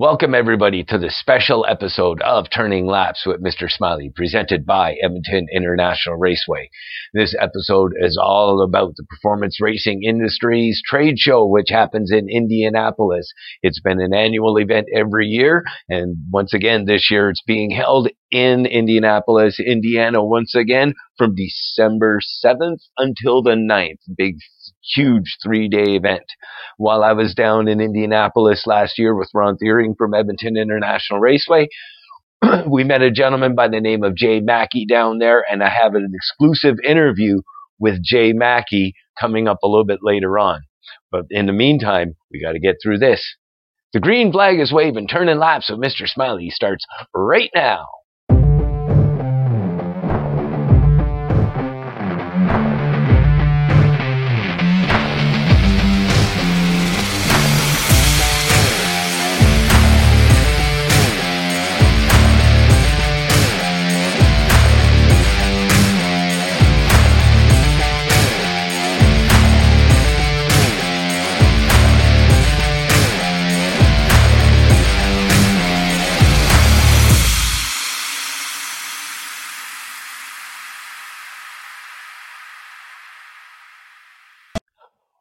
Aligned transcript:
Welcome, 0.00 0.34
everybody, 0.34 0.82
to 0.84 0.96
the 0.96 1.10
special 1.10 1.66
episode 1.68 2.22
of 2.22 2.48
Turning 2.48 2.86
Laps 2.86 3.26
with 3.26 3.44
Mr. 3.44 3.70
Smiley, 3.70 4.10
presented 4.16 4.64
by 4.64 4.96
Edmonton 5.04 5.46
International 5.54 6.16
Raceway. 6.16 6.70
This 7.12 7.36
episode 7.38 7.92
is 8.00 8.18
all 8.18 8.62
about 8.62 8.94
the 8.96 9.04
performance 9.04 9.60
racing 9.60 10.02
industry's 10.02 10.80
trade 10.82 11.18
show, 11.18 11.46
which 11.46 11.68
happens 11.68 12.10
in 12.10 12.30
Indianapolis. 12.30 13.30
It's 13.62 13.82
been 13.82 14.00
an 14.00 14.14
annual 14.14 14.56
event 14.56 14.86
every 14.90 15.26
year, 15.26 15.64
and 15.90 16.16
once 16.30 16.54
again, 16.54 16.86
this 16.86 17.10
year 17.10 17.28
it's 17.28 17.42
being 17.46 17.70
held 17.70 18.08
in 18.30 18.64
Indianapolis, 18.64 19.60
Indiana, 19.60 20.24
once 20.24 20.54
again 20.54 20.94
from 21.18 21.34
December 21.34 22.20
7th 22.42 22.80
until 22.96 23.42
the 23.42 23.50
9th. 23.50 23.98
Big 24.16 24.36
huge 24.94 25.36
three 25.42 25.68
day 25.68 25.96
event. 25.96 26.24
While 26.76 27.02
I 27.02 27.12
was 27.12 27.34
down 27.34 27.68
in 27.68 27.80
Indianapolis 27.80 28.66
last 28.66 28.98
year 28.98 29.14
with 29.14 29.30
Ron 29.34 29.56
Thiering 29.56 29.94
from 29.96 30.14
Edmonton 30.14 30.56
International 30.56 31.20
Raceway, 31.20 31.68
we 32.68 32.84
met 32.84 33.02
a 33.02 33.10
gentleman 33.10 33.54
by 33.54 33.68
the 33.68 33.80
name 33.80 34.02
of 34.02 34.16
Jay 34.16 34.40
Maki 34.40 34.88
down 34.88 35.18
there, 35.18 35.44
and 35.50 35.62
I 35.62 35.68
have 35.68 35.94
an 35.94 36.10
exclusive 36.14 36.76
interview 36.86 37.42
with 37.78 38.02
Jay 38.02 38.32
Maki 38.32 38.92
coming 39.18 39.48
up 39.48 39.58
a 39.62 39.68
little 39.68 39.84
bit 39.84 40.00
later 40.02 40.38
on. 40.38 40.60
But 41.10 41.26
in 41.30 41.46
the 41.46 41.52
meantime, 41.52 42.14
we 42.32 42.40
got 42.40 42.52
to 42.52 42.60
get 42.60 42.76
through 42.82 42.98
this. 42.98 43.36
The 43.92 44.00
green 44.00 44.32
flag 44.32 44.60
is 44.60 44.72
waving, 44.72 45.08
turning 45.08 45.38
laps 45.38 45.68
with 45.70 45.80
Mr. 45.80 46.08
Smiley 46.08 46.50
starts 46.50 46.84
right 47.14 47.50
now. 47.54 47.86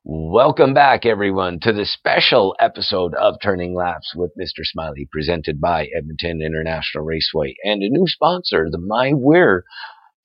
Welcome 0.05 0.73
back, 0.73 1.05
everyone, 1.05 1.59
to 1.64 1.73
the 1.73 1.86
special 1.86 2.55
episode 2.58 3.14
of 3.16 3.36
Turning 3.44 3.75
Laps 3.75 4.14
with 4.16 4.31
Mr. 4.39 4.64
Smiley, 4.64 5.09
presented 5.11 5.59
by 5.59 5.89
Edmonton 5.94 6.41
International 6.41 7.03
Raceway 7.03 7.56
and 7.66 7.83
a 7.83 7.89
new 7.89 8.06
sponsor, 8.08 8.69
the 8.72 8.78
MyWear 8.78 9.64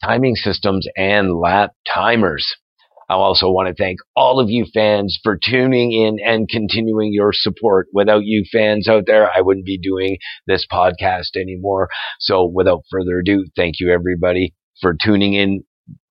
timing 0.01 0.37
systems 0.37 0.87
and 0.97 1.35
lap 1.35 1.73
timers. 1.93 2.47
I 3.11 3.15
also 3.15 3.51
want 3.51 3.67
to 3.67 3.75
thank 3.75 3.99
all 4.15 4.39
of 4.39 4.49
you 4.49 4.65
fans 4.73 5.19
for 5.25 5.37
tuning 5.37 5.91
in 5.91 6.19
and 6.25 6.49
continuing 6.49 7.13
your 7.13 7.33
support. 7.33 7.89
Without 7.93 8.25
you 8.25 8.45
fans 8.51 8.87
out 8.87 9.05
there, 9.07 9.29
I 9.29 9.41
wouldn't 9.41 9.67
be 9.67 9.77
doing 9.77 10.19
this 10.47 10.65
podcast 10.71 11.35
anymore. 11.37 11.89
So 12.21 12.45
without 12.45 12.85
further 12.93 13.19
ado, 13.19 13.45
thank 13.57 13.81
you 13.81 13.93
everybody 13.93 14.55
for 14.81 14.95
tuning 15.05 15.35
in 15.35 15.65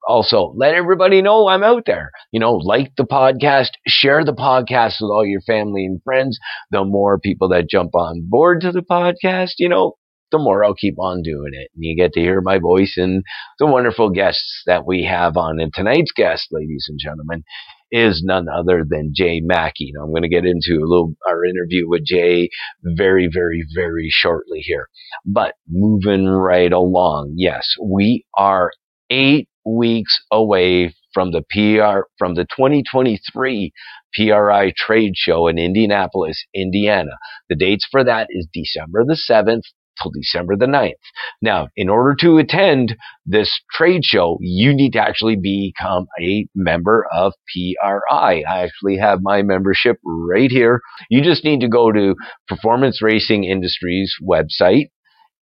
also 0.08 0.54
let 0.56 0.73
everybody 0.76 1.22
know 1.22 1.48
I'm 1.48 1.64
out 1.64 1.84
there. 1.86 2.12
You 2.32 2.40
know, 2.40 2.54
like 2.54 2.94
the 2.98 3.04
podcast, 3.04 3.70
share 3.88 4.23
the 4.23 4.34
podcast 4.34 4.95
with 5.02 5.10
all 5.10 5.26
your 5.26 5.42
family 5.42 5.86
and 5.86 6.02
friends. 6.04 6.40
The 6.72 6.84
more 6.84 7.20
people 7.20 7.50
that 7.50 7.70
jump 7.70 7.95
on 7.95 8.28
board 8.28 8.62
to 8.62 8.72
the 8.72 8.82
podcast, 8.82 9.54
you 9.58 9.70
know, 9.70 9.94
the 10.32 10.40
more 10.40 10.66
I'll 10.66 10.73
keep 10.73 11.00
on 11.00 11.22
doing 11.22 11.52
it. 11.54 11.70
And 11.76 11.84
you 11.86 11.95
get 11.95 12.14
to 12.14 12.20
hear 12.20 12.42
my 12.42 12.58
voice 12.58 12.95
and 12.98 13.23
the 13.60 13.68
wonderful 13.68 14.10
guests 14.10 14.64
that 14.66 14.86
we 14.86 15.04
have 15.04 15.38
on. 15.38 15.60
And 15.60 15.72
tonight's 15.73 16.12
guest, 16.12 16.48
ladies 16.52 16.88
and 16.89 17.00
gentlemen, 17.00 17.44
is 17.92 18.23
none 18.26 18.48
other 18.50 18.83
than 18.88 19.14
Jay 19.16 19.39
Maki. 19.39 19.92
Now, 19.94 20.04
I'm 20.04 20.10
going 20.10 20.23
to 20.23 20.30
get 20.30 20.45
into 20.45 20.80
a 20.82 20.89
little 20.89 21.14
our 21.27 21.45
interview 21.45 21.88
with 21.88 22.04
Jay 22.04 22.50
very, 22.83 23.30
very, 23.32 23.64
very 23.76 24.08
shortly 24.10 24.60
here. 24.60 24.88
But 25.23 25.54
moving 25.70 26.26
right 26.26 26.73
along, 26.73 27.36
yes, 27.38 27.76
we 27.80 28.26
are 28.36 28.72
eight 29.11 29.48
weeks 29.66 30.20
away 30.32 30.94
from 31.14 31.32
the 31.32 31.44
PR 31.50 32.08
from 32.18 32.36
the 32.36 32.46
2023 32.46 33.72
PRI 34.16 34.74
trade 34.76 35.14
show 35.16 35.48
in 35.48 35.58
Indianapolis, 35.58 36.44
Indiana. 36.54 37.18
The 37.50 37.56
dates 37.56 37.88
for 37.90 38.04
that 38.04 38.28
is 38.30 38.48
December 38.54 39.04
the 39.06 39.18
7th 39.30 39.64
till 40.02 40.12
December 40.12 40.56
the 40.56 40.66
9th. 40.66 40.94
Now, 41.42 41.68
in 41.76 41.90
order 41.90 42.16
to 42.22 42.38
attend 42.38 42.96
this 43.26 43.52
trade 43.72 44.04
show, 44.04 44.38
you 44.42 44.74
need 44.74 44.94
to 44.94 45.00
actually 45.00 45.36
become 45.36 46.08
a 46.20 46.48
member 46.56 47.06
of 47.14 47.34
PRI. 47.54 48.44
I 48.48 48.64
actually 48.64 48.98
have 48.98 49.20
my 49.22 49.44
membership 49.44 49.98
right 50.04 50.50
here. 50.50 50.82
You 51.10 51.22
just 51.22 51.44
need 51.44 51.62
to 51.62 51.68
go 51.68 51.92
to 51.92 52.16
Performance 52.48 53.02
Racing 53.02 53.44
Industries 53.44 54.14
website 54.22 54.88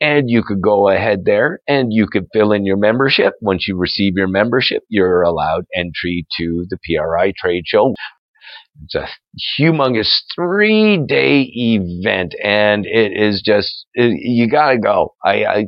and 0.01 0.29
you 0.29 0.41
could 0.43 0.61
go 0.61 0.89
ahead 0.89 1.25
there 1.25 1.59
and 1.67 1.93
you 1.93 2.07
could 2.07 2.25
fill 2.33 2.51
in 2.51 2.65
your 2.65 2.75
membership. 2.75 3.33
Once 3.39 3.67
you 3.67 3.77
receive 3.77 4.13
your 4.15 4.27
membership, 4.27 4.81
you're 4.89 5.21
allowed 5.21 5.63
entry 5.75 6.25
to 6.37 6.65
the 6.69 6.77
PRI 6.83 7.31
trade 7.37 7.63
show. 7.67 7.93
It's 8.83 8.95
a 8.95 9.07
humongous 9.59 10.11
three 10.33 10.97
day 10.97 11.41
event 11.53 12.33
and 12.43 12.85
it 12.87 13.13
is 13.15 13.43
just, 13.45 13.85
it, 13.93 14.13
you 14.19 14.49
gotta 14.49 14.79
go. 14.79 15.13
I, 15.23 15.45
I, 15.45 15.65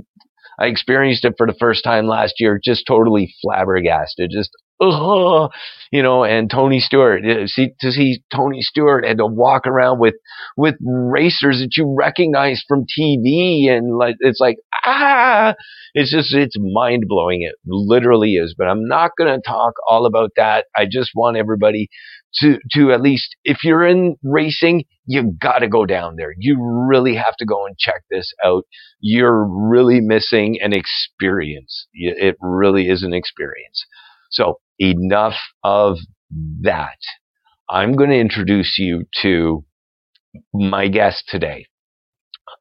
I 0.60 0.66
experienced 0.66 1.26
it 1.26 1.36
for 1.38 1.46
the 1.46 1.56
first 1.60 1.84
time 1.84 2.08
last 2.08 2.36
year, 2.40 2.60
just 2.64 2.86
totally 2.88 3.34
flabbergasted, 3.44 4.32
just 4.34 4.50
oh, 4.92 5.50
you 5.92 6.04
know, 6.04 6.24
and 6.24 6.50
Tony 6.50 6.80
Stewart, 6.80 7.22
see, 7.46 7.70
to 7.80 7.92
see 7.92 8.24
Tony 8.34 8.62
Stewart 8.62 9.06
and 9.06 9.18
to 9.20 9.26
walk 9.26 9.68
around 9.68 10.00
with, 10.00 10.16
with 10.58 10.76
racers 10.82 11.60
that 11.60 11.78
you 11.78 11.96
recognize 11.98 12.64
from 12.68 12.82
TV 12.82 13.70
and 13.70 13.98
like, 13.98 14.16
it's 14.20 14.40
like, 14.40 14.58
ah, 14.86 15.56
it's 15.94 16.12
just, 16.12 16.34
it's 16.34 16.56
mind 16.60 17.04
blowing. 17.08 17.44
It 17.44 17.56
literally 17.66 18.36
is, 18.36 18.56
but 18.58 18.68
I'm 18.68 18.88
not 18.88 19.12
going 19.18 19.34
to 19.34 19.42
talk 19.48 19.74
all 19.88 20.06
about 20.06 20.32
that. 20.36 20.66
I 20.76 20.86
just 20.90 21.12
want 21.16 21.38
everybody 21.38 21.90
to, 22.42 22.58
to 22.72 22.92
at 22.92 23.02
least, 23.02 23.36
if 23.44 23.64
you're 23.64 23.86
in 23.86 24.16
racing, 24.24 24.86
you 25.06 25.34
got 25.40 25.60
to 25.60 25.68
go 25.68 25.86
down 25.86 26.16
there. 26.18 26.34
You 26.38 26.58
really 26.90 27.16
have 27.16 27.36
to 27.38 27.46
go 27.46 27.66
and 27.66 27.78
check 27.78 28.04
this 28.10 28.34
out. 28.44 28.64
You're 29.00 29.46
really 29.46 30.00
missing 30.02 30.58
an 30.62 30.74
experience. 30.74 31.88
It 31.94 32.38
really 32.42 32.88
is 32.88 33.04
an 33.04 33.14
experience. 33.14 33.86
So 34.32 34.60
enough 34.80 35.36
of 35.64 35.98
that. 36.62 36.98
I'm 37.70 37.96
going 37.96 38.10
to 38.10 38.20
introduce 38.20 38.76
you 38.78 39.06
to 39.22 39.66
my 40.54 40.88
guest 40.88 41.26
today. 41.28 41.68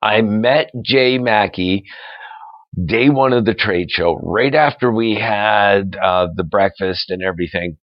I 0.01 0.23
met 0.23 0.71
Jay 0.85 1.19
Maki 1.19 1.83
day 2.87 3.09
one 3.09 3.33
of 3.33 3.45
the 3.45 3.55
trade 3.55 3.91
show, 3.91 4.19
right 4.23 4.55
after 4.55 4.91
we 4.91 5.15
had 5.15 5.97
uh, 6.03 6.29
the 6.35 6.45
breakfast 6.45 7.11
and 7.11 7.23
everything. 7.23 7.77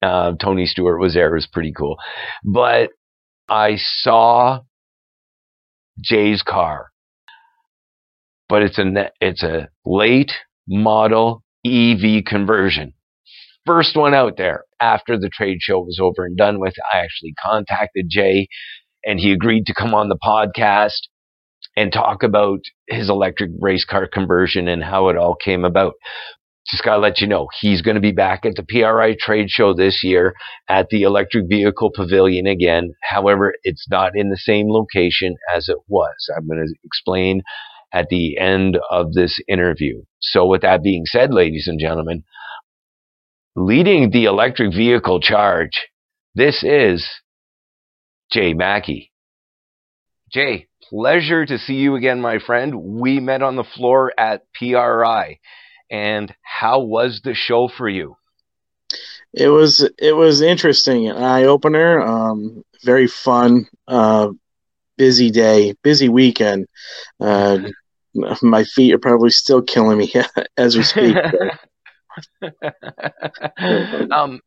Uh, 0.00 0.32
Tony 0.40 0.66
Stewart 0.66 1.00
was 1.00 1.14
there. 1.14 1.30
It 1.30 1.34
was 1.34 1.48
pretty 1.52 1.72
cool. 1.76 1.96
But 2.44 2.90
I 3.48 3.76
saw 3.76 4.60
Jay's 6.00 6.42
car, 6.42 6.88
but 8.48 8.62
it's 8.62 8.78
a 8.78 9.10
it's 9.20 9.42
a 9.42 9.68
late 9.84 10.32
model 10.68 11.42
EV 11.66 12.24
conversion 12.24 12.94
first 13.68 13.94
one 13.96 14.14
out 14.14 14.38
there 14.38 14.64
after 14.80 15.18
the 15.18 15.28
trade 15.28 15.58
show 15.60 15.80
was 15.80 15.98
over 16.00 16.24
and 16.24 16.38
done 16.38 16.58
with. 16.58 16.72
I 16.90 16.98
actually 17.00 17.34
contacted 17.38 18.06
Jay 18.08 18.48
and 19.04 19.20
he 19.20 19.30
agreed 19.30 19.66
to 19.66 19.74
come 19.74 19.94
on 19.94 20.08
the 20.08 20.18
podcast 20.24 21.08
and 21.76 21.92
talk 21.92 22.22
about 22.22 22.60
his 22.88 23.10
electric 23.10 23.50
race 23.60 23.84
car 23.84 24.08
conversion 24.10 24.68
and 24.68 24.82
how 24.82 25.10
it 25.10 25.18
all 25.18 25.36
came 25.36 25.66
about. 25.66 25.92
Just 26.70 26.82
gotta 26.82 27.00
let 27.00 27.20
you 27.20 27.26
know, 27.26 27.48
he's 27.60 27.82
going 27.82 27.96
to 27.96 28.00
be 28.00 28.12
back 28.12 28.46
at 28.46 28.54
the 28.56 28.62
PRI 28.62 29.14
trade 29.20 29.50
show 29.50 29.74
this 29.74 30.00
year 30.02 30.32
at 30.70 30.88
the 30.88 31.02
electric 31.02 31.44
vehicle 31.46 31.90
pavilion 31.94 32.46
again. 32.46 32.92
However, 33.02 33.52
it's 33.64 33.86
not 33.90 34.12
in 34.14 34.30
the 34.30 34.36
same 34.38 34.68
location 34.70 35.36
as 35.54 35.68
it 35.68 35.78
was. 35.88 36.14
I'm 36.34 36.46
going 36.46 36.66
to 36.66 36.74
explain 36.84 37.42
at 37.92 38.08
the 38.08 38.38
end 38.38 38.78
of 38.90 39.12
this 39.12 39.38
interview. 39.46 40.02
So 40.20 40.46
with 40.46 40.62
that 40.62 40.82
being 40.82 41.04
said, 41.06 41.34
ladies 41.34 41.66
and 41.68 41.78
gentlemen, 41.78 42.24
leading 43.58 44.10
the 44.10 44.24
electric 44.24 44.72
vehicle 44.72 45.20
charge. 45.20 45.88
This 46.34 46.62
is 46.62 47.08
Jay 48.30 48.54
Maki. 48.54 49.10
Jay, 50.32 50.66
pleasure 50.88 51.44
to 51.44 51.58
see 51.58 51.74
you 51.74 51.96
again, 51.96 52.20
my 52.20 52.38
friend. 52.38 52.74
We 52.74 53.18
met 53.18 53.42
on 53.42 53.56
the 53.56 53.64
floor 53.64 54.12
at 54.16 54.42
PRI. 54.54 55.40
And 55.90 56.34
how 56.42 56.80
was 56.80 57.22
the 57.24 57.34
show 57.34 57.68
for 57.68 57.88
you? 57.88 58.16
It 59.32 59.48
was 59.48 59.88
it 59.98 60.14
was 60.14 60.40
interesting, 60.40 61.08
an 61.08 61.16
eye 61.16 61.44
opener, 61.44 62.00
um, 62.00 62.62
very 62.84 63.06
fun. 63.06 63.66
Uh, 63.86 64.30
busy 64.96 65.30
day, 65.30 65.74
busy 65.82 66.08
weekend. 66.08 66.66
Uh, 67.20 67.58
my 68.42 68.64
feet 68.64 68.94
are 68.94 68.98
probably 68.98 69.30
still 69.30 69.62
killing 69.62 69.98
me 69.98 70.12
as 70.56 70.76
we 70.76 70.82
speak. 70.82 71.16
um, 74.12 74.40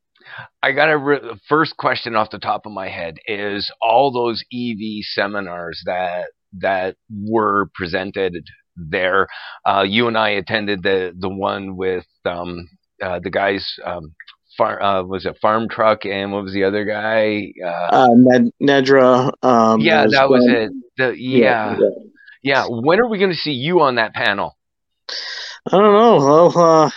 I 0.62 0.72
got 0.72 0.90
a 0.90 0.98
re- 0.98 1.40
first 1.48 1.78
question 1.78 2.16
off 2.16 2.30
the 2.30 2.40
top 2.40 2.66
of 2.66 2.72
my 2.72 2.90
head 2.90 3.18
is 3.26 3.72
all 3.82 4.12
those 4.12 4.44
EV 4.54 5.04
seminars 5.04 5.82
that 5.86 6.30
that 6.60 6.96
were 7.10 7.70
presented 7.74 8.36
there. 8.76 9.28
Uh, 9.66 9.84
you 9.88 10.08
and 10.08 10.18
I 10.18 10.30
attended 10.30 10.84
the 10.84 11.14
the 11.18 11.30
one 11.30 11.76
with 11.76 12.06
um, 12.26 12.68
uh, 13.02 13.20
the 13.24 13.30
guys. 13.30 13.76
Um, 13.86 14.16
far, 14.58 14.82
uh, 14.82 15.04
was 15.04 15.26
it 15.26 15.38
farm 15.42 15.70
truck 15.70 16.06
and 16.06 16.32
what 16.32 16.44
was 16.44 16.54
the 16.54 16.64
other 16.64 16.86
guy? 16.86 17.54
Uh, 17.64 17.96
uh 17.96 18.08
Ned, 18.14 18.52
Nedra. 18.62 19.32
Um, 19.42 19.80
yeah, 19.82 20.06
that 20.10 20.30
was 20.30 20.46
it. 20.48 20.72
The, 20.98 21.16
yeah. 21.18 21.78
yeah. 21.80 21.88
yeah, 22.44 22.66
When 22.70 23.00
are 23.00 23.08
we 23.08 23.18
going 23.18 23.32
to 23.32 23.38
see 23.38 23.54
you 23.54 23.82
on 23.82 23.96
that 23.96 24.14
panel? 24.14 24.58
I 25.68 25.78
don't 25.78 25.94
know. 25.94 26.48
Uh, 26.50 26.90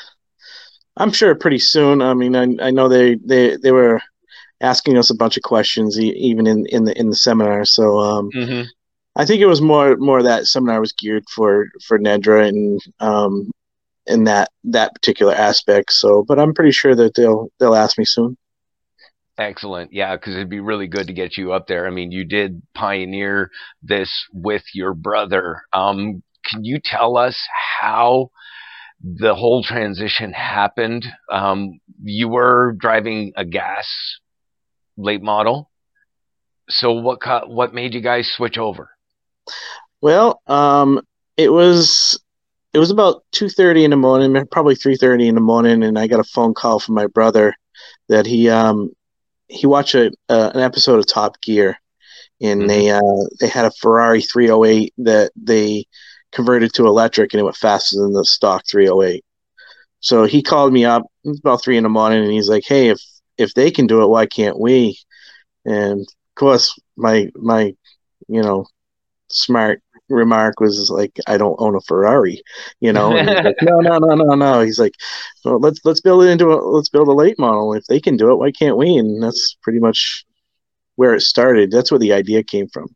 I'm 0.97 1.13
sure 1.13 1.35
pretty 1.35 1.59
soon. 1.59 2.03
I 2.03 2.15
mean, 2.15 2.37
I, 2.37 2.67
I 2.67 2.71
know 2.71 2.89
they, 2.89 3.17
they, 3.17 3.57
they 3.57 3.73
were 3.73 4.01
asking 4.61 4.97
us 4.97 5.11
a 5.11 5.15
bunch 5.15 5.37
of 5.37 5.43
questions 5.43 5.99
even 5.99 6.47
in, 6.47 6.67
in 6.67 6.85
the 6.85 6.99
in 6.99 7.11
the 7.11 7.17
seminar. 7.17 7.65
So 7.65 7.99
um, 7.99 8.31
mm-hmm. 8.31 8.63
I 9.17 9.25
think 9.25 9.41
it 9.41 9.47
was 9.47 9.61
more 9.61 9.97
more 9.97 10.23
that 10.23 10.47
seminar 10.47 10.81
was 10.81 10.93
geared 10.93 11.25
for 11.29 11.67
for 11.87 11.99
Nedra 11.99 12.49
and 12.49 12.81
um, 13.01 13.51
in 14.07 14.25
that 14.25 14.51
that 14.65 14.95
particular 14.95 15.35
aspect. 15.35 15.93
So, 15.93 16.25
but 16.25 16.39
I'm 16.39 16.55
pretty 16.55 16.73
sure 16.73 16.95
that 16.95 17.15
they'll 17.15 17.49
they'll 17.59 17.75
ask 17.75 17.99
me 17.99 18.05
soon. 18.05 18.37
Excellent. 19.37 19.93
Yeah, 19.93 20.15
because 20.15 20.35
it'd 20.35 20.49
be 20.49 20.61
really 20.61 20.87
good 20.87 21.09
to 21.09 21.13
get 21.13 21.37
you 21.37 21.53
up 21.53 21.67
there. 21.67 21.87
I 21.87 21.91
mean, 21.91 22.13
you 22.13 22.25
did 22.25 22.63
pioneer 22.73 23.51
this 23.83 24.11
with 24.33 24.63
your 24.75 24.95
brother. 24.95 25.63
Um, 25.73 26.23
can 26.47 26.65
you 26.65 26.79
tell 26.79 27.17
us 27.17 27.37
how 27.81 28.31
the 29.03 29.35
whole 29.35 29.63
transition 29.63 30.33
happened. 30.33 31.07
Um, 31.31 31.81
you 32.03 32.29
were 32.29 32.73
driving 32.79 33.33
a 33.37 33.45
gas 33.45 33.87
late 34.97 35.23
model. 35.23 35.71
So 36.69 36.93
what 36.93 37.19
what 37.49 37.75
made 37.75 37.95
you 37.95 38.01
guys 38.01 38.31
switch 38.31 38.57
over? 38.57 38.91
Well, 40.01 40.41
um, 40.47 41.01
it 41.37 41.53
was 41.53 42.19
it 42.73 42.79
was 42.79 42.91
about 42.91 43.25
two 43.33 43.49
thirty 43.49 43.85
in 43.85 43.91
the 43.91 43.97
morning, 43.97 44.47
probably 44.51 44.75
three 44.75 44.97
thirty 44.97 45.29
in 45.29 45.35
the 45.35 45.41
morning, 45.41 45.83
and 45.83 45.99
I 45.99 46.07
got 46.07 46.21
a 46.21 46.25
phone 46.25 46.55
call 46.55 46.81
from 46.81 46.95
my 46.95 47.07
brother 47.07 47.55
that 48.09 48.27
he 48.27 48.49
um 48.49 48.91
he 49.49 49.67
watched 49.67 49.95
a, 49.95 50.11
uh, 50.29 50.51
an 50.55 50.61
episode 50.61 50.99
of 50.99 51.07
Top 51.07 51.41
Gear, 51.43 51.77
and 52.41 52.61
mm-hmm. 52.61 52.69
they 52.69 52.91
uh 52.91 53.27
they 53.41 53.49
had 53.49 53.67
a 53.67 53.73
Ferrari 53.81 54.23
308 54.23 54.95
that 54.99 55.33
they 55.37 55.87
converted 56.35 56.73
to 56.75 56.87
electric 56.87 57.33
and 57.33 57.41
it 57.41 57.45
went 57.45 57.57
faster 57.57 57.97
than 57.99 58.13
the 58.13 58.25
stock 58.25 58.65
308. 58.71 59.25
So 60.01 60.25
he 60.25 60.43
called 60.43 60.73
me 60.73 60.85
up. 60.85 61.07
About 61.27 61.63
three 61.63 61.79
in 61.79 61.85
the 61.85 61.89
morning, 61.89 62.23
and 62.23 62.31
he's 62.31 62.51
like, 62.51 62.65
"Hey, 62.67 62.89
if 62.89 63.01
if 63.39 63.55
they 63.55 63.71
can 63.71 63.87
do 63.87 64.03
it, 64.03 64.09
why 64.09 64.27
can't 64.27 64.61
we?" 64.61 64.99
And 65.65 66.01
of 66.03 66.35
course, 66.35 66.79
my 66.97 67.31
my 67.37 67.75
you 68.29 68.43
know 68.43 68.67
smart 69.31 69.81
remark 70.11 70.61
was 70.61 70.91
like, 70.91 71.19
"I 71.27 71.39
don't 71.39 71.57
own 71.59 71.75
a 71.75 71.81
Ferrari," 71.81 72.43
you 72.81 72.93
know. 72.93 73.11
like, 73.11 73.57
no, 73.63 73.81
no, 73.81 73.97
no, 73.99 74.15
no, 74.15 74.35
no. 74.35 74.61
He's 74.61 74.79
like, 74.79 74.95
well, 75.45 75.59
"Let's 75.59 75.81
let's 75.85 76.03
build 76.03 76.25
it 76.25 76.29
into 76.29 76.53
a 76.53 76.57
let's 76.57 76.91
build 76.91 77.09
a 77.09 77.13
late 77.13 77.39
model. 77.39 77.73
If 77.73 77.87
they 77.87 78.01
can 78.01 78.19
do 78.19 78.31
it, 78.31 78.37
why 78.37 78.51
can't 78.51 78.77
we?" 78.77 78.97
And 78.97 79.23
that's 79.23 79.57
pretty 79.63 79.79
much 79.79 80.27
where 80.97 81.15
it 81.15 81.23
started. 81.23 81.71
That's 81.71 81.91
where 81.91 81.99
the 81.99 82.13
idea 82.13 82.43
came 82.43 82.69
from 82.69 82.95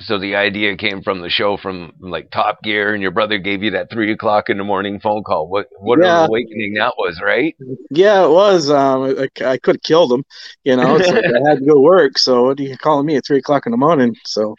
so 0.00 0.18
the 0.18 0.36
idea 0.36 0.76
came 0.76 1.02
from 1.02 1.20
the 1.22 1.30
show 1.30 1.56
from 1.56 1.92
like 2.00 2.30
Top 2.30 2.62
Gear, 2.62 2.92
and 2.92 3.02
your 3.02 3.12
brother 3.12 3.38
gave 3.38 3.62
you 3.62 3.70
that 3.70 3.90
three 3.90 4.12
o'clock 4.12 4.50
in 4.50 4.58
the 4.58 4.64
morning 4.64 5.00
phone 5.00 5.22
call. 5.22 5.48
What 5.48 5.68
what 5.78 5.98
yeah. 6.02 6.24
an 6.24 6.28
awakening 6.28 6.74
that 6.74 6.94
was, 6.98 7.20
right? 7.22 7.56
Yeah, 7.90 8.24
it 8.24 8.30
was. 8.30 8.70
Um, 8.70 9.16
I, 9.18 9.44
I 9.44 9.56
could 9.56 9.76
have 9.76 9.82
killed 9.82 10.12
him, 10.12 10.24
you 10.64 10.76
know. 10.76 10.96
like 10.96 11.24
I 11.24 11.48
had 11.48 11.60
to 11.60 11.66
go 11.66 11.80
work, 11.80 12.18
so 12.18 12.44
what 12.44 12.60
are 12.60 12.62
you 12.62 12.76
calling 12.76 13.06
me 13.06 13.16
at 13.16 13.24
three 13.26 13.38
o'clock 13.38 13.64
in 13.66 13.72
the 13.72 13.78
morning? 13.78 14.14
So. 14.26 14.54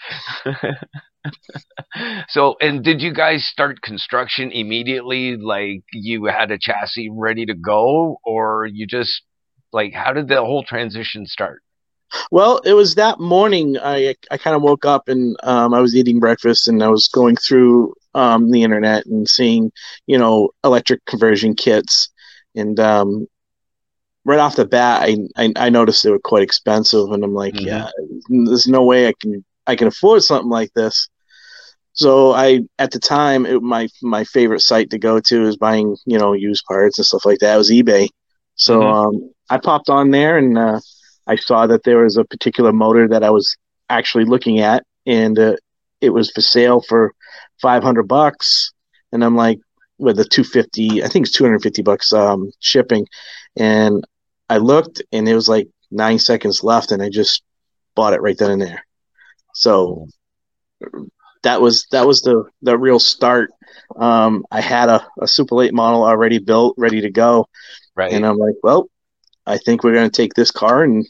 so, 2.30 2.56
and 2.60 2.84
did 2.84 3.01
you 3.01 3.13
guys 3.13 3.45
start 3.45 3.81
construction 3.81 4.51
immediately? 4.51 5.38
Like 5.38 5.84
you 5.94 6.25
had 6.25 6.50
a 6.50 6.57
chassis 6.60 7.10
ready 7.12 7.45
to 7.45 7.54
go, 7.54 8.18
or 8.25 8.66
you 8.66 8.88
just 8.88 9.22
like 9.72 9.94
how 9.94 10.13
did 10.13 10.28
the 10.30 10.38
whole 10.38 10.63
transition 10.63 11.28
start? 11.28 11.62
Well, 12.31 12.59
it 12.59 12.74
was 12.74 12.95
that 12.95 13.19
morning. 13.19 13.77
I 13.77 14.15
I 14.31 14.38
kind 14.38 14.56
of 14.56 14.62
woke 14.62 14.86
up 14.86 15.07
and 15.07 15.36
um, 15.44 15.74
I 15.74 15.80
was 15.80 15.95
eating 15.95 16.19
breakfast 16.19 16.68
and 16.68 16.81
I 16.83 16.88
was 16.88 17.07
going 17.07 17.36
through 17.36 17.94
um, 18.13 18.51
the 18.51 18.63
internet 18.63 19.06
and 19.06 19.30
seeing, 19.30 19.71
you 20.07 20.18
know, 20.18 20.50
electric 20.63 21.06
conversion 21.06 21.56
kits, 21.56 22.09
and 22.56 22.80
um, 22.80 23.27
right 24.25 24.39
off 24.39 24.56
the 24.56 24.65
bat, 24.65 25.04
I, 25.04 25.18
I, 25.38 25.54
I 25.56 25.69
noticed 25.69 26.04
they 26.04 26.12
were 26.12 26.19
quite 26.19 26.44
expensive, 26.44 27.12
and 27.12 27.24
I'm 27.24 27.33
like, 27.33 27.54
mm-hmm. 27.54 27.68
yeah, 27.68 27.89
there's 28.30 28.68
no 28.68 28.83
way 28.83 29.07
I 29.07 29.13
can 29.19 29.44
I 29.68 29.75
can 29.75 29.88
afford 29.88 30.24
something 30.24 30.50
like 30.50 30.74
this. 30.74 31.10
So 31.94 32.31
I 32.33 32.62
at 32.80 32.92
the 32.92 33.00
time 33.00 33.45
it, 33.45 33.62
my 33.62 33.88
my 34.01 34.24
favorite 34.24 34.62
site 34.62 34.89
to 34.92 35.00
go 35.00 35.19
to 35.19 35.44
is 35.45 35.57
buying 35.57 35.98
you 36.06 36.18
know 36.18 36.33
used 36.33 36.65
parts 36.65 36.98
and 36.98 37.06
stuff 37.06 37.25
like 37.25 37.39
that. 37.39 37.56
It 37.56 37.57
was 37.57 37.71
eBay. 37.71 38.07
So 38.56 38.80
mm-hmm. 38.80 38.94
um, 38.94 39.31
I 39.50 39.57
popped 39.57 39.89
on 39.89 40.12
there 40.12 40.38
and. 40.38 40.57
Uh, 40.57 40.80
I 41.27 41.35
saw 41.35 41.68
that 41.68 41.83
there 41.83 42.03
was 42.03 42.18
a 42.18 42.25
particular 42.25 42.71
motor 42.71 43.07
that 43.07 43.24
I 43.24 43.29
was 43.29 43.56
actually 43.89 44.25
looking 44.25 44.59
at, 44.59 44.83
and 45.06 45.38
uh, 45.38 45.56
it 46.01 46.09
was 46.09 46.31
for 46.31 46.41
sale 46.41 46.81
for 46.81 47.13
500 47.62 48.03
bucks. 48.03 48.71
And 49.12 49.24
I'm 49.24 49.35
like, 49.35 49.59
with 49.97 50.19
a 50.19 50.25
250, 50.25 51.03
I 51.03 51.07
think 51.07 51.25
it's 51.25 51.35
250 51.35 51.81
bucks 51.81 52.13
um, 52.13 52.51
shipping. 52.59 53.06
And 53.57 54.03
I 54.50 54.57
looked, 54.57 55.01
and 55.12 55.27
it 55.27 55.35
was 55.35 55.50
like 55.50 55.68
nine 55.91 56.19
seconds 56.19 56.63
left, 56.63 56.91
and 56.91 57.01
I 57.01 57.09
just 57.09 57.44
bought 57.95 58.13
it 58.13 58.21
right 58.21 58.38
then 58.38 58.51
and 58.51 58.62
there. 58.62 58.85
So 59.53 60.07
that 61.44 61.62
was 61.62 61.88
that 61.91 62.06
was 62.06 62.21
the 62.21 62.44
the 62.62 62.77
real 62.77 63.00
start. 63.00 63.51
Um, 63.95 64.45
I 64.51 64.62
had 64.62 64.89
a, 64.89 65.06
a 65.21 65.27
super 65.27 65.56
late 65.56 65.74
model 65.74 66.03
already 66.03 66.39
built, 66.39 66.75
ready 66.77 67.01
to 67.01 67.09
go, 67.09 67.47
right? 67.95 68.12
And 68.12 68.25
I'm 68.25 68.38
like, 68.38 68.56
well, 68.63 68.89
I 69.45 69.57
think 69.57 69.83
we're 69.83 69.94
going 69.94 70.09
to 70.09 70.15
take 70.15 70.33
this 70.33 70.51
car 70.51 70.83
and 70.83 71.07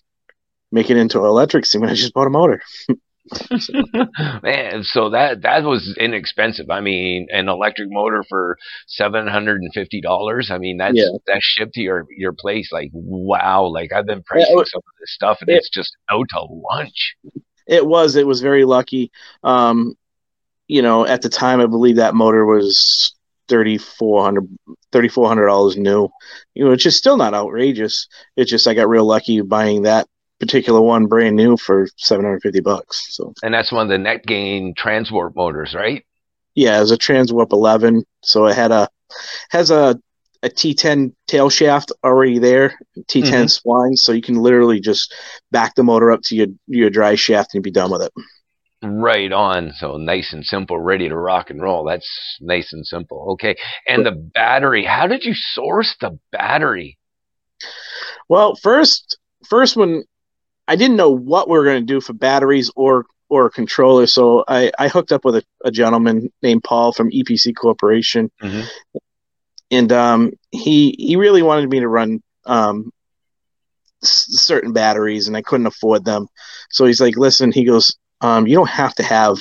make 0.71 0.89
it 0.89 0.97
into 0.97 1.23
electric 1.23 1.65
See, 1.65 1.77
when 1.77 1.89
I 1.89 1.93
just 1.93 2.13
bought 2.13 2.27
a 2.27 2.31
motor. 2.31 2.61
Man, 4.43 4.83
so 4.83 5.09
that 5.09 5.41
that 5.41 5.63
was 5.63 5.95
inexpensive. 5.99 6.69
I 6.69 6.79
mean, 6.79 7.27
an 7.31 7.49
electric 7.49 7.89
motor 7.91 8.23
for 8.27 8.57
seven 8.87 9.27
hundred 9.27 9.61
and 9.61 9.73
fifty 9.73 9.99
dollars. 9.99 10.49
I 10.49 10.57
mean, 10.57 10.77
that's 10.77 10.95
yeah. 10.95 11.09
that's 11.25 11.43
shipped 11.43 11.73
to 11.73 11.81
your 11.81 12.05
your 12.15 12.31
place. 12.31 12.71
Like, 12.71 12.89
wow! 12.93 13.65
Like 13.65 13.91
I've 13.91 14.05
been 14.05 14.23
pricing 14.23 14.57
yeah, 14.57 14.63
some 14.65 14.79
of 14.79 14.93
this 14.99 15.13
stuff, 15.13 15.39
and 15.41 15.49
it, 15.49 15.55
it's 15.55 15.69
just 15.69 15.95
out 16.09 16.25
to 16.29 16.47
lunch. 16.73 17.17
It 17.67 17.85
was. 17.85 18.15
It 18.15 18.27
was 18.27 18.41
very 18.41 18.63
lucky. 18.63 19.11
Um, 19.43 19.95
you 20.67 20.81
know, 20.81 21.05
at 21.05 21.21
the 21.21 21.29
time, 21.29 21.59
I 21.59 21.65
believe 21.65 21.97
that 21.97 22.15
motor 22.15 22.45
was 22.45 23.13
thirty 23.49 23.77
four 23.77 24.23
hundred 24.23 24.47
thirty 24.93 25.09
four 25.09 25.27
hundred 25.27 25.47
dollars 25.47 25.75
new. 25.75 26.07
You 26.53 26.65
know, 26.65 26.71
which 26.71 26.85
is 26.85 26.95
still 26.95 27.17
not 27.17 27.33
outrageous. 27.33 28.07
It's 28.37 28.49
just 28.49 28.67
I 28.67 28.73
got 28.73 28.87
real 28.87 29.05
lucky 29.05 29.41
buying 29.41 29.81
that 29.83 30.07
particular 30.39 30.81
one 30.81 31.07
brand 31.07 31.35
new 31.35 31.57
for 31.57 31.87
750 31.97 32.59
bucks. 32.61 33.15
So, 33.15 33.33
and 33.43 33.53
that's 33.53 33.71
one 33.71 33.89
of 33.89 33.89
the 33.89 34.03
Netgain 34.03 34.73
Transwarp 34.75 35.35
motors, 35.35 35.73
right? 35.73 36.05
Yeah, 36.55 36.81
it's 36.81 36.91
a 36.91 36.97
Transwarp 36.97 37.51
11. 37.51 38.03
So 38.23 38.47
it 38.47 38.55
had 38.55 38.71
a 38.71 38.89
has 39.51 39.71
a 39.71 39.99
a 40.43 40.49
T10 40.49 41.13
tail 41.27 41.49
shaft 41.49 41.91
already 42.03 42.39
there, 42.39 42.77
T10 42.97 43.23
mm-hmm. 43.23 43.69
spline, 43.69 43.97
so 43.97 44.11
you 44.11 44.21
can 44.21 44.35
literally 44.35 44.79
just 44.79 45.13
back 45.51 45.75
the 45.75 45.83
motor 45.83 46.11
up 46.11 46.21
to 46.25 46.35
your 46.35 46.47
your 46.67 46.89
dry 46.89 47.15
shaft 47.15 47.53
and 47.53 47.63
be 47.63 47.71
done 47.71 47.91
with 47.91 48.01
it. 48.01 48.11
Right 48.83 49.31
on. 49.31 49.73
So 49.77 49.97
nice 49.97 50.33
and 50.33 50.45
simple, 50.45 50.79
ready 50.79 51.09
to 51.09 51.17
rock 51.17 51.49
and 51.49 51.59
roll. 51.59 51.83
That's 51.83 52.07
nice 52.39 52.71
and 52.73 52.85
simple. 52.85 53.31
Okay. 53.33 53.55
And 53.87 54.05
the 54.05 54.11
battery, 54.11 54.85
how 54.85 55.07
did 55.07 55.23
you 55.25 55.33
source 55.33 55.95
the 55.99 56.19
battery? 56.31 56.99
Well, 58.29 58.55
first 58.55 59.17
first 59.49 59.75
when 59.75 60.03
I 60.67 60.75
didn't 60.75 60.97
know 60.97 61.09
what 61.09 61.47
we 61.49 61.57
were 61.57 61.63
going 61.63 61.81
to 61.81 61.93
do 61.93 62.01
for 62.01 62.13
batteries 62.13 62.71
or 62.75 63.05
or 63.29 63.49
controller, 63.49 64.07
so 64.07 64.45
I, 64.47 64.71
I 64.79 64.87
hooked 64.87 65.11
up 65.11 65.25
with 65.25 65.35
a, 65.35 65.43
a 65.65 65.71
gentleman 65.71 66.31
named 66.41 66.63
Paul 66.63 66.93
from 66.93 67.11
EPC 67.11 67.55
Corporation, 67.55 68.31
mm-hmm. 68.41 68.61
and 69.69 69.91
um, 69.91 70.31
he 70.51 70.95
he 70.97 71.15
really 71.17 71.41
wanted 71.41 71.69
me 71.69 71.81
to 71.81 71.87
run 71.87 72.21
um, 72.45 72.91
s- 74.01 74.27
certain 74.29 74.71
batteries, 74.71 75.27
and 75.27 75.35
I 75.35 75.41
couldn't 75.41 75.67
afford 75.67 76.05
them. 76.05 76.27
So 76.69 76.85
he's 76.85 77.01
like, 77.01 77.17
"Listen," 77.17 77.51
he 77.51 77.65
goes, 77.65 77.97
um, 78.21 78.47
"You 78.47 78.55
don't 78.55 78.69
have 78.69 78.95
to 78.95 79.03
have." 79.03 79.37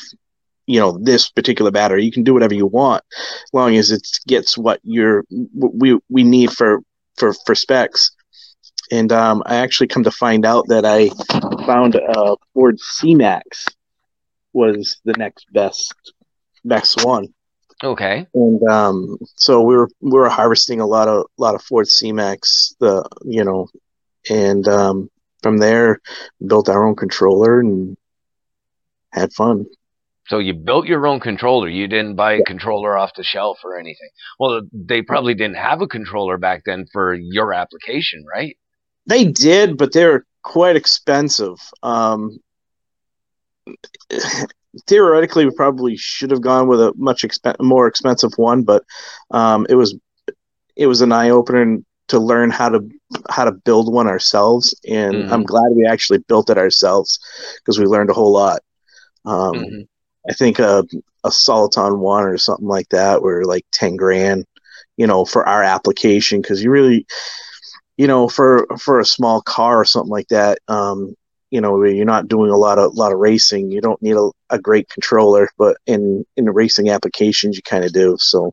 You 0.69 0.81
know 0.81 0.99
this 1.01 1.31
particular 1.31 1.71
battery. 1.71 2.05
You 2.05 2.11
can 2.11 2.25
do 2.25 2.35
whatever 2.35 2.55
you 2.55 2.67
want, 2.67 3.05
as 3.13 3.51
long 3.53 3.77
as 3.77 3.93
it 3.93 4.05
gets 4.27 4.59
what 4.59 4.81
you're 4.83 5.23
we 5.31 5.97
we 6.09 6.25
need 6.25 6.51
for 6.51 6.81
for 7.17 7.35
for 7.47 7.55
specs 7.55 8.11
and 8.91 9.13
um, 9.13 9.43
I 9.47 9.57
actually 9.57 9.89
come 9.89 10.05
to 10.05 10.11
find 10.11 10.45
out 10.45 10.67
that 10.69 10.85
I 10.85 11.09
found 11.67 11.95
a 11.95 12.37
Ford 12.55 12.79
C-Max 12.81 13.67
was 14.53 14.99
the 15.05 15.15
next 15.15 15.47
best 15.53 15.95
best 16.65 17.05
one. 17.05 17.29
Okay. 17.85 18.27
And 18.35 18.63
um, 18.69 19.19
so 19.37 19.61
we 19.63 19.77
were 19.77 19.89
we 20.01 20.13
were 20.13 20.29
harvesting 20.29 20.81
a 20.81 20.87
lot 20.87 21.09
of 21.09 21.27
a 21.39 21.43
lot 21.43 21.55
of 21.55 21.63
Ford 21.63 21.89
C-Max, 21.89 22.75
the 22.81 23.09
you 23.25 23.45
know, 23.45 23.69
and 24.31 24.67
um, 24.67 25.11
from 25.43 25.59
there 25.59 26.01
built 26.47 26.69
our 26.69 26.85
own 26.85 26.97
controller 26.97 27.61
and 27.61 27.97
had 29.13 29.33
fun. 29.33 29.67
So 30.29 30.39
you 30.39 30.55
built 30.55 30.87
your 30.87 31.07
own 31.07 31.21
controller. 31.21 31.69
You 31.69 31.87
didn't 31.87 32.17
buy 32.17 32.33
a 32.33 32.43
controller 32.43 32.99
off 32.99 33.15
the 33.15 33.23
shelf 33.23 33.59
or 33.63 33.79
anything. 33.79 34.09
Well, 34.41 34.63
they 34.73 35.03
probably 35.03 35.35
didn't 35.35 35.57
have 35.57 35.83
a 35.83 35.87
controller 35.87 36.37
back 36.37 36.63
then 36.67 36.87
for 36.93 37.15
your 37.15 37.53
application, 37.53 38.25
right? 38.27 38.57
They 39.07 39.25
did, 39.25 39.77
but 39.77 39.93
they 39.93 40.05
were 40.05 40.25
quite 40.43 40.77
expensive. 40.77 41.59
Um, 41.83 42.39
theoretically, 44.87 45.45
we 45.45 45.53
probably 45.55 45.97
should 45.97 46.31
have 46.31 46.41
gone 46.41 46.69
with 46.69 46.81
a 46.81 46.93
much 46.97 47.23
exp- 47.23 47.61
more 47.61 47.87
expensive 47.87 48.33
one, 48.37 48.63
but 48.63 48.85
um, 49.31 49.67
it 49.69 49.75
was 49.75 49.97
it 50.77 50.87
was 50.87 51.01
an 51.01 51.13
eye 51.13 51.31
opener 51.31 51.79
to 52.09 52.19
learn 52.21 52.51
how 52.51 52.69
to 52.69 52.89
how 53.31 53.45
to 53.45 53.53
build 53.53 53.93
one 53.93 54.07
ourselves, 54.07 54.79
and 54.89 55.15
mm-hmm. 55.15 55.33
I'm 55.33 55.45
glad 55.45 55.73
we 55.73 55.87
actually 55.87 56.19
built 56.19 56.51
it 56.51 56.59
ourselves 56.59 57.19
because 57.57 57.79
we 57.79 57.87
learned 57.87 58.11
a 58.11 58.15
whole 58.15 58.33
lot. 58.33 58.61
Um, 59.25 59.55
mm-hmm. 59.55 59.81
I 60.29 60.33
think 60.35 60.59
a 60.59 60.85
a 61.25 61.31
Soliton 61.31 61.99
one 61.99 62.25
or 62.25 62.39
something 62.39 62.69
like 62.69 62.89
that 62.91 63.23
were 63.23 63.45
like 63.45 63.65
ten 63.73 63.97
grand, 63.97 64.45
you 64.97 65.07
know, 65.07 65.25
for 65.25 65.47
our 65.47 65.63
application 65.63 66.41
because 66.41 66.63
you 66.63 66.71
really, 66.71 67.07
you 67.97 68.07
know, 68.07 68.29
for 68.29 68.67
for 68.79 69.01
a 69.01 69.05
small 69.05 69.43
car 69.43 69.81
or 69.81 69.85
something 69.85 70.11
like 70.11 70.29
that, 70.29 70.59
um, 70.69 71.15
you 71.51 71.61
know 71.61 71.83
you're 71.85 72.05
not 72.05 72.29
doing 72.29 72.51
a 72.51 72.57
lot 72.57 72.79
of 72.79 72.95
lot 72.95 73.13
of 73.13 73.19
racing 73.19 73.71
you 73.71 73.81
don't 73.81 74.03
need 74.03 74.17
a, 74.17 74.31
a 74.51 74.59
great 74.59 74.89
controller 74.89 75.49
but 75.57 75.77
in 75.87 76.25
in 76.37 76.45
the 76.45 76.53
racing 76.53 76.89
applications 76.91 77.57
you 77.57 77.63
kind 77.63 77.85
of 77.85 77.93
do. 77.93 78.17
So 78.19 78.53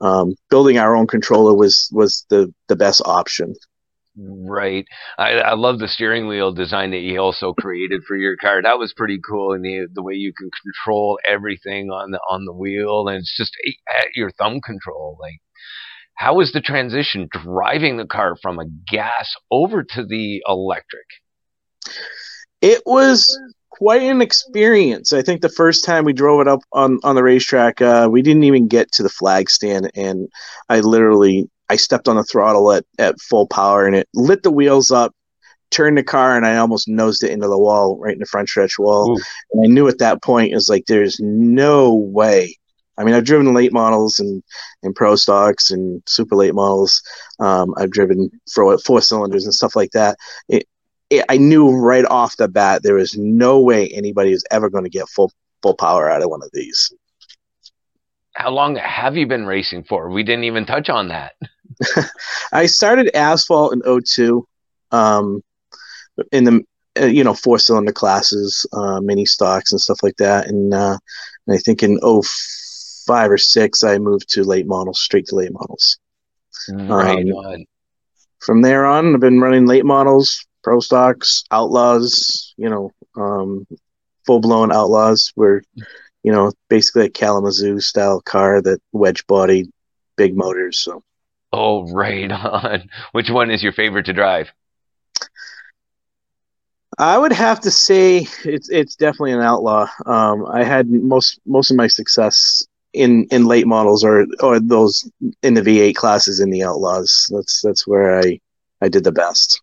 um, 0.00 0.34
building 0.48 0.78
our 0.78 0.96
own 0.96 1.06
controller 1.06 1.54
was 1.54 1.88
was 1.92 2.24
the 2.30 2.52
the 2.68 2.76
best 2.76 3.02
option. 3.04 3.54
Right. 4.16 4.86
I, 5.18 5.34
I 5.34 5.54
love 5.54 5.78
the 5.78 5.88
steering 5.88 6.26
wheel 6.26 6.52
design 6.52 6.90
that 6.90 6.98
you 6.98 7.18
also 7.18 7.54
created 7.54 8.02
for 8.04 8.16
your 8.16 8.36
car. 8.36 8.60
That 8.60 8.78
was 8.78 8.92
pretty 8.92 9.20
cool 9.26 9.52
and 9.52 9.64
the 9.64 9.86
the 9.92 10.02
way 10.02 10.14
you 10.14 10.32
can 10.36 10.50
control 10.62 11.18
everything 11.28 11.90
on 11.90 12.10
the 12.10 12.20
on 12.30 12.44
the 12.44 12.52
wheel 12.52 13.08
and 13.08 13.18
it's 13.18 13.36
just 13.36 13.52
at 13.88 14.06
your 14.14 14.30
thumb 14.32 14.60
control 14.62 15.16
like 15.20 15.38
how 16.20 16.34
was 16.34 16.52
the 16.52 16.60
transition 16.60 17.28
driving 17.30 17.96
the 17.96 18.06
car 18.06 18.36
from 18.42 18.58
a 18.58 18.66
gas 18.92 19.34
over 19.50 19.82
to 19.82 20.04
the 20.04 20.42
electric 20.46 21.06
it 22.60 22.82
was 22.84 23.38
quite 23.70 24.02
an 24.02 24.20
experience. 24.20 25.14
I 25.14 25.22
think 25.22 25.40
the 25.40 25.48
first 25.48 25.84
time 25.84 26.04
we 26.04 26.12
drove 26.12 26.42
it 26.42 26.48
up 26.48 26.60
on 26.72 26.98
on 27.02 27.14
the 27.14 27.22
racetrack, 27.22 27.80
uh, 27.80 28.08
we 28.10 28.20
didn't 28.20 28.44
even 28.44 28.68
get 28.68 28.92
to 28.92 29.02
the 29.02 29.08
flag 29.08 29.48
stand, 29.48 29.90
and 29.94 30.28
I 30.68 30.80
literally 30.80 31.48
I 31.70 31.76
stepped 31.76 32.08
on 32.08 32.16
the 32.16 32.24
throttle 32.24 32.70
at 32.72 32.84
at 32.98 33.20
full 33.20 33.46
power, 33.46 33.86
and 33.86 33.96
it 33.96 34.08
lit 34.14 34.42
the 34.42 34.50
wheels 34.50 34.90
up. 34.90 35.14
Turned 35.70 35.96
the 35.96 36.02
car 36.02 36.36
and 36.36 36.44
I 36.44 36.56
almost 36.56 36.88
nosed 36.88 37.22
it 37.22 37.30
into 37.30 37.46
the 37.46 37.56
wall, 37.56 37.96
right 38.00 38.12
in 38.12 38.18
the 38.18 38.26
front 38.26 38.48
stretch 38.48 38.76
wall. 38.76 39.12
Ooh. 39.12 39.22
And 39.52 39.64
I 39.64 39.66
knew 39.68 39.86
at 39.86 39.98
that 39.98 40.20
point 40.20 40.52
is 40.52 40.68
like, 40.68 40.86
there's 40.86 41.20
no 41.20 41.94
way 41.94 42.56
I 42.98 43.04
mean, 43.04 43.14
I've 43.14 43.24
driven 43.24 43.54
late 43.54 43.72
models 43.72 44.18
and, 44.18 44.42
and 44.82 44.94
pro 44.94 45.16
stocks 45.16 45.70
and 45.70 46.02
super 46.06 46.36
late 46.36 46.54
models. 46.54 47.02
Um, 47.38 47.74
I've 47.78 47.90
driven 47.90 48.30
four, 48.52 48.76
four 48.78 49.00
cylinders 49.00 49.44
and 49.44 49.54
stuff 49.54 49.74
like 49.74 49.92
that. 49.92 50.18
It, 50.48 50.66
it, 51.08 51.24
I 51.28 51.38
knew 51.38 51.70
right 51.70 52.04
off 52.04 52.36
the 52.36 52.48
bat 52.48 52.82
there 52.82 52.94
was 52.94 53.16
no 53.16 53.58
way 53.60 53.88
anybody 53.88 54.30
was 54.30 54.44
ever 54.50 54.68
going 54.70 54.84
to 54.84 54.90
get 54.90 55.08
full 55.08 55.32
full 55.62 55.74
power 55.74 56.10
out 56.10 56.22
of 56.22 56.30
one 56.30 56.42
of 56.42 56.50
these. 56.52 56.92
How 58.34 58.50
long 58.50 58.76
have 58.76 59.16
you 59.16 59.26
been 59.26 59.44
racing 59.44 59.84
for? 59.84 60.08
We 60.08 60.22
didn't 60.22 60.44
even 60.44 60.64
touch 60.64 60.88
on 60.88 61.08
that. 61.08 61.34
I 62.52 62.66
started 62.66 63.14
asphalt 63.14 63.72
in 63.72 64.02
02, 64.02 64.46
um, 64.92 65.42
in 66.32 66.44
the 66.44 66.64
uh, 67.00 67.06
you 67.06 67.24
know 67.24 67.34
four 67.34 67.58
cylinder 67.58 67.92
classes, 67.92 68.66
uh, 68.72 69.00
mini 69.00 69.26
stocks 69.26 69.72
and 69.72 69.80
stuff 69.80 70.02
like 70.02 70.16
that, 70.16 70.46
and, 70.46 70.72
uh, 70.72 70.98
and 71.46 71.56
I 71.56 71.58
think 71.58 71.82
in 71.82 71.98
05 73.10 73.30
or 73.30 73.38
six 73.38 73.82
I 73.82 73.98
moved 73.98 74.28
to 74.30 74.44
late 74.44 74.66
models, 74.66 75.00
straight 75.00 75.26
to 75.26 75.36
late 75.36 75.52
models. 75.52 75.98
Right 76.68 77.26
um, 77.26 77.32
on. 77.32 77.64
From 78.38 78.62
there 78.62 78.86
on, 78.86 79.14
I've 79.14 79.20
been 79.20 79.40
running 79.40 79.66
late 79.66 79.84
models 79.84 80.46
pro 80.62 80.80
stocks, 80.80 81.44
outlaws, 81.50 82.54
you 82.56 82.68
know, 82.68 82.92
um, 83.16 83.66
full 84.26 84.40
blown 84.40 84.72
outlaws 84.72 85.32
were, 85.36 85.62
you 86.22 86.32
know, 86.32 86.52
basically 86.68 87.06
a 87.06 87.10
Kalamazoo 87.10 87.80
style 87.80 88.20
car 88.20 88.60
that 88.62 88.80
wedge 88.92 89.26
body, 89.26 89.70
big 90.16 90.36
motors. 90.36 90.78
So. 90.78 91.02
Oh, 91.52 91.90
right 91.92 92.30
on. 92.30 92.88
Which 93.12 93.30
one 93.30 93.50
is 93.50 93.62
your 93.62 93.72
favorite 93.72 94.06
to 94.06 94.12
drive? 94.12 94.48
I 96.98 97.16
would 97.16 97.32
have 97.32 97.60
to 97.60 97.70
say 97.70 98.26
it's 98.44 98.68
it's 98.68 98.94
definitely 98.94 99.32
an 99.32 99.40
outlaw. 99.40 99.86
Um, 100.04 100.44
I 100.44 100.64
had 100.64 100.90
most 100.90 101.40
most 101.46 101.70
of 101.70 101.78
my 101.78 101.86
success 101.86 102.66
in 102.92 103.26
in 103.30 103.44
late 103.44 103.66
models 103.66 104.04
or 104.04 104.26
or 104.40 104.60
those 104.60 105.10
in 105.42 105.54
the 105.54 105.62
V8 105.62 105.94
classes 105.94 106.40
in 106.40 106.50
the 106.50 106.62
outlaws. 106.62 107.30
That's 107.32 107.60
that's 107.62 107.86
where 107.86 108.18
I 108.18 108.40
I 108.80 108.88
did 108.88 109.04
the 109.04 109.12
best. 109.12 109.60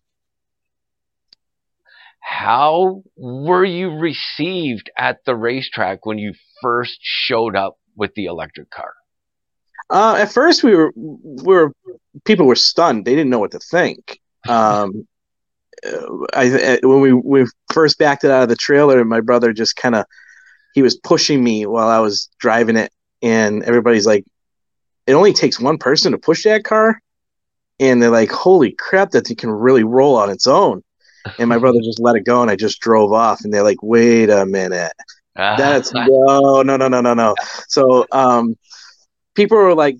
How 2.20 3.02
were 3.16 3.64
you 3.64 3.90
received 3.90 4.90
at 4.98 5.24
the 5.24 5.34
racetrack 5.34 6.04
when 6.04 6.18
you 6.18 6.34
first 6.60 6.98
showed 7.00 7.56
up 7.56 7.78
with 7.96 8.14
the 8.14 8.26
electric 8.26 8.70
car? 8.70 8.92
Uh, 9.90 10.16
at 10.18 10.30
first, 10.30 10.62
we 10.62 10.74
were, 10.74 10.92
we 10.94 11.54
were 11.54 11.72
people 12.24 12.46
were 12.46 12.54
stunned. 12.54 13.04
They 13.04 13.14
didn't 13.14 13.30
know 13.30 13.38
what 13.38 13.52
to 13.52 13.58
think. 13.58 14.20
Um, 14.48 15.06
I, 16.32 16.78
when 16.82 17.00
we 17.00 17.12
we 17.12 17.44
first 17.72 17.98
backed 17.98 18.24
it 18.24 18.30
out 18.30 18.44
of 18.44 18.48
the 18.48 18.56
trailer, 18.56 19.04
my 19.04 19.20
brother 19.20 19.52
just 19.52 19.76
kind 19.76 19.94
of 19.94 20.06
he 20.74 20.80
was 20.80 20.96
pushing 20.96 21.42
me 21.42 21.66
while 21.66 21.88
I 21.88 21.98
was 21.98 22.30
driving 22.38 22.76
it, 22.76 22.90
and 23.22 23.62
everybody's 23.64 24.06
like, 24.06 24.24
"It 25.06 25.14
only 25.14 25.32
takes 25.32 25.60
one 25.60 25.78
person 25.78 26.12
to 26.12 26.18
push 26.18 26.44
that 26.44 26.64
car," 26.64 27.00
and 27.80 28.02
they're 28.02 28.10
like, 28.10 28.30
"Holy 28.30 28.72
crap, 28.72 29.10
that 29.10 29.26
thing 29.26 29.36
can 29.36 29.50
really 29.50 29.84
roll 29.84 30.16
on 30.16 30.30
its 30.30 30.46
own." 30.46 30.82
and 31.38 31.48
my 31.48 31.58
brother 31.58 31.78
just 31.84 32.00
let 32.00 32.16
it 32.16 32.24
go, 32.24 32.42
and 32.42 32.50
I 32.50 32.56
just 32.56 32.80
drove 32.80 33.12
off. 33.12 33.40
And 33.44 33.52
they're 33.52 33.62
like, 33.62 33.82
"Wait 33.82 34.30
a 34.30 34.46
minute, 34.46 34.92
that's 35.36 35.92
no, 35.94 36.62
no, 36.62 36.76
no, 36.76 36.88
no, 36.88 37.00
no, 37.00 37.14
no." 37.14 37.34
So 37.68 38.06
um, 38.12 38.56
people 39.34 39.58
were 39.58 39.74
like 39.74 39.98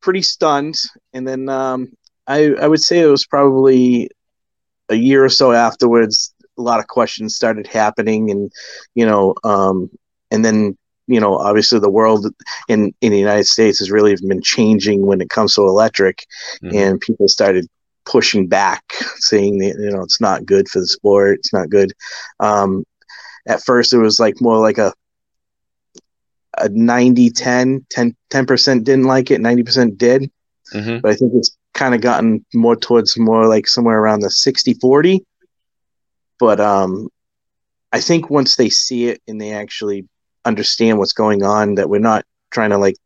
pretty 0.00 0.22
stunned, 0.22 0.76
and 1.12 1.26
then 1.26 1.48
um, 1.48 1.92
I 2.26 2.52
I 2.54 2.68
would 2.68 2.80
say 2.80 3.00
it 3.00 3.06
was 3.06 3.26
probably 3.26 4.10
a 4.88 4.94
year 4.94 5.24
or 5.24 5.30
so 5.30 5.52
afterwards. 5.52 6.34
A 6.58 6.62
lot 6.62 6.80
of 6.80 6.86
questions 6.86 7.34
started 7.34 7.66
happening, 7.66 8.30
and 8.30 8.52
you 8.94 9.06
know, 9.06 9.34
um, 9.44 9.90
and 10.30 10.44
then 10.44 10.76
you 11.06 11.20
know, 11.20 11.36
obviously 11.36 11.78
the 11.78 11.90
world 11.90 12.26
in 12.68 12.94
in 13.00 13.12
the 13.12 13.18
United 13.18 13.46
States 13.46 13.78
has 13.80 13.90
really 13.90 14.16
been 14.16 14.42
changing 14.42 15.06
when 15.06 15.20
it 15.20 15.30
comes 15.30 15.54
to 15.54 15.62
electric, 15.62 16.26
mm-hmm. 16.62 16.76
and 16.76 17.00
people 17.00 17.28
started 17.28 17.66
pushing 18.04 18.46
back, 18.46 18.84
saying 19.16 19.58
that 19.58 19.76
you 19.78 19.90
know 19.90 20.02
it's 20.02 20.20
not 20.20 20.46
good 20.46 20.68
for 20.68 20.80
the 20.80 20.86
sport, 20.86 21.38
it's 21.38 21.52
not 21.52 21.70
good. 21.70 21.92
Um, 22.40 22.84
at 23.46 23.62
first, 23.64 23.92
it 23.92 23.98
was 23.98 24.20
like 24.20 24.40
more 24.40 24.58
like 24.58 24.78
a 24.78 24.92
a 26.58 26.68
90 26.68 27.30
10 27.30 27.86
10 27.90 28.16
10% 28.30 28.84
didn't 28.84 29.04
like 29.04 29.30
it, 29.30 29.40
ninety 29.40 29.62
percent 29.62 29.98
did. 29.98 30.30
Mm-hmm. 30.72 31.00
But 31.00 31.12
I 31.12 31.14
think 31.14 31.32
it's 31.34 31.56
kind 31.74 31.94
of 31.94 32.00
gotten 32.00 32.44
more 32.54 32.76
towards 32.76 33.18
more 33.18 33.46
like 33.46 33.66
somewhere 33.66 33.98
around 33.98 34.20
the 34.20 34.30
60 34.30 34.74
40. 34.74 35.24
But 36.38 36.60
um, 36.60 37.08
I 37.92 38.00
think 38.00 38.30
once 38.30 38.56
they 38.56 38.68
see 38.68 39.08
it 39.08 39.22
and 39.28 39.40
they 39.40 39.52
actually 39.52 40.08
understand 40.44 40.98
what's 40.98 41.12
going 41.12 41.42
on, 41.42 41.76
that 41.76 41.88
we're 41.88 41.98
not 41.98 42.24
trying 42.50 42.70
to 42.70 42.78
like 42.78 42.96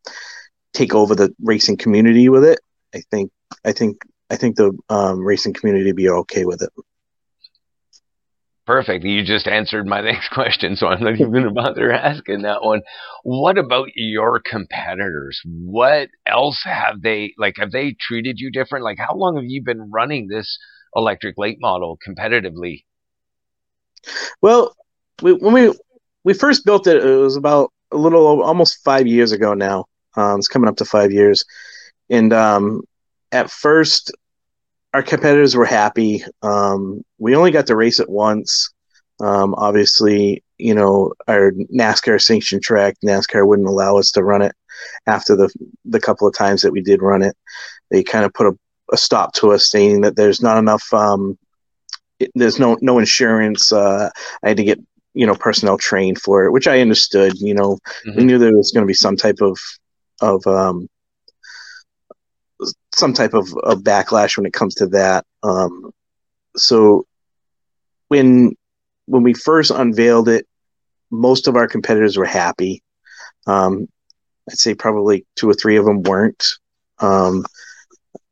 take 0.73 0.95
over 0.95 1.14
the 1.14 1.35
racing 1.43 1.76
community 1.76 2.28
with 2.28 2.45
it. 2.45 2.61
I 2.95 3.02
think 3.11 3.31
I 3.64 3.73
think 3.73 3.99
I 4.31 4.37
think 4.37 4.57
the 4.57 4.76
um, 4.88 5.21
racing 5.21 5.55
community 5.55 5.93
be 5.93 6.09
okay 6.09 6.45
with 6.45 6.62
it. 6.62 6.71
Perfect. 8.66 9.05
You 9.05 9.25
just 9.25 9.47
answered 9.47 9.87
my 9.87 10.00
next 10.02 10.31
question, 10.31 10.76
so 10.76 10.88
I'm 10.88 11.02
not 11.02 11.14
even 11.14 11.31
going 11.31 11.45
to 11.45 11.50
bother 11.50 11.93
asking 11.93 12.43
that 12.43 12.62
one. 12.62 12.83
What 13.23 13.59
about 13.59 13.88
your 13.95 14.40
competitors? 14.40 15.40
What 15.45 16.09
else 16.26 16.62
have 16.64 17.00
they 17.00 17.33
like? 17.38 17.55
Have 17.59 17.71
they 17.71 17.97
treated 17.99 18.40
you 18.40 18.50
different? 18.50 18.85
Like, 18.85 18.99
how 18.99 19.14
long 19.14 19.37
have 19.37 19.45
you 19.47 19.62
been 19.62 19.90
running 19.93 20.26
this 20.26 20.59
electric 20.97 21.38
late 21.38 21.59
model 21.61 21.97
competitively? 22.07 22.85
Well, 24.43 24.75
we, 25.23 25.33
when 25.33 25.55
we 25.55 25.75
we 26.26 26.35
first 26.35 26.64
built 26.64 26.88
it, 26.88 27.04
it 27.04 27.16
was 27.16 27.37
about 27.37 27.73
a 27.92 27.97
little 27.97 28.42
almost 28.42 28.83
five 28.85 29.06
years 29.06 29.30
ago 29.30 29.54
now. 29.54 29.85
Um, 30.16 30.40
it's 30.40 30.49
coming 30.49 30.68
up 30.68 30.76
to 30.78 30.85
five 30.85 31.12
years, 31.12 31.45
and 32.11 32.33
um, 32.33 32.83
at 33.30 33.49
first, 33.49 34.11
our 34.92 35.04
competitors 35.04 35.54
were 35.54 35.64
happy. 35.64 36.25
Um, 36.42 37.04
we 37.18 37.37
only 37.37 37.52
got 37.52 37.68
to 37.68 37.76
race 37.76 38.00
it 38.00 38.11
once. 38.11 38.73
Um, 39.21 39.54
obviously, 39.56 40.42
you 40.59 40.75
know, 40.75 41.12
our 41.28 41.52
NASCAR 41.73 42.21
sanctioned 42.21 42.62
track, 42.62 42.97
NASCAR 43.04 43.47
wouldn't 43.47 43.68
allow 43.68 43.97
us 43.97 44.11
to 44.12 44.25
run 44.25 44.42
it 44.42 44.52
after 45.06 45.37
the 45.37 45.49
the 45.85 46.00
couple 46.00 46.26
of 46.26 46.35
times 46.35 46.61
that 46.62 46.73
we 46.73 46.80
did 46.80 47.02
run 47.02 47.23
it. 47.23 47.37
They 47.92 48.02
kind 48.02 48.25
of 48.25 48.35
put 48.35 48.49
a, 48.49 48.59
a 48.92 48.97
stop 48.97 49.33
to 49.35 49.52
us, 49.52 49.71
saying 49.71 50.00
that 50.00 50.16
there's 50.16 50.42
not 50.42 50.59
enough. 50.59 50.92
Um, 50.92 51.38
it, 52.18 52.33
there's 52.35 52.59
no 52.59 52.76
no 52.80 52.99
insurance. 52.99 53.71
Uh, 53.71 54.11
I 54.42 54.49
had 54.49 54.56
to 54.56 54.64
get 54.64 54.80
you 55.17 55.27
know 55.27 55.35
personnel 55.35 55.79
trained 55.79 56.21
for 56.21 56.45
it, 56.45 56.53
which 56.53 56.69
I 56.69 56.81
understood. 56.81 57.41
You 57.41 57.55
know, 57.55 57.79
mm-hmm. 58.07 58.17
we 58.17 58.25
knew 58.25 58.39
there 58.39 58.57
was 58.57 58.71
going 58.71 58.83
to 58.83 58.87
be 58.87 58.95
some 58.95 59.17
type 59.17 59.41
of 59.41 59.59
of 60.21 60.47
um, 60.47 60.89
some 62.95 63.13
type 63.13 63.35
of, 63.35 63.53
of 63.65 63.81
backlash 63.81 64.37
when 64.37 64.47
it 64.47 64.53
comes 64.53 64.75
to 64.77 64.87
that. 64.89 65.25
Um, 65.43 65.91
so 66.57 67.07
when 68.09 68.55
when 69.07 69.23
we 69.23 69.33
first 69.33 69.71
unveiled 69.71 70.29
it, 70.29 70.47
most 71.11 71.49
of 71.49 71.57
our 71.57 71.67
competitors 71.67 72.19
were 72.19 72.27
happy. 72.27 72.83
Um, 73.47 73.89
I'd 74.51 74.59
say 74.59 74.75
probably 74.75 75.27
two 75.35 75.49
or 75.49 75.55
three 75.55 75.77
of 75.77 75.87
them 75.87 76.03
weren't. 76.03 76.45
Um, 76.99 77.45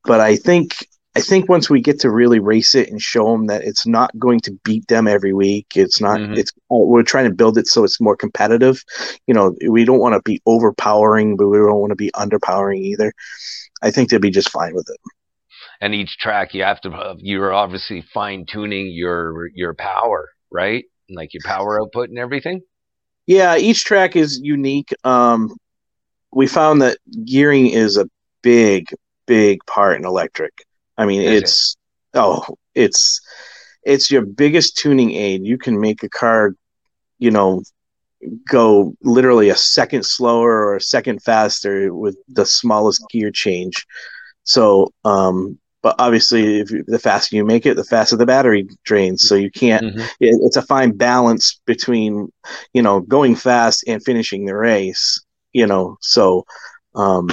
but 0.05 0.21
I 0.21 0.37
think 0.37 0.87
I 1.17 1.21
think 1.21 1.49
once 1.49 1.71
we 1.71 1.81
get 1.81 2.01
to 2.01 2.11
really 2.11 2.41
race 2.41 2.75
it 2.75 2.91
and 2.91 3.01
show 3.01 3.31
them 3.31 3.47
that 3.47 3.63
it's 3.63 3.87
not 3.87 4.17
going 4.19 4.41
to 4.41 4.53
beat 4.65 4.89
them 4.89 5.07
every 5.07 5.33
week, 5.33 5.69
it's 5.77 6.01
not. 6.01 6.19
Mm-hmm. 6.19 6.35
It's 6.35 6.53
we're 6.69 7.05
trying 7.05 7.27
to 7.27 7.35
build 7.35 7.57
it 7.57 7.69
so 7.69 7.85
it's 7.85 8.01
more 8.01 8.17
competitive. 8.17 8.83
You 9.29 9.35
know, 9.35 9.55
we 9.69 9.85
don't 9.85 10.01
want 10.01 10.15
to 10.15 10.23
be 10.25 10.43
overpowering, 10.45 11.37
but 11.37 11.49
we 11.49 11.59
don't 11.59 11.81
want 11.81 11.93
to 11.93 11.97
be 11.97 12.11
underpowering 12.17 12.81
either. 12.81 13.13
I 13.83 13.93
think 13.93 14.11
they'd 14.11 14.21
be 14.21 14.31
just 14.31 14.51
fine 14.51 14.75
with 14.75 14.89
it. 14.91 14.97
And 15.81 15.95
each 15.95 16.19
track, 16.19 16.53
you 16.53 16.65
have 16.65 16.81
to 16.81 17.15
you're 17.19 17.53
obviously 17.53 18.03
fine 18.13 18.45
tuning 18.47 18.91
your 18.93 19.49
your 19.55 19.75
power, 19.75 20.31
right? 20.51 20.85
Like 21.11 21.33
your 21.33 21.43
power 21.45 21.81
output 21.81 22.09
and 22.09 22.19
everything. 22.19 22.63
Yeah, 23.27 23.57
each 23.57 23.85
track 23.85 24.17
is 24.17 24.41
unique. 24.43 24.93
Um, 25.05 25.55
we 26.33 26.47
found 26.47 26.83
that 26.83 26.99
gearing 27.25 27.69
is 27.69 27.97
a 27.97 28.09
big, 28.43 28.89
big 29.27 29.65
part 29.67 29.97
in 29.97 30.05
electric. 30.05 30.65
I 30.97 31.07
mean, 31.07 31.23
is 31.23 31.43
it's 31.43 31.77
it? 32.15 32.19
oh, 32.19 32.57
it's 32.75 33.21
it's 33.85 34.11
your 34.11 34.23
biggest 34.25 34.77
tuning 34.77 35.13
aid. 35.13 35.45
You 35.45 35.59
can 35.59 35.81
make 35.81 36.03
a 36.03 36.09
car, 36.09 36.55
you 37.19 37.31
know, 37.31 37.63
go 38.49 38.95
literally 39.03 39.51
a 39.51 39.57
second 39.57 40.05
slower 40.07 40.51
or 40.51 40.77
a 40.77 40.81
second 40.81 41.23
faster 41.23 41.95
with 41.95 42.17
the 42.29 42.47
smallest 42.47 43.05
gear 43.11 43.31
change. 43.31 43.87
So, 44.45 44.93
um, 45.05 45.59
but 45.83 45.97
obviously, 45.99 46.61
if 46.61 46.71
you, 46.71 46.83
the 46.87 46.99
faster 46.99 47.37
you 47.37 47.45
make 47.45 47.67
it, 47.67 47.77
the 47.77 47.85
faster 47.85 48.17
the 48.17 48.27
battery 48.27 48.67
drains. 48.85 49.29
So 49.29 49.35
you 49.35 49.51
can't. 49.51 49.85
Mm-hmm. 49.85 50.01
It, 50.21 50.39
it's 50.43 50.57
a 50.57 50.63
fine 50.63 50.93
balance 50.93 51.61
between, 51.67 52.33
you 52.73 52.83
know, 52.83 53.01
going 53.01 53.37
fast 53.37 53.85
and 53.87 54.03
finishing 54.03 54.47
the 54.47 54.57
race. 54.57 55.23
You 55.53 55.67
know, 55.67 55.99
so 56.01 56.47
um, 56.95 57.29